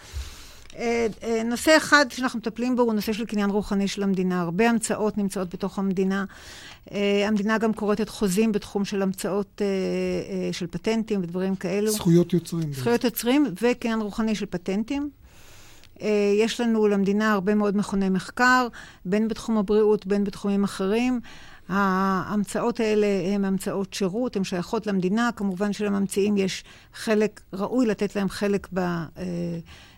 Uh, 0.77 0.79
uh, 1.23 1.27
נושא 1.45 1.77
אחד 1.77 2.07
שאנחנו 2.11 2.39
מטפלים 2.39 2.77
בו 2.77 2.83
הוא 2.83 2.93
נושא 2.93 3.13
של 3.13 3.25
קניין 3.25 3.51
רוחני 3.51 3.89
של 3.89 4.03
המדינה. 4.03 4.41
הרבה 4.41 4.71
המצאות 4.71 5.19
נמצאות 5.19 5.55
בתוך 5.55 5.79
המדינה. 5.79 6.25
Uh, 6.89 6.93
המדינה 7.27 7.59
גם 7.59 7.73
כורתת 7.73 8.09
חוזים 8.09 8.53
בתחום 8.53 8.85
של 8.85 9.03
המצאות 9.03 9.63
של 10.53 10.67
פטנטים 10.67 11.21
ודברים 11.23 11.57
כאלו. 11.57 11.91
זכויות 11.91 12.33
יוצרים. 12.33 12.73
זכויות 12.73 13.05
יוצרים 13.05 13.47
וקניין 13.63 14.01
רוחני 14.01 14.35
של 14.35 14.47
פטנטים. 14.47 15.11
יש 16.43 16.61
לנו 16.61 16.89
למדינה 16.89 17.33
הרבה 17.33 17.55
מאוד 17.55 17.77
מכוני 17.77 18.09
מחקר, 18.09 18.69
בין 19.05 19.29
בתחום 19.29 19.59
הבריאות, 19.59 20.07
בין 20.07 20.25
בתחומים 20.25 20.65
אחרים. 20.65 21.21
ההמצאות 21.69 22.81
האלה 22.81 23.07
הן 23.35 23.45
המצאות 23.45 23.95
שירות, 23.95 24.37
הן 24.37 24.45
שייכות 24.45 24.87
למדינה. 24.87 25.31
כמובן 25.37 25.73
שלממציאים 25.73 26.37
יש 26.37 26.65
חלק, 26.95 27.41
ראוי 27.53 27.87
לתת 27.87 28.17
להם 28.17 28.29
חלק 28.29 28.69
ב... 28.75 28.81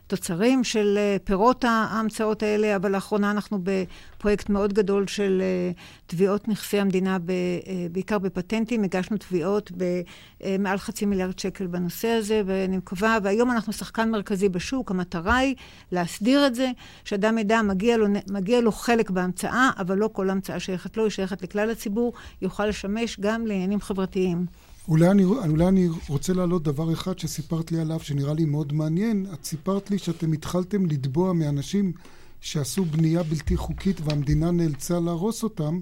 תוצרים 0.09 0.65
של 0.65 0.95
אה, 0.99 1.17
פירות 1.25 1.65
ההמצאות 1.65 2.43
האלה, 2.43 2.77
אבל 2.77 2.93
לאחרונה 2.93 3.31
אנחנו 3.31 3.59
בפרויקט 3.63 4.49
מאוד 4.49 4.73
גדול 4.73 5.07
של 5.07 5.43
אה, 5.43 5.71
תביעות 6.07 6.49
נכסי 6.49 6.81
המדינה, 6.81 7.19
אה, 7.29 7.87
בעיקר 7.93 8.19
בפטנטים. 8.19 8.85
הגשנו 8.85 9.17
תביעות 9.17 9.73
במעל 9.77 10.79
חצי 10.79 11.07
מיליארד 11.07 11.39
שקל 11.39 11.67
בנושא 11.67 12.09
הזה, 12.09 12.43
ואני 12.47 12.77
מקווה, 12.77 13.19
והיום 13.23 13.51
אנחנו 13.51 13.73
שחקן 13.73 14.11
מרכזי 14.11 14.49
בשוק. 14.49 14.91
המטרה 14.91 15.37
היא 15.37 15.55
להסדיר 15.93 16.47
את 16.47 16.55
זה, 16.55 16.71
שאדם 17.05 17.39
ידע, 17.39 17.63
מגיע 17.63 17.97
לו, 17.97 18.07
מגיע 18.31 18.61
לו 18.61 18.73
חלק 18.73 19.11
בהמצאה, 19.11 19.71
אבל 19.79 19.99
לא 19.99 20.11
כל 20.13 20.31
המצאה 20.31 20.61
שייכת 20.61 20.97
לו, 20.97 21.03
היא 21.05 21.11
שייכת 21.11 21.43
לכלל 21.43 21.71
הציבור, 21.71 22.13
יוכל 22.43 22.67
לשמש 22.67 23.21
גם 23.21 23.47
לעניינים 23.47 23.81
חברתיים. 23.81 24.47
אולי 24.89 25.11
אני, 25.11 25.25
אולי 25.25 25.69
אני 25.69 25.89
רוצה 26.09 26.33
להעלות 26.33 26.63
דבר 26.63 26.93
אחד 26.93 27.19
שסיפרת 27.19 27.73
לי 27.73 27.81
עליו, 27.81 28.01
שנראה 28.01 28.35
לי 28.35 28.45
מאוד 28.45 28.73
מעניין. 28.73 29.27
את 29.35 29.45
סיפרת 29.45 29.91
לי 29.91 29.99
שאתם 29.99 30.33
התחלתם 30.33 30.87
לתבוע 30.87 31.33
מאנשים 31.33 31.93
שעשו 32.41 32.85
בנייה 32.85 33.23
בלתי 33.23 33.57
חוקית 33.57 34.01
והמדינה 34.05 34.51
נאלצה 34.51 35.01
להרוס 35.01 35.43
אותם. 35.43 35.81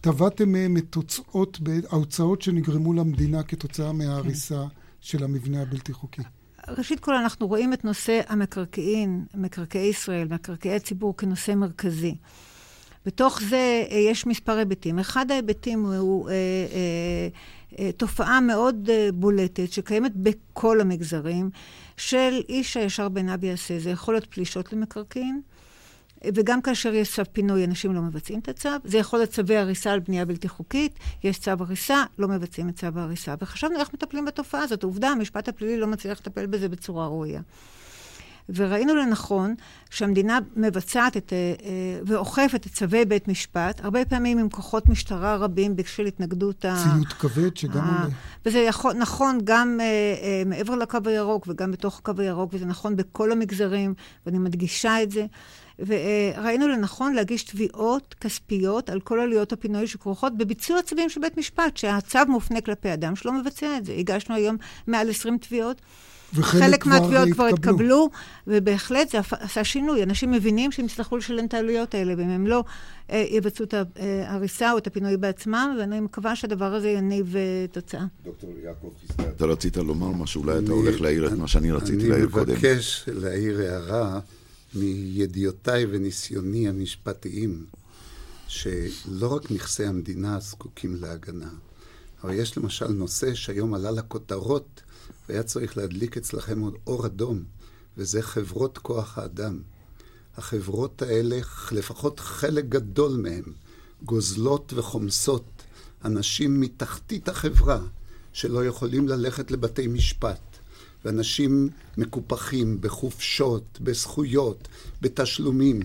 תבעתם 0.00 0.52
מהם 0.52 0.76
את 0.76 0.84
תוצאות, 0.90 1.58
ההוצאות 1.90 2.42
שנגרמו 2.42 2.92
למדינה 2.92 3.42
כתוצאה 3.42 3.92
מההריסה 3.92 4.62
כן. 4.62 4.74
של 5.00 5.24
המבנה 5.24 5.62
הבלתי 5.62 5.92
חוקי. 5.92 6.22
ראשית 6.68 7.00
כל, 7.00 7.14
אנחנו 7.14 7.46
רואים 7.46 7.72
את 7.72 7.84
נושא 7.84 8.20
המקרקעין, 8.28 9.24
מקרקעי 9.34 9.86
ישראל, 9.88 10.28
מקרקעי 10.28 10.74
הציבור, 10.74 11.16
כנושא 11.16 11.52
מרכזי. 11.52 12.14
בתוך 13.06 13.40
זה 13.42 13.84
אה, 13.90 13.96
יש 13.96 14.26
מספר 14.26 14.52
היבטים. 14.52 14.98
אחד 14.98 15.30
ההיבטים 15.30 15.86
הוא 15.86 16.28
אה, 16.28 16.34
אה, 16.34 16.36
אה, 16.74 17.28
תופעה 17.96 18.40
מאוד 18.40 18.90
אה, 18.90 19.08
בולטת 19.14 19.72
שקיימת 19.72 20.12
בכל 20.16 20.80
המגזרים, 20.80 21.50
של 21.96 22.40
איש 22.48 22.76
הישר 22.76 23.08
בעיניו 23.08 23.38
יעשה. 23.42 23.78
זה 23.78 23.90
יכול 23.90 24.14
להיות 24.14 24.26
פלישות 24.26 24.72
למקרקעין, 24.72 25.40
וגם 26.24 26.62
כאשר 26.62 26.94
יש 26.94 27.14
צו 27.14 27.22
פינוי, 27.32 27.64
אנשים 27.64 27.94
לא 27.94 28.02
מבצעים 28.02 28.38
את 28.38 28.48
הצו. 28.48 28.68
זה 28.84 28.98
יכול 28.98 29.18
להיות 29.18 29.30
צווי 29.30 29.56
הריסה 29.56 29.92
על 29.92 30.00
בנייה 30.00 30.24
בלתי 30.24 30.48
חוקית, 30.48 30.98
יש 31.24 31.38
צו 31.38 31.50
הריסה, 31.50 32.04
לא 32.18 32.28
מבצעים 32.28 32.68
את 32.68 32.76
צו 32.76 32.86
ההריסה. 32.96 33.34
וחשבנו 33.40 33.78
איך 33.78 33.94
מטפלים 33.94 34.24
בתופעה 34.24 34.62
הזאת. 34.62 34.82
עובדה, 34.82 35.08
המשפט 35.08 35.48
הפלילי 35.48 35.76
לא 35.76 35.86
מצליח 35.86 36.20
לטפל 36.20 36.46
בזה 36.46 36.68
בצורה 36.68 37.06
ראויה. 37.06 37.40
וראינו 38.48 38.94
לנכון 38.94 39.54
שהמדינה 39.90 40.38
מבצעת 40.56 41.16
את, 41.16 41.32
אה, 41.32 41.38
אה, 41.64 42.00
ואוכפת 42.06 42.66
את 42.66 42.72
צווי 42.72 43.04
בית 43.04 43.28
משפט, 43.28 43.80
הרבה 43.84 44.04
פעמים 44.04 44.38
עם 44.38 44.48
כוחות 44.48 44.88
משטרה 44.88 45.36
רבים 45.36 45.76
בשביל 45.76 46.06
התנגדות 46.06 46.64
ה... 46.64 46.76
ציוד 46.82 47.12
כבד 47.12 47.56
שגם 47.56 47.74
עולה. 47.74 48.08
וזה 48.46 48.58
יכול, 48.58 48.92
נכון 48.92 49.38
גם 49.44 49.80
uh, 49.80 50.48
מעבר 50.48 50.74
לקו 50.74 50.98
הירוק 51.04 51.44
וגם 51.48 51.70
בתוך 51.70 51.98
הקו 51.98 52.12
הירוק, 52.18 52.50
וזה 52.54 52.66
נכון 52.66 52.96
בכל 52.96 53.32
המגזרים, 53.32 53.94
ואני 54.26 54.38
מדגישה 54.38 55.02
את 55.02 55.10
זה. 55.10 55.26
וראינו 55.78 56.68
לנכון 56.68 57.12
להגיש 57.12 57.42
תביעות 57.42 58.14
כספיות 58.20 58.90
על 58.90 59.00
כל 59.00 59.20
עלויות 59.20 59.52
הפינוי 59.52 59.86
שכרוכות 59.86 60.36
בביצוע 60.36 60.82
צווים 60.82 61.08
של 61.08 61.20
בית 61.20 61.38
משפט, 61.38 61.76
שהצו 61.76 62.18
מופנה 62.28 62.60
כלפי 62.60 62.92
אדם 62.92 63.16
שלא 63.16 63.32
מבצע 63.32 63.76
את 63.76 63.84
זה. 63.84 63.94
הגשנו 63.98 64.34
היום 64.34 64.56
מעל 64.86 65.10
20 65.10 65.38
תביעות. 65.38 65.80
חלק 66.40 66.86
מהתביעות 66.86 67.28
כבר 67.32 67.46
התקבלו, 67.46 68.10
ובהחלט 68.46 69.10
זה 69.10 69.18
עשה 69.30 69.64
שינוי. 69.64 70.02
אנשים 70.02 70.30
מבינים 70.30 70.72
שהם 70.72 70.86
יצטרכו 70.86 71.16
לשלם 71.16 71.44
את 71.44 71.54
העלויות 71.54 71.94
האלה, 71.94 72.14
ואם 72.16 72.28
הם 72.28 72.46
לא 72.46 72.64
אה, 73.10 73.26
יבצעו 73.30 73.64
את 73.64 73.74
ההריסה 73.96 74.72
או 74.72 74.78
את 74.78 74.86
הפינוי 74.86 75.16
בעצמם, 75.16 75.76
ואני 75.80 76.00
מקווה 76.00 76.36
שהדבר 76.36 76.74
הזה 76.74 76.88
יניב 76.88 77.36
אה, 77.36 77.66
תוצאה. 77.72 78.04
דוקטור 78.24 78.54
יעקב 78.64 78.90
חיסדא, 79.00 79.30
אתה 79.36 79.44
רצית 79.44 79.76
לומר 79.76 80.08
משהו, 80.08 80.42
אולי 80.42 80.58
אתה 80.58 80.72
הולך 80.72 81.00
להעיר 81.00 81.26
את 81.26 81.32
מה 81.32 81.48
שאני 81.48 81.72
רציתי 81.72 82.08
להעיר 82.08 82.28
קודם. 82.30 82.50
אני 82.50 82.58
מבקש 82.58 83.04
להעיר 83.08 83.60
הערה 83.60 84.20
מידיעותיי 84.74 85.86
וניסיוני 85.90 86.68
המשפטיים, 86.68 87.64
שלא 88.48 89.34
רק 89.34 89.50
נכסי 89.50 89.84
המדינה 89.84 90.40
זקוקים 90.40 90.96
להגנה, 91.00 91.50
אבל 92.24 92.34
יש 92.34 92.58
למשל 92.58 92.88
נושא 92.88 93.34
שהיום 93.34 93.74
עלה 93.74 93.90
לכותרות, 93.90 94.81
והיה 95.32 95.42
צריך 95.42 95.76
להדליק 95.76 96.16
אצלכם 96.16 96.60
עוד 96.60 96.74
אור 96.86 97.06
אדום, 97.06 97.42
וזה 97.96 98.22
חברות 98.22 98.78
כוח 98.78 99.18
האדם. 99.18 99.58
החברות 100.36 101.02
האלה, 101.02 101.40
לפחות 101.72 102.20
חלק 102.20 102.64
גדול 102.64 103.16
מהן, 103.16 103.42
גוזלות 104.02 104.72
וחומסות 104.76 105.44
אנשים 106.04 106.60
מתחתית 106.60 107.28
החברה, 107.28 107.80
שלא 108.32 108.64
יכולים 108.64 109.08
ללכת 109.08 109.50
לבתי 109.50 109.86
משפט, 109.86 110.40
ואנשים 111.04 111.68
מקופחים 111.98 112.80
בחופשות, 112.80 113.78
בזכויות, 113.80 114.68
בתשלומים, 115.02 115.80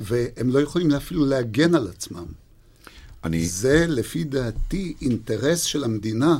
והם 0.00 0.50
לא 0.50 0.58
יכולים 0.58 0.92
אפילו 0.92 1.26
להגן 1.26 1.74
על 1.74 1.88
עצמם. 1.88 2.26
אני... 3.24 3.48
זה, 3.48 3.86
לפי 3.88 4.24
דעתי, 4.24 4.94
אינטרס 5.02 5.62
של 5.62 5.84
המדינה 5.84 6.38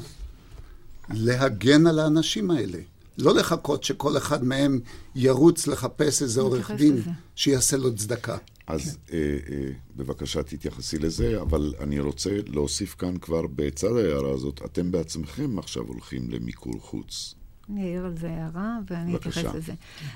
להגן 1.11 1.87
על 1.87 1.99
האנשים 1.99 2.51
האלה. 2.51 2.79
לא 3.19 3.35
לחכות 3.35 3.85
שכל 3.85 4.17
אחד 4.17 4.45
מהם 4.45 4.81
ירוץ 5.15 5.67
לחפש 5.67 6.23
איזה 6.23 6.41
עורך 6.41 6.71
דין 6.71 6.97
לזה. 6.97 7.11
שיעשה 7.35 7.77
לו 7.77 7.95
צדקה. 7.95 8.37
אז 8.67 8.99
כן. 9.07 9.17
אה, 9.17 9.37
אה, 9.51 9.71
בבקשה 9.97 10.43
תתייחסי 10.43 10.99
לזה, 10.99 11.41
אבל 11.41 11.75
אני 11.81 12.01
רוצה 12.01 12.31
להוסיף 12.47 12.95
כאן 12.95 13.19
כבר 13.19 13.43
בצד 13.55 13.97
ההערה 13.97 14.31
הזאת, 14.31 14.61
אתם 14.65 14.91
בעצמכם 14.91 15.59
עכשיו 15.59 15.83
הולכים 15.83 16.31
למיקור 16.31 16.81
חוץ. 16.81 17.35
אני 17.73 17.89
אעיר 17.89 18.05
על 18.05 18.17
זה 18.21 18.31
הערה 18.31 18.79
ואני 18.91 19.17
אתייחס 19.17 19.45
לזה. 19.55 19.73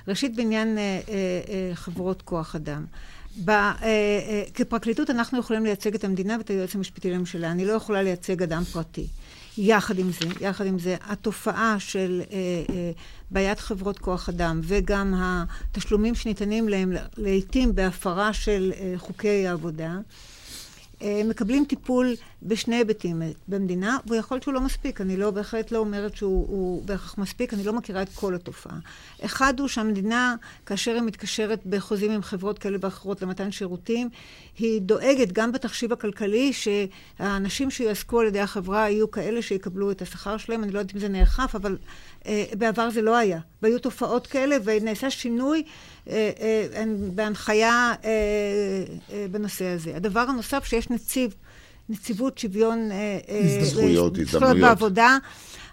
ראשית, 0.09 0.37
בעניין 0.37 0.79
אה, 0.79 0.83
אה, 0.83 1.01
אה, 1.49 1.75
חברות 1.75 2.23
כוח 2.23 2.57
אדם. 2.57 2.85
ב, 3.45 3.51
אה, 3.51 3.75
אה, 3.83 4.43
כפרקליטות 4.55 5.11
אנחנו 5.11 5.39
יכולים 5.39 5.65
לייצג 5.65 5.95
את 5.95 6.05
המדינה 6.05 6.37
ואת 6.39 6.51
היועץ 6.51 6.75
המשפטי 6.75 7.11
לממשלה. 7.11 7.51
אני 7.51 7.65
לא 7.65 7.73
יכולה 7.73 8.03
לייצג 8.03 8.43
אדם 8.43 8.65
פרטי. 8.65 9.07
יחד 9.59 9.99
עם 9.99 10.11
זה, 10.13 10.27
יחד 10.41 10.67
עם 10.67 10.79
זה, 10.79 10.97
התופעה 11.03 11.77
של 11.79 12.23
אה, 12.33 12.37
אה, 12.75 12.91
בעיית 13.31 13.61
חברות 13.61 13.99
כוח 13.99 14.29
אדם 14.29 14.61
וגם 14.65 15.15
התשלומים 15.17 16.15
שניתנים 16.15 16.69
להם 16.69 16.93
לעיתים 17.17 17.75
בהפרה 17.75 18.33
של 18.33 18.73
אה, 18.81 18.95
חוקי 18.97 19.47
העבודה, 19.47 19.85
אה, 19.85 20.01
מקבלים 21.25 21.65
טיפול 21.65 22.15
בשני 22.43 22.77
היבטים 22.77 23.23
במדינה, 23.49 23.99
ויכול 24.07 24.35
להיות 24.35 24.43
שהוא 24.43 24.55
לא 24.55 24.61
מספיק. 24.61 25.01
אני 25.01 25.17
לא, 25.17 25.31
בהחלט 25.31 25.73
לא 25.73 25.79
אומרת 25.79 26.17
שהוא 26.17 26.83
בהכרח 26.85 27.19
מספיק, 27.19 27.55
אני 27.55 27.65
לא 27.65 27.73
מכירה 27.73 28.03
את 28.03 28.09
כל 28.15 28.35
התופעה. 28.35 28.77
אחד 29.25 29.61
הוא 29.61 29.69
שהמדינה, 29.69 30.35
כאשר 30.67 30.95
היא 30.95 31.03
מתקשרת 31.03 31.61
בחוזים 31.67 32.11
עם 32.11 32.23
חברות 32.23 32.59
כאלה 32.59 32.79
ואחרות 32.81 33.23
למתן 33.23 33.53
שירותים, 33.53 34.09
היא 34.59 34.81
דואגת 34.81 35.33
גם 35.33 35.53
בתחשיב 35.53 35.93
הכלכלי 35.93 36.53
שהאנשים 36.53 37.71
שיועסקו 37.71 38.21
על 38.21 38.27
ידי 38.27 38.41
החברה 38.41 38.91
יהיו 38.91 39.11
כאלה 39.11 39.43
שיקבלו 39.43 39.91
את 39.91 40.03
השכר 40.03 40.37
שלהם. 40.37 40.65
אני 40.65 40.73
לא 40.73 40.79
יודעת 40.79 40.95
אם 40.95 41.01
זה 41.01 41.09
נאכף, 41.09 41.55
אבל 41.55 41.73
אה, 41.73 41.77
בעבר 42.59 42.91
זה 42.91 43.03
לא 43.03 43.17
היה. 43.17 43.41
והיו 43.63 43.79
תופעות 43.79 44.27
כאלה, 44.27 44.57
ונעשה 44.65 45.11
שינוי 45.11 45.63
אה, 46.09 46.31
אה, 46.41 46.85
בהנחיה 47.15 47.95
אה, 48.05 48.11
אה, 49.13 49.27
בנושא 49.31 49.65
הזה. 49.65 49.97
הדבר 49.97 50.21
הנוסף, 50.21 50.65
שיש 50.65 50.91
נציב 50.91 51.35
נציבות 51.89 52.39
שוויון... 52.39 52.93
אה, 52.93 53.19
אה, 53.29 53.65
זכויות, 53.65 54.19
הזדמנויות. 54.19 54.61
בעבודה. 54.61 55.19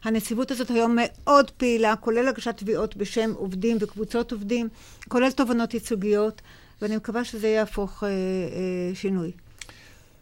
הנציבות 0.04 0.52
הזאת 0.52 0.70
היום 0.70 0.98
מאוד 1.00 1.52
פעילה, 1.52 1.96
כולל 1.96 2.28
הגשת 2.28 2.58
תביעות 2.58 2.96
בשם 2.98 3.32
עובדים 3.36 3.78
וקבוצות 3.80 4.32
עובדים, 4.32 4.70
כולל 5.08 5.32
תובנות 5.32 5.74
ייצוגיות, 5.74 6.42
ואני 6.82 6.96
מקווה 6.96 7.24
שזה 7.24 7.48
יהפוך 7.48 8.04
אה, 8.04 8.10
אה, 8.10 8.96
שינוי. 8.96 9.32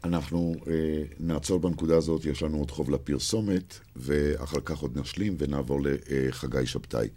אנחנו 0.08 0.56
אה, 0.68 1.04
נעצור 1.20 1.60
בנקודה 1.60 1.98
הזאת, 1.98 2.26
יש 2.26 2.44
לנו 2.44 2.58
עוד 2.58 2.72
חוב 2.72 2.90
לפרסומת, 2.92 3.80
ואחר 3.96 4.60
כך 4.66 4.80
עוד 4.80 4.98
נשלים 5.00 5.36
ונעבור 5.40 5.80
לחגי 5.84 6.66
שבתאי. 6.66 7.08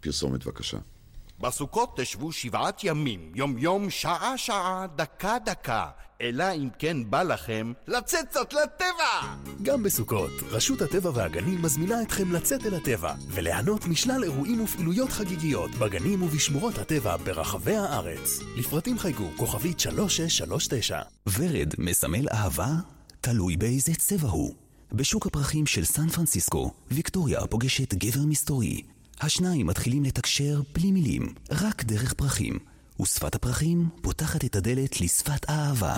פרסומת, 0.00 0.44
בבקשה. 0.44 0.78
בסוכות 1.40 2.00
תשבו 2.00 2.32
שבעת 2.32 2.84
ימים, 2.84 3.32
יום-יום, 3.34 3.90
שעה-שעה, 3.90 4.86
דקה-דקה. 4.96 5.86
אלא 6.22 6.44
אם 6.54 6.68
כן 6.78 7.10
בא 7.10 7.22
לכם 7.22 7.72
לצאת 7.88 8.28
קצת 8.28 8.52
לטבע! 8.52 9.34
גם 9.62 9.82
בסוכות, 9.82 10.30
רשות 10.50 10.82
הטבע 10.82 11.10
והגנים 11.14 11.62
מזמינה 11.62 12.02
אתכם 12.02 12.32
לצאת 12.32 12.66
אל 12.66 12.74
הטבע 12.74 13.14
וליהנות 13.28 13.86
משלל 13.86 14.24
אירועים 14.24 14.60
ופעילויות 14.60 15.10
חגיגיות 15.10 15.70
בגנים 15.70 16.22
ובשמורות 16.22 16.78
הטבע 16.78 17.16
ברחבי 17.16 17.76
הארץ. 17.76 18.40
לפרטים 18.56 18.98
חייגו 18.98 19.28
כוכבית 19.36 19.80
3639. 19.80 21.00
ורד 21.38 21.74
מסמל 21.78 22.28
אהבה? 22.32 22.70
תלוי 23.20 23.56
באיזה 23.56 23.94
צבע 23.94 24.28
הוא. 24.28 24.54
בשוק 24.92 25.26
הפרחים 25.26 25.66
של 25.66 25.84
סן 25.84 26.08
פרנסיסקו, 26.08 26.70
ויקטוריה 26.90 27.46
פוגשת 27.46 27.94
גבר 27.94 28.26
מסתורי. 28.26 28.82
השניים 29.22 29.66
מתחילים 29.66 30.04
לתקשר 30.04 30.60
בלי 30.74 30.92
מילים, 30.92 31.34
רק 31.50 31.84
דרך 31.84 32.12
פרחים. 32.12 32.58
ושפת 33.00 33.34
הפרחים 33.34 33.88
פותחת 34.02 34.44
את 34.44 34.56
הדלת 34.56 35.00
לשפת 35.00 35.48
האהבה. 35.48 35.96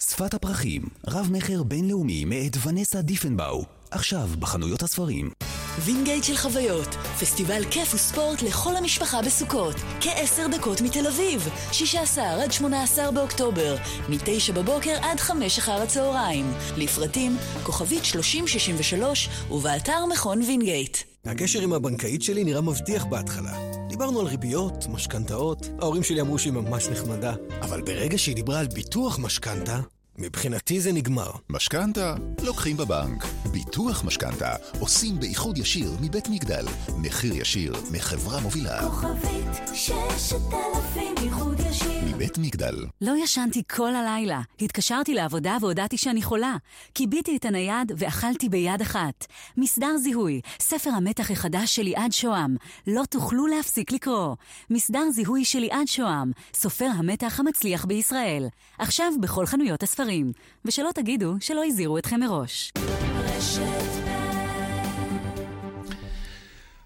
שפת 0.00 0.34
הפרחים, 0.34 0.82
רב-מכר 1.08 1.62
בינלאומי 1.62 2.24
מאת 2.24 2.56
ונסה 2.66 3.02
דיפנבאו, 3.02 3.64
עכשיו 3.90 4.28
בחנויות 4.38 4.82
הספרים. 4.82 5.30
וינגייט 5.78 6.24
של 6.24 6.36
חוויות, 6.36 6.88
פסטיבל 7.20 7.64
כיף 7.70 7.94
וספורט 7.94 8.42
לכל 8.42 8.76
המשפחה 8.76 9.22
בסוכות, 9.22 9.76
כעשר 10.00 10.46
דקות 10.46 10.80
מתל 10.80 11.06
אביב, 11.06 11.48
16 11.72 12.42
עד 12.42 12.52
18 12.52 13.10
באוקטובר, 13.10 13.76
מ-9 14.08 14.52
בבוקר 14.54 14.96
עד 15.02 15.20
5 15.20 15.58
אחר 15.58 15.82
הצהריים. 15.82 16.52
לפרטים, 16.76 17.36
כוכבית 17.62 18.04
3063 18.04 19.28
ובאתר 19.50 20.06
מכון 20.06 20.42
וינגייט. 20.42 21.13
הקשר 21.26 21.60
עם 21.60 21.72
הבנקאית 21.72 22.22
שלי 22.22 22.44
נראה 22.44 22.60
מבטיח 22.60 23.04
בהתחלה. 23.04 23.52
דיברנו 23.88 24.20
על 24.20 24.26
ריביות, 24.26 24.86
משכנתאות, 24.88 25.68
ההורים 25.80 26.02
שלי 26.02 26.20
אמרו 26.20 26.38
שהיא 26.38 26.52
ממש 26.52 26.88
נחמדה, 26.88 27.34
אבל 27.60 27.82
ברגע 27.82 28.18
שהיא 28.18 28.34
דיברה 28.34 28.60
על 28.60 28.66
ביטוח 28.66 29.18
משכנתה, 29.18 29.80
מבחינתי 30.18 30.80
זה 30.80 30.92
נגמר. 30.92 31.30
משכנתה 31.50 32.14
לוקחים 32.42 32.76
בבנק. 32.76 33.24
ביטוח 33.52 34.04
משכנתה 34.04 34.54
עושים 34.80 35.20
באיחוד 35.20 35.58
ישיר 35.58 35.90
מבית 36.00 36.28
מגדל. 36.28 36.64
מחיר 36.98 37.36
ישיר 37.36 37.74
מחברה 37.92 38.40
מובילה. 38.40 38.80
כוכבית 38.80 39.74
ששת 39.74 40.36
אלפים 40.52 41.14
איחוד 41.22 41.60
ישיר. 41.60 42.14
מבית 42.14 42.38
מגדל. 42.38 42.74
לא 43.00 43.12
ישנתי 43.22 43.62
כל 43.70 43.94
הלילה. 43.94 44.40
התקשרתי 44.60 45.14
לעבודה 45.14 45.56
והודעתי 45.60 45.96
שאני 45.96 46.22
חולה. 46.22 46.56
כיביתי 46.94 47.36
את 47.36 47.44
הנייד 47.44 47.92
ואכלתי 47.96 48.48
ביד 48.48 48.80
אחת. 48.80 49.26
מסדר 49.56 49.96
זיהוי, 49.96 50.40
ספר 50.60 50.90
המתח 50.90 51.30
החדש 51.30 51.76
של 51.76 51.82
ליעד 51.82 52.12
שוהם. 52.12 52.56
לא 52.86 53.02
תוכלו 53.10 53.46
להפסיק 53.46 53.92
לקרוא. 53.92 54.34
מסדר 54.70 55.10
זיהוי 55.10 55.44
של 55.44 55.58
ליעד 55.58 55.86
שוהם, 55.86 56.32
סופר 56.54 56.88
המתח 56.98 57.40
המצליח 57.40 57.84
בישראל. 57.84 58.46
עכשיו 58.78 59.12
בכל 59.20 59.46
חנויות 59.46 59.82
הספרים. 59.82 60.03
ספרים, 60.04 60.32
ושלא 60.64 60.90
תגידו 60.94 61.34
שלא 61.40 61.64
הזהירו 61.64 61.98
אתכם 61.98 62.20
מראש. 62.20 62.72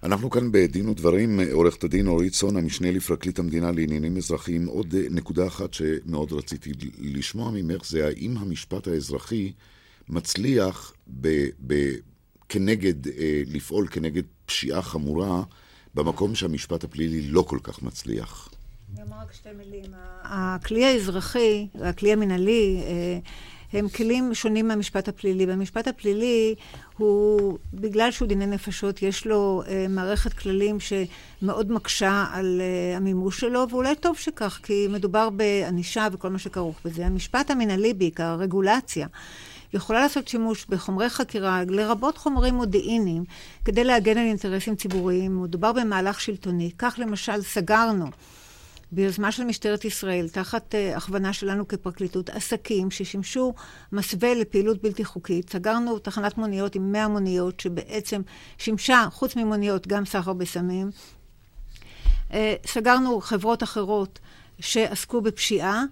אנחנו 0.03 0.31
כאן 0.31 0.53
בדין 0.53 0.89
ודברים, 0.89 1.41
עורכת 1.53 1.85
הדין 1.85 2.07
אורית 2.07 2.35
סון, 2.35 2.57
המשנה 2.57 2.91
לפרקליט 2.91 3.39
המדינה 3.39 3.73
לעניינים 3.73 4.17
אזרחיים. 4.17 4.67
עוד 4.67 4.95
נקודה 5.11 5.47
אחת 5.47 5.75
שמאוד 5.75 6.33
רציתי 6.33 6.73
לשמוע 6.99 7.51
ממך, 7.51 7.85
זה 7.87 8.07
האם 8.07 8.37
המשפט 8.37 8.89
האזרחי 8.89 9.53
מצליח 10.09 10.93
ב, 11.21 11.47
ב, 11.67 11.93
כנגד, 12.49 13.09
אה, 13.09 13.43
לפעול 13.47 13.87
כנגד 13.91 14.23
פשיעה 14.47 14.83
חמורה, 14.83 15.43
במקום 15.95 16.35
שהמשפט 16.35 16.85
הפלילי 16.85 17.23
לא 17.23 17.43
כל 17.43 17.59
כך 17.63 17.83
מצליח. 17.83 18.49
הכלי 20.23 20.85
האזרחי 20.85 21.67
והכלי 21.75 22.13
המינהלי 22.13 22.81
אה, 22.87 23.19
הם 23.73 23.89
כלים 23.89 24.35
שונים 24.35 24.69
מהמשפט 24.69 25.09
הפלילי. 25.09 25.47
במשפט 25.47 25.89
הפלילי 25.89 26.55
הוא, 26.99 27.59
בגלל 27.75 28.11
שהוא 28.11 28.29
דיני 28.29 28.47
נפשות, 28.47 29.03
יש 29.03 29.27
לו 29.27 29.63
אה, 29.69 29.87
מערכת 29.89 30.33
כללים 30.33 30.79
שמאוד 30.81 31.73
מקשה 31.73 32.25
על 32.33 32.61
המימוש 32.97 33.41
שלו, 33.41 33.67
ואולי 33.71 33.95
טוב 33.97 34.17
שכך, 34.17 34.61
כי 34.63 34.87
מדובר 34.91 35.31
בענישה 35.31 36.09
וכל 36.13 36.29
מה 36.29 36.39
שכרוך 36.39 36.81
בזה. 36.85 37.07
המשפט 37.07 37.51
המינהלי 37.51 37.95
בעיקר, 37.95 38.25
הרגולציה. 38.25 39.07
יכולה 39.73 40.01
לעשות 40.01 40.29
שימוש 40.29 40.67
בחומרי 40.69 41.09
חקירה, 41.09 41.63
לרבות 41.69 42.19
חומרים 42.19 42.55
מודיעיניים, 42.55 43.25
כדי 43.65 43.85
להגן 43.85 44.19
על 44.19 44.27
אינטרסים 44.27 44.77
ציבוריים. 44.77 45.43
מדובר 45.43 45.73
במהלך 45.73 46.21
שלטוני. 46.21 46.71
כך 46.79 46.95
למשל 46.99 47.43
סגרנו 47.43 48.07
ביוזמה 48.93 49.33
של 49.33 49.45
משטרת 49.45 49.85
ישראל, 49.85 50.29
תחת 50.29 50.75
uh, 50.75 50.97
הכוונה 50.97 51.33
שלנו 51.33 51.69
כפרקליטות, 51.69 52.31
עסקים 52.31 52.91
ששימשו 52.91 53.55
מסווה 53.93 54.35
לפעילות 54.35 54.83
בלתי 54.83 55.05
חוקית. 55.05 55.51
סגרנו 55.51 55.99
תחנת 55.99 56.39
מוניות 56.39 56.75
עם 56.75 56.93
100 56.93 57.09
מוניות, 57.09 57.61
שבעצם 57.61 58.23
שימשה, 58.59 59.09
חוץ 59.11 59.37
ממוניות, 59.37 59.87
גם 59.87 60.05
סחר 60.05 60.33
בסמים. 60.33 60.91
Uh, 62.31 62.35
סגרנו 62.67 63.21
חברות 63.21 63.63
אחרות 63.63 64.19
שעסקו 64.61 65.21
בפשיעה. 65.21 65.85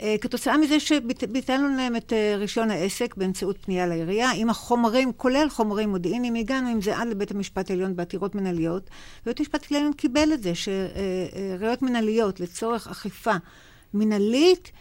אה, 0.00 0.16
כתוצאה 0.20 0.58
מזה 0.58 0.80
שביטלנו 0.80 1.76
להם 1.76 1.96
את 1.96 2.12
אה, 2.12 2.36
רישיון 2.36 2.70
העסק 2.70 3.14
באמצעות 3.16 3.58
פנייה 3.60 3.86
לעירייה, 3.86 4.30
עם 4.30 4.50
החומרים, 4.50 5.12
כולל 5.12 5.48
חומרים 5.50 5.88
מודיעיניים, 5.88 6.34
הגענו 6.34 6.68
עם 6.68 6.82
זה 6.82 6.98
עד 6.98 7.08
לבית 7.08 7.30
המשפט 7.30 7.70
העליון 7.70 7.96
בעתירות 7.96 8.34
מנהליות, 8.34 8.90
ובית 9.22 9.40
המשפט 9.40 9.66
העליון 9.70 9.92
קיבל 9.92 10.32
את 10.32 10.42
זה, 10.42 10.52
שראיות 10.54 11.82
מנהליות 11.82 12.40
לצורך 12.40 12.88
אכיפה 12.88 13.34
מנהלית, 13.94 14.72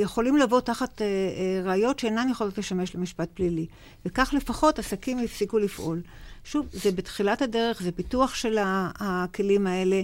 יכולים 0.00 0.36
לבוא 0.36 0.60
תחת 0.60 1.02
ראיות 1.64 1.98
שאינן 1.98 2.28
יכולות 2.30 2.58
לשמש 2.58 2.94
למשפט 2.94 3.28
פלילי. 3.34 3.66
וכך 4.06 4.34
לפחות 4.36 4.78
עסקים 4.78 5.18
הפסיקו 5.18 5.58
לפעול. 5.58 6.00
שוב, 6.44 6.66
זה 6.72 6.92
בתחילת 6.92 7.42
הדרך, 7.42 7.82
זה 7.82 7.92
פיתוח 7.92 8.34
של 8.34 8.58
הכלים 8.60 9.66
האלה. 9.66 10.02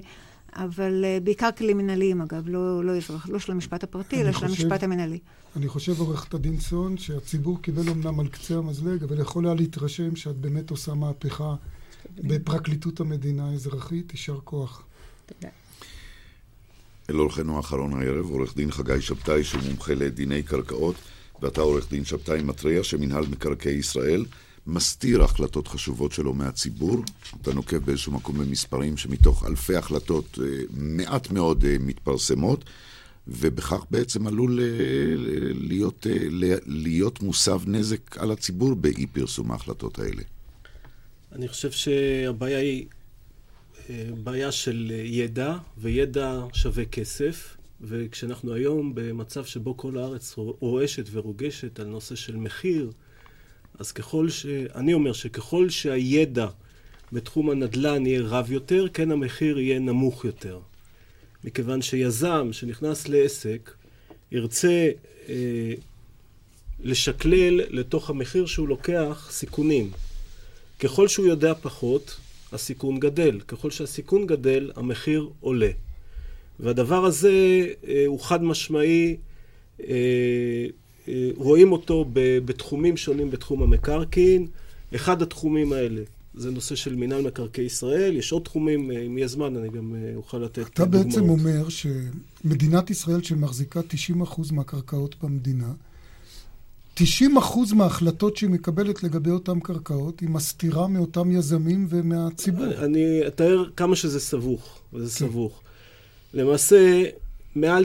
אבל 0.57 1.05
uh, 1.05 1.25
בעיקר 1.25 1.49
כלים 1.59 1.79
מנהליים, 1.79 2.21
אגב, 2.21 2.49
לא, 2.49 2.85
לא, 2.85 2.97
אזרח, 2.97 3.29
לא 3.29 3.39
של 3.39 3.53
המשפט 3.53 3.85
הפרטי, 3.85 4.21
אלא 4.21 4.33
של 4.33 4.47
המשפט 4.47 4.83
המנהלי. 4.83 5.19
אני 5.57 5.69
חושב, 5.69 6.01
עורכת 6.01 6.35
הדין 6.35 6.57
צאן, 6.57 6.99
שהציבור 6.99 7.63
קיבל 7.63 7.89
אמנם 7.89 8.21
על 8.21 8.29
קצה 8.29 8.55
המזלג, 8.55 9.03
אבל 9.03 9.21
יכול 9.21 9.47
היה 9.47 9.55
להתרשם 9.55 10.17
שאת 10.17 10.37
באמת 10.37 10.71
עושה 10.71 10.95
מהפכה 10.95 11.55
בפרקליטות 12.19 13.01
המדינה 13.01 13.51
האזרחית. 13.51 14.13
יישר 14.13 14.39
כוח. 14.45 14.83
תודה. 15.27 15.53
אל 17.11 17.21
אורחנו 17.21 17.57
האחרון 17.57 17.95
הערב, 17.95 18.31
עורך 18.31 18.57
דין 18.57 18.71
חגי 18.71 19.01
שבתאי, 19.01 19.45
שהוא 19.45 19.63
מומחה 19.63 19.95
לדיני 19.95 20.43
קרקעות, 20.43 20.95
ואתה 21.43 21.61
עורך 21.61 21.91
דין 21.91 22.05
שבתאי 22.05 22.43
מתריע 22.43 22.85
שמינהל 22.85 23.25
מקרקעי 23.31 23.75
ישראל 23.75 24.25
מסתיר 24.67 25.23
החלטות 25.23 25.69
חשובות 25.69 26.13
שלו 26.13 26.35
מהציבור. 26.35 27.05
אתה 27.43 27.55
נוקב 27.55 27.77
באיזשהו 27.77 28.13
מקום 28.13 28.39
במספרים 28.39 28.97
שמתוך 28.97 29.47
אלפי 29.47 29.77
החלטות 29.77 30.39
אה, 30.43 30.47
מעט 30.71 31.31
מאוד 31.31 31.65
אה, 31.65 31.77
מתפרסמות, 31.81 32.65
ובכך 33.29 33.85
בעצם 33.91 34.27
עלול 34.27 34.61
אה, 34.61 34.67
להיות, 35.55 36.07
להיות 36.67 37.23
מוסב 37.23 37.61
נזק 37.67 38.19
על 38.19 38.31
הציבור 38.31 38.75
באי 38.75 39.07
פרסום 39.07 39.51
ההחלטות 39.51 39.99
האלה. 39.99 40.23
אני 41.33 41.49
חושב 41.49 41.71
שהבעיה 41.71 42.59
היא 42.59 42.87
בעיה 44.25 44.53
של 44.53 44.93
ידע, 45.05 45.57
וידע 45.79 46.41
שווה 46.53 46.85
כסף. 46.85 47.57
וכשאנחנו 47.85 48.55
היום 48.55 48.93
במצב 48.95 49.45
שבו 49.45 49.77
כל 49.77 49.99
הארץ 49.99 50.35
רועשת 50.37 51.07
ורוגשת 51.13 51.81
על 51.81 51.87
נושא 51.87 52.15
של 52.15 52.37
מחיר, 52.37 52.91
אז 53.79 53.93
ככל 53.93 54.31
ש... 54.31 54.47
אני 54.75 54.95
אומר 54.95 55.13
שככל 55.13 55.71
שהידע 55.71 56.47
בתחום 57.13 57.51
הנדל"ן 57.51 58.07
יהיה 58.07 58.21
רב 58.25 58.53
יותר, 58.53 58.87
כן 58.95 59.11
המחיר 59.11 59.59
יהיה 59.59 59.79
נמוך 59.79 60.25
יותר. 60.25 60.61
מכיוון 61.45 61.83
שיזם 61.83 62.49
שנכנס 62.53 63.09
לעסק 63.09 63.71
ירצה 64.33 64.91
אה, 65.29 65.75
לשקלל 66.81 67.61
לתוך 67.69 68.11
המחיר 68.11 68.47
שהוא 68.47 68.69
לוקח 68.69 69.29
סיכונים. 69.31 69.91
ככל 70.81 71.09
שהוא 71.09 71.27
יודע 71.27 71.55
פחות, 71.55 72.17
הסיכון 72.53 73.01
גדל. 73.01 73.41
ככל 73.41 73.71
שהסיכון 73.71 74.27
גדל, 74.27 74.73
המחיר 74.77 75.31
עולה. 75.41 75.71
והדבר 76.61 77.05
הזה 77.05 77.67
אה, 77.89 78.05
הוא 78.07 78.21
חד 78.21 78.43
משמעי 78.43 79.17
אה, 79.81 80.67
רואים 81.37 81.73
אותו 81.73 82.05
בתחומים 82.45 82.97
שונים 82.97 83.31
בתחום 83.31 83.63
המקרקעין. 83.63 84.47
אחד 84.95 85.23
התחומים 85.23 85.73
האלה 85.73 86.03
זה 86.35 86.51
נושא 86.51 86.75
של 86.75 86.95
מינהל 86.95 87.23
מקרקעי 87.23 87.65
ישראל, 87.65 88.17
יש 88.17 88.33
עוד 88.33 88.43
תחומים, 88.43 88.91
אה, 88.91 89.03
אם 89.07 89.19
יהיה 89.19 89.29
זמן 89.29 89.57
אני 89.57 89.69
גם 89.69 89.95
אה, 89.95 90.13
אוכל 90.17 90.39
לתת 90.39 90.59
דוגמאות. 90.59 90.75
אתה 90.75 90.85
בעצם 90.85 91.29
אומר 91.29 91.67
שמדינת 91.69 92.91
ישראל 92.91 93.23
שמחזיקה 93.23 93.81
90% 93.81 94.53
מהקרקעות 94.53 95.15
במדינה, 95.23 95.73
90% 96.97 97.03
מההחלטות 97.75 98.37
שהיא 98.37 98.51
מקבלת 98.51 99.03
לגבי 99.03 99.31
אותן 99.31 99.61
קרקעות, 99.61 100.21
היא 100.21 100.29
מסתירה 100.29 100.89
מאותם 100.89 101.31
יזמים 101.31 101.87
ומהציבור. 101.89 102.85
אני 102.85 103.27
אתאר 103.27 103.65
כמה 103.77 103.97
שזה 103.97 104.21
סבוך, 104.21 104.79
וזה 104.93 105.19
כן. 105.19 105.27
סבוך. 105.27 105.61
למעשה, 106.35 107.05
מעל 107.55 107.85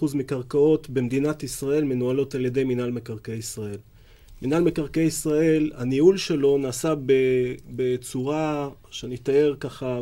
92-93% 0.00 0.16
מקרקעות 0.16 0.90
במדינת 0.90 1.42
ישראל 1.42 1.84
מנוהלות 1.84 2.34
על 2.34 2.44
ידי 2.44 2.64
מינהל 2.64 2.90
מקרקעי 2.90 3.36
ישראל. 3.36 3.78
מינהל 4.42 4.62
מקרקעי 4.62 5.04
ישראל, 5.04 5.70
הניהול 5.74 6.16
שלו 6.16 6.58
נעשה 6.58 6.94
בצורה 7.76 8.70
שאני 8.90 9.14
אתאר 9.14 9.54
ככה 9.60 10.00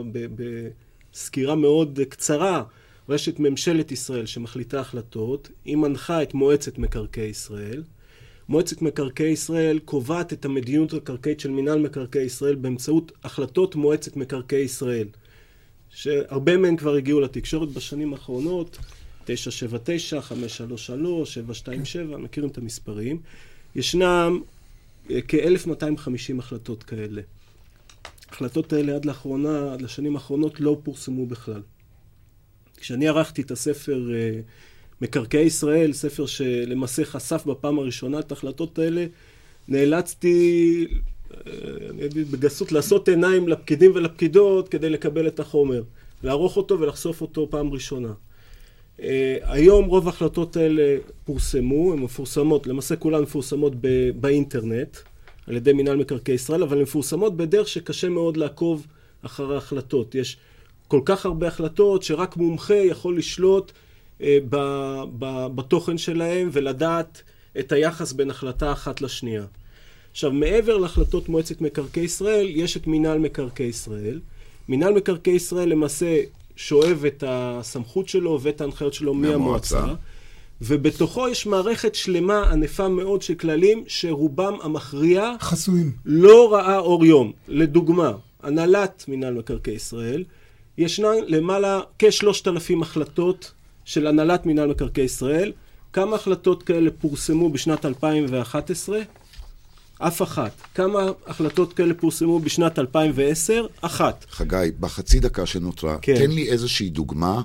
בסקירה 1.13 1.55
מאוד 1.55 2.01
קצרה. 2.09 2.63
רשת 3.09 3.39
ממשלת 3.39 3.93
ישראל 3.93 4.27
שמחליטה 4.27 4.81
החלטות, 4.81 5.51
היא 5.65 5.77
מנחה 5.77 6.23
את 6.23 6.35
מועצת 6.35 6.79
מקרקעי 6.79 7.29
ישראל. 7.29 7.83
מועצת 8.49 8.83
מקרקעי 8.83 9.31
ישראל 9.31 9.79
קובעת 9.79 10.33
את 10.33 10.45
המדיניות 10.45 10.93
הקרקעית 10.93 11.41
של 11.41 11.51
מינהל 11.51 11.79
מקרקעי 11.79 12.23
ישראל 12.23 12.55
באמצעות 12.55 13.13
החלטות 13.25 13.75
מועצת 13.75 14.17
מקרקעי 14.17 14.63
ישראל. 14.63 15.07
שהרבה 15.91 16.57
מהם 16.57 16.77
כבר 16.77 16.95
הגיעו 16.95 17.21
לתקשורת 17.21 17.69
בשנים 17.69 18.13
האחרונות, 18.13 18.79
979, 19.25 20.21
533, 20.21 21.35
727, 21.35 22.17
מכירים 22.17 22.51
את 22.51 22.59
המספרים. 22.59 23.21
ישנם 23.77 24.41
אה, 25.11 25.19
כ-1250 25.29 26.39
החלטות 26.39 26.83
כאלה. 26.83 27.23
ההחלטות 28.29 28.73
האלה 28.73 28.95
עד 28.95 29.05
לאחרונה, 29.05 29.73
עד 29.73 29.83
לשנים 29.83 30.17
האחרונות, 30.17 30.61
לא 30.61 30.81
פורסמו 30.83 31.27
בכלל. 31.27 31.63
כשאני 32.77 33.09
ערכתי 33.09 33.43
את 33.43 33.51
הספר 33.51 34.11
אה, 34.15 34.41
מקרקעי 35.01 35.45
ישראל, 35.45 35.93
ספר 35.93 36.27
שלמעשה 36.27 37.05
חשף 37.05 37.45
בפעם 37.47 37.79
הראשונה 37.79 38.19
את 38.19 38.31
ההחלטות 38.33 38.79
האלה, 38.79 39.07
נאלצתי 39.69 40.87
אני 41.91 42.05
אגיד 42.05 42.31
בגסות, 42.31 42.73
לעשות 42.73 43.09
עיניים 43.09 43.49
לפקידים 43.49 43.93
ולפקידות 43.95 44.69
כדי 44.69 44.91
לקבל 44.91 45.27
את 45.27 45.41
החומר. 45.41 45.83
לערוך 46.23 46.57
אותו 46.57 46.81
ולחשוף 46.81 47.21
אותו 47.21 47.51
פעם 47.51 47.73
ראשונה. 47.73 48.13
Uh, 48.99 49.03
היום 49.43 49.85
רוב 49.85 50.07
ההחלטות 50.07 50.57
האלה 50.57 50.97
פורסמו, 51.25 51.93
הן 51.93 51.99
מפורסמות, 51.99 52.67
למעשה 52.67 52.97
כולן 52.97 53.23
מפורסמות 53.23 53.73
ב- 53.81 54.11
באינטרנט 54.21 54.97
על 55.47 55.57
ידי 55.57 55.73
מינהל 55.73 55.97
מקרקעי 55.97 56.35
ישראל, 56.35 56.63
אבל 56.63 56.77
הן 56.77 56.83
מפורסמות 56.83 57.37
בדרך 57.37 57.69
שקשה 57.69 58.09
מאוד 58.09 58.37
לעקוב 58.37 58.87
אחר 59.23 59.53
ההחלטות. 59.55 60.15
יש 60.15 60.37
כל 60.89 61.01
כך 61.05 61.27
הרבה 61.27 61.49
החלטות 61.49 62.03
שרק 62.03 62.37
מומחה 62.37 62.75
יכול 62.75 63.19
לשלוט 63.19 63.73
uh, 64.21 64.25
ב- 64.49 65.03
ב- 65.19 65.47
בתוכן 65.55 65.99
שלהם 65.99 66.49
ולדעת 66.53 67.23
את 67.59 67.73
היחס 67.73 68.13
בין 68.13 68.31
החלטה 68.31 68.73
אחת 68.73 69.01
לשנייה. 69.01 69.45
עכשיו, 70.17 70.33
מעבר 70.33 70.77
להחלטות 70.79 71.29
מועצת 71.29 71.61
מקרקעי 71.61 72.05
ישראל, 72.05 72.47
יש 72.51 72.77
את 72.77 72.87
מינהל 72.87 73.19
מקרקעי 73.19 73.67
ישראל. 73.67 74.21
מינהל 74.69 74.93
מקרקעי 74.93 75.35
ישראל 75.35 75.69
למעשה 75.69 76.21
שואב 76.57 77.05
את 77.07 77.25
הסמכות 77.27 78.09
שלו 78.09 78.39
ואת 78.43 78.61
ההנחיות 78.61 78.95
שלו 78.95 79.15
מהמועצה. 79.15 79.85
ובתוכו 80.61 81.29
יש 81.29 81.47
מערכת 81.47 81.95
שלמה 81.95 82.51
ענפה 82.51 82.89
מאוד 82.89 83.23
של 83.23 83.35
כללים 83.35 83.85
שרובם 83.87 84.55
המכריע 84.63 85.33
חסויים. 85.41 85.93
לא 86.05 86.53
ראה 86.53 86.79
אור 86.79 87.07
יום. 87.07 87.33
לדוגמה, 87.49 88.13
הנהלת 88.43 89.05
מינהל 89.09 89.35
מקרקעי 89.35 89.75
ישראל, 89.75 90.25
ישנן 90.79 91.17
למעלה 91.27 91.81
כשלושת 91.99 92.49
אלפים 92.49 92.83
החלטות 92.83 93.53
של 93.85 94.07
הנהלת 94.07 94.47
מינהל 94.47 94.69
מקרקעי 94.69 95.05
ישראל. 95.05 95.53
כמה 95.93 96.17
החלטות 96.17 96.63
כאלה 96.63 96.91
פורסמו 96.91 97.51
בשנת 97.51 97.85
2011? 97.85 98.99
אף 99.99 100.23
אחת. 100.23 100.53
כמה 100.75 101.11
החלטות 101.27 101.73
כאלה 101.73 101.95
פורסמו 101.95 102.41
בשנת 102.41 102.79
2010? 102.79 103.67
אחת. 103.81 104.25
חגי, 104.31 104.71
בחצי 104.81 105.21
דקה 105.21 105.47
שנותרה, 105.47 105.99
כן. 106.03 106.17
תן 106.17 106.31
לי 106.31 106.49
איזושהי 106.49 106.89
דוגמה 106.89 107.43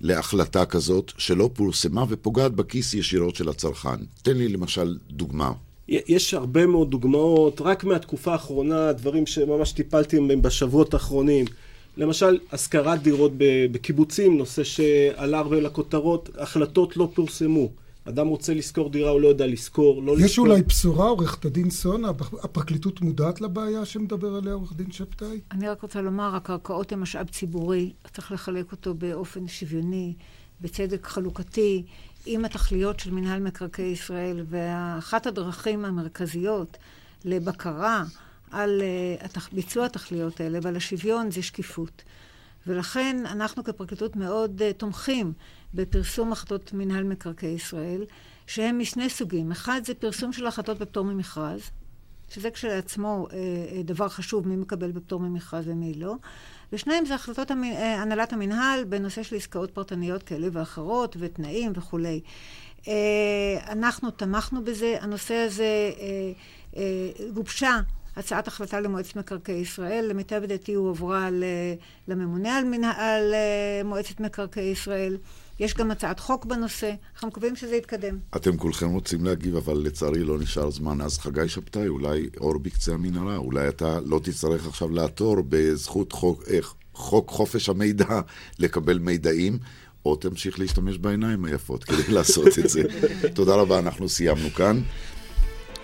להחלטה 0.00 0.66
כזאת 0.66 1.12
שלא 1.18 1.50
פורסמה 1.54 2.04
ופוגעת 2.08 2.52
בכיס 2.52 2.94
ישירות 2.94 3.36
של 3.36 3.48
הצרכן. 3.48 3.96
תן 4.22 4.36
לי 4.36 4.48
למשל 4.48 4.96
דוגמה. 5.10 5.52
יש 5.88 6.34
הרבה 6.34 6.66
מאוד 6.66 6.90
דוגמאות, 6.90 7.60
רק 7.60 7.84
מהתקופה 7.84 8.32
האחרונה, 8.32 8.92
דברים 8.92 9.26
שממש 9.26 9.72
טיפלתי 9.72 10.20
בהם 10.20 10.42
בשבועות 10.42 10.94
האחרונים. 10.94 11.44
למשל, 11.96 12.38
השכרת 12.52 13.02
דירות 13.02 13.32
בקיבוצים, 13.72 14.38
נושא 14.38 14.64
שעלה 14.64 15.38
הרבה 15.38 15.60
לכותרות, 15.60 16.28
החלטות 16.38 16.96
לא 16.96 17.08
פורסמו. 17.14 17.68
אדם 18.10 18.26
רוצה 18.26 18.54
לשכור 18.54 18.90
דירה, 18.90 19.10
הוא 19.10 19.20
לא 19.20 19.28
יודע 19.28 19.46
לשכור, 19.46 20.02
לא 20.02 20.12
יש 20.12 20.24
לשכור. 20.24 20.46
אולי 20.46 20.62
בשורה, 20.62 21.08
עורכת 21.08 21.44
הדין 21.44 21.70
סון, 21.70 22.04
הפרקליטות 22.42 23.00
מודעת 23.00 23.40
לבעיה 23.40 23.84
שמדבר 23.84 24.34
עליה 24.34 24.52
עורך 24.52 24.72
דין 24.76 24.92
שבתאי? 24.92 25.40
אני 25.50 25.68
רק 25.68 25.82
רוצה 25.82 26.00
לומר, 26.00 26.36
הקרקעות 26.36 26.92
הן 26.92 26.98
משאב 26.98 27.28
ציבורי, 27.28 27.92
צריך 28.12 28.32
לחלק 28.32 28.72
אותו 28.72 28.94
באופן 28.94 29.48
שוויוני, 29.48 30.14
בצדק 30.60 31.06
חלוקתי, 31.06 31.82
עם 32.26 32.44
התכליות 32.44 33.00
של 33.00 33.10
מינהל 33.10 33.40
מקרקעי 33.40 33.90
ישראל, 33.90 34.44
ואחת 34.48 35.26
הדרכים 35.26 35.84
המרכזיות 35.84 36.76
לבקרה 37.24 38.04
על 38.50 38.82
התח... 39.20 39.48
ביצוע 39.52 39.86
התכליות 39.86 40.40
האלה 40.40 40.58
ועל 40.62 40.76
השוויון 40.76 41.30
זה 41.30 41.42
שקיפות. 41.42 42.02
ולכן 42.66 43.16
אנחנו 43.26 43.64
כפרקליטות 43.64 44.16
מאוד 44.16 44.62
uh, 44.62 44.72
תומכים 44.78 45.32
בפרסום 45.74 46.32
החלטות 46.32 46.72
מינהל 46.72 47.04
מקרקעי 47.04 47.48
ישראל, 47.50 48.04
שהם 48.46 48.78
משני 48.78 49.10
סוגים. 49.10 49.50
אחד 49.50 49.80
זה 49.84 49.94
פרסום 49.94 50.32
של 50.32 50.46
החלטות 50.46 50.78
בפטור 50.78 51.04
ממכרז, 51.04 51.60
שזה 52.28 52.50
כשלעצמו 52.50 53.26
uh, 53.28 53.32
uh, 53.32 53.34
דבר 53.84 54.08
חשוב, 54.08 54.48
מי 54.48 54.56
מקבל 54.56 54.92
בפטור 54.92 55.20
ממכרז 55.20 55.68
ומי 55.68 55.94
לא. 55.94 56.14
ושניים 56.72 57.06
זה 57.06 57.14
החלטות 57.14 57.50
המ... 57.50 57.62
הנהלת 57.72 58.32
המינהל 58.32 58.84
בנושא 58.84 59.22
של 59.22 59.36
עסקאות 59.36 59.70
פרטניות 59.70 60.22
כאלה 60.22 60.48
ואחרות, 60.52 61.16
ותנאים 61.20 61.72
וכולי. 61.74 62.20
אנחנו 63.68 64.10
תמכנו 64.10 64.64
בזה, 64.64 64.96
הנושא 65.00 65.34
הזה 65.34 65.90
גובשה 67.34 67.80
הצעת 68.16 68.48
החלטה 68.48 68.80
למועצת 68.80 69.16
מקרקעי 69.16 69.54
ישראל, 69.54 70.06
למיטב 70.10 70.40
ידיעתי 70.44 70.74
הועברה 70.74 71.28
לממונה 72.08 72.56
על, 72.56 72.64
מנה, 72.64 72.92
על 72.96 73.34
מועצת 73.84 74.20
מקרקעי 74.20 74.64
ישראל. 74.64 75.16
יש 75.60 75.74
גם 75.74 75.90
הצעת 75.90 76.20
חוק 76.20 76.44
בנושא, 76.44 76.92
אנחנו 77.14 77.28
מקווים 77.28 77.56
שזה 77.56 77.76
יתקדם. 77.76 78.18
אתם 78.36 78.56
כולכם 78.56 78.90
רוצים 78.90 79.24
להגיב, 79.24 79.56
אבל 79.56 79.76
לצערי 79.76 80.24
לא 80.24 80.38
נשאר 80.38 80.70
זמן. 80.70 81.00
אז 81.00 81.18
חגי 81.18 81.48
שבתאי, 81.48 81.88
אולי 81.88 82.28
אור 82.40 82.58
בקצה 82.58 82.92
המנהרה, 82.92 83.36
אולי 83.36 83.68
אתה 83.68 84.00
לא 84.04 84.20
תצטרך 84.22 84.66
עכשיו 84.66 84.90
לעתור 84.90 85.36
בזכות 85.48 86.12
חוק, 86.12 86.44
אה, 86.50 86.58
חוק 86.94 87.30
חופש 87.30 87.68
המידע 87.68 88.20
לקבל 88.58 88.98
מידעים. 88.98 89.58
או 90.04 90.16
תמשיך 90.16 90.58
להשתמש 90.58 90.98
בעיניים 90.98 91.44
היפות 91.44 91.84
כדי 91.84 92.12
לעשות 92.12 92.58
את 92.58 92.70
זה. 92.70 92.82
תודה 93.34 93.54
רבה, 93.54 93.78
אנחנו 93.78 94.08
סיימנו 94.08 94.50
כאן. 94.50 94.80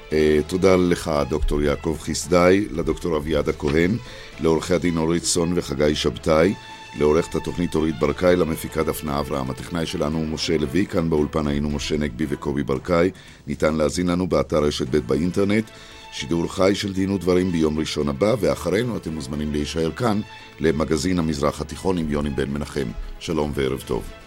Uh, 0.06 0.12
תודה 0.46 0.76
לך, 0.76 1.10
דוקטור 1.28 1.62
יעקב 1.62 1.96
חסדאי, 2.00 2.66
לדוקטור 2.70 3.16
אביעד 3.16 3.48
הכהן, 3.48 3.96
לעורכי 4.40 4.74
הדין 4.74 4.96
אורית 4.96 5.24
סון 5.24 5.52
וחגי 5.54 5.94
שבתאי, 5.94 6.54
לעורכת 6.98 7.34
התוכנית 7.34 7.74
אורית 7.74 7.98
ברקאי, 7.98 8.36
למפיקה 8.36 8.82
דפנה 8.82 9.18
אברהם. 9.18 9.50
הטכנאי 9.50 9.86
שלנו 9.86 10.18
הוא 10.18 10.26
משה 10.26 10.58
לוי, 10.58 10.86
כאן 10.86 11.10
באולפן 11.10 11.46
היינו 11.46 11.70
משה 11.70 11.96
נגבי 11.96 12.26
וקובי 12.28 12.62
ברקאי. 12.62 13.10
ניתן 13.46 13.74
להזין 13.74 14.06
לנו 14.06 14.26
באתר 14.26 14.64
רשת 14.64 14.88
ב' 14.90 14.96
באינטרנט. 14.96 15.70
שידור 16.12 16.52
חי 16.52 16.74
של 16.74 16.92
דין 16.92 17.10
ודברים 17.10 17.52
ביום 17.52 17.78
ראשון 17.78 18.08
הבא, 18.08 18.34
ואחרינו 18.40 18.96
אתם 18.96 19.14
מוזמנים 19.14 19.52
להישאר 19.52 19.90
כאן 19.92 20.20
למגזין 20.60 21.18
המזרח 21.18 21.60
התיכון 21.60 21.98
עם 21.98 22.10
יוני 22.10 22.30
בן 22.30 22.50
מנחם. 22.50 22.88
שלום 23.18 23.52
וערב 23.54 23.82
טוב. 23.86 24.25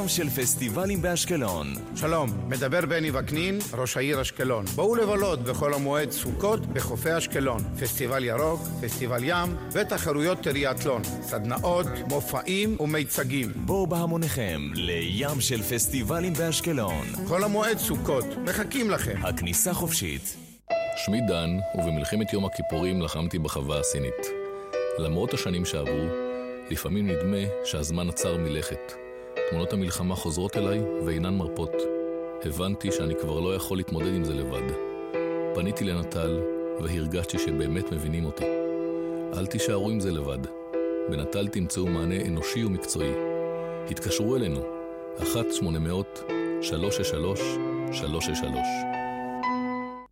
ים 0.00 0.08
של 0.08 0.30
פסטיבלים 0.30 1.02
באשקלון. 1.02 1.74
שלום, 1.96 2.30
מדבר 2.48 2.86
בני 2.86 3.10
וקנין, 3.10 3.58
ראש 3.74 3.96
העיר 3.96 4.22
אשקלון. 4.22 4.64
בואו 4.64 4.94
לבלות 4.94 5.42
בחול 5.42 5.74
המועד 5.74 6.10
סוכות 6.10 6.66
בחופי 6.66 7.18
אשקלון. 7.18 7.62
פסטיבל 7.80 8.24
ירוק, 8.24 8.60
פסטיבל 8.82 9.24
ים 9.24 9.56
ותחרויות 9.72 10.40
טריאטלון. 10.40 11.02
סדנאות, 11.22 11.86
מופעים 12.08 12.76
ומיצגים. 12.80 13.52
בואו 13.56 13.86
בהמוניכם 13.86 14.60
לים 14.74 15.40
של 15.40 15.62
פסטיבלים 15.62 16.32
באשקלון. 16.32 17.06
חול 17.26 17.44
המועד 17.44 17.78
סוכות, 17.78 18.24
מחכים 18.44 18.90
לכם. 18.90 19.16
הכניסה 19.22 19.74
חופשית. 19.74 20.36
שמי 20.96 21.20
דן, 21.28 21.50
ובמלחמת 21.74 22.32
יום 22.32 22.44
הכיפורים 22.44 23.02
לחמתי 23.02 23.38
בחווה 23.38 23.80
הסינית. 23.80 24.26
למרות 24.98 25.34
השנים 25.34 25.64
שעברו, 25.64 26.06
לפעמים 26.70 27.10
נדמה 27.10 27.64
שהזמן 27.64 28.08
עצר 28.08 28.36
מלכת. 28.36 28.99
תמונות 29.50 29.72
המלחמה 29.72 30.14
חוזרות 30.14 30.56
אליי 30.56 30.80
ואינן 31.06 31.34
מרפות. 31.34 31.72
הבנתי 32.44 32.92
שאני 32.92 33.14
כבר 33.20 33.40
לא 33.40 33.54
יכול 33.54 33.76
להתמודד 33.76 34.14
עם 34.14 34.24
זה 34.24 34.34
לבד. 34.34 34.62
פניתי 35.54 35.84
לנט"ל 35.84 36.40
והרגשתי 36.80 37.38
שבאמת 37.38 37.92
מבינים 37.92 38.24
אותי. 38.24 38.44
אל 39.34 39.46
תישארו 39.46 39.90
עם 39.90 40.00
זה 40.00 40.12
לבד. 40.12 40.38
בנט"ל 41.10 41.48
תמצאו 41.48 41.86
מענה 41.86 42.26
אנושי 42.26 42.64
ומקצועי. 42.64 43.12
התקשרו 43.90 44.36
אלינו, 44.36 44.60
1-800-363-363. 45.18 45.22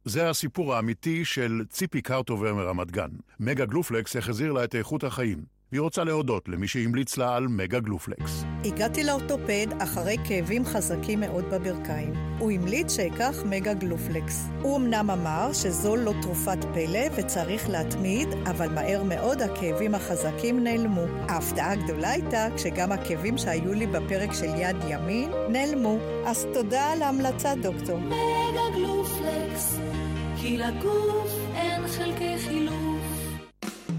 זה 0.04 0.30
הסיפור 0.30 0.74
האמיתי 0.74 1.24
של 1.24 1.62
ציפי 1.68 2.02
קרטובר 2.02 2.54
מרמת 2.54 2.90
גן. 2.90 3.10
מגה 3.40 3.64
גלופלקס 3.64 4.16
החזיר 4.16 4.52
לה 4.52 4.64
את 4.64 4.74
איכות 4.74 5.04
החיים. 5.04 5.57
והיא 5.72 5.80
רוצה 5.80 6.04
להודות 6.04 6.48
למי 6.48 6.68
שהמליץ 6.68 7.16
לה 7.16 7.36
על 7.36 7.48
מגה 7.48 7.80
גלופלקס. 7.80 8.44
הגעתי 8.64 9.04
לאורתופד 9.04 9.66
אחרי 9.78 10.16
כאבים 10.24 10.64
חזקים 10.64 11.20
מאוד 11.20 11.44
בברכיים. 11.44 12.12
הוא 12.38 12.50
המליץ 12.50 12.96
שאקח 12.96 13.36
מגה 13.44 13.74
גלופלקס. 13.74 14.48
הוא 14.62 14.76
אמנם 14.76 15.10
אמר 15.10 15.52
שזו 15.52 15.96
לא 15.96 16.12
תרופת 16.22 16.64
פלא 16.74 17.00
וצריך 17.16 17.70
להתמיד, 17.70 18.28
אבל 18.50 18.68
מהר 18.68 19.02
מאוד 19.02 19.42
הכאבים 19.42 19.94
החזקים 19.94 20.64
נעלמו. 20.64 21.04
ההפתעה 21.28 21.72
הגדולה 21.72 22.10
הייתה 22.10 22.46
כשגם 22.56 22.92
הכאבים 22.92 23.38
שהיו 23.38 23.72
לי 23.72 23.86
בפרק 23.86 24.32
של 24.32 24.54
יד 24.58 24.76
ימין 24.88 25.30
נעלמו. 25.48 25.98
אז 26.26 26.46
תודה 26.54 26.92
על 26.92 27.02
ההמלצה, 27.02 27.54
דוקטור. 27.62 27.98
מגה 28.00 28.74
גלופלקס, 28.74 29.78
כי 30.40 30.58
לגוף 30.58 31.32
אין 31.54 31.88
חלקי 31.88 32.38
חילוף. 32.38 33.02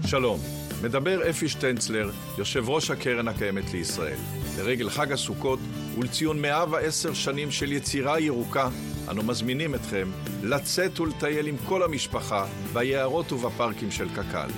שלום. 0.06 0.59
מדבר 0.82 1.30
אפי 1.30 1.48
שטנצלר, 1.48 2.10
יושב 2.38 2.68
ראש 2.68 2.90
הקרן 2.90 3.28
הקיימת 3.28 3.72
לישראל. 3.72 4.18
לרגל 4.58 4.90
חג 4.90 5.12
הסוכות 5.12 5.58
ולציון 5.98 6.42
110 6.42 7.14
שנים 7.14 7.50
של 7.50 7.72
יצירה 7.72 8.20
ירוקה, 8.20 8.68
אנו 9.10 9.22
מזמינים 9.22 9.74
אתכם 9.74 10.10
לצאת 10.42 11.00
ולטייל 11.00 11.46
עם 11.46 11.56
כל 11.68 11.82
המשפחה 11.82 12.46
ביערות 12.72 13.32
ובפארקים 13.32 13.90
של 13.90 14.08
קק"ל. 14.08 14.48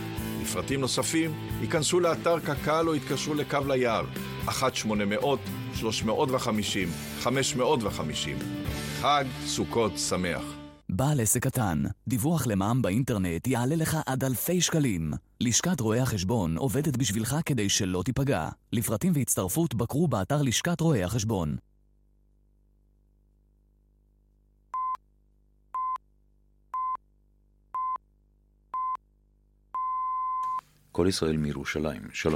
לפרטים 0.43 0.81
נוספים, 0.81 1.35
ייכנסו 1.61 2.01
לאתר 2.01 2.39
קק"ל 2.39 2.89
או 2.89 2.95
יתקשרו 2.95 3.35
לקו 3.35 3.59
ליער, 3.67 4.05
1-800-350-550. 4.49 4.53
חג 9.01 9.25
סוכות 9.47 9.99
שמח. 9.99 10.62
בעל 10.95 11.21
עסק 11.21 11.43
קטן, 11.43 11.83
דיווח 12.09 12.47
למע"מ 12.47 12.83
באינטרנט 12.83 13.47
יעלה 13.47 13.77
לך 13.77 13.97
עד 14.07 14.25
אלפי 14.25 14.61
שקלים. 14.61 15.13
לשכת 15.41 15.81
רואי 15.81 16.01
החשבון 16.01 16.57
עובדת 16.57 16.97
בשבילך 16.97 17.37
כדי 17.47 17.69
שלא 17.69 18.03
תיפגע. 18.05 18.49
לפרטים 18.73 19.13
והצטרפות 19.15 19.75
בקרו 19.75 20.09
באתר 20.09 20.43
לשכת 20.43 20.81
רואי 20.81 21.05
החשבון. 21.05 21.57
כל 30.93 31.07
ישראל 31.09 31.37
מירושלים, 31.37 32.03
שלום 32.13 32.31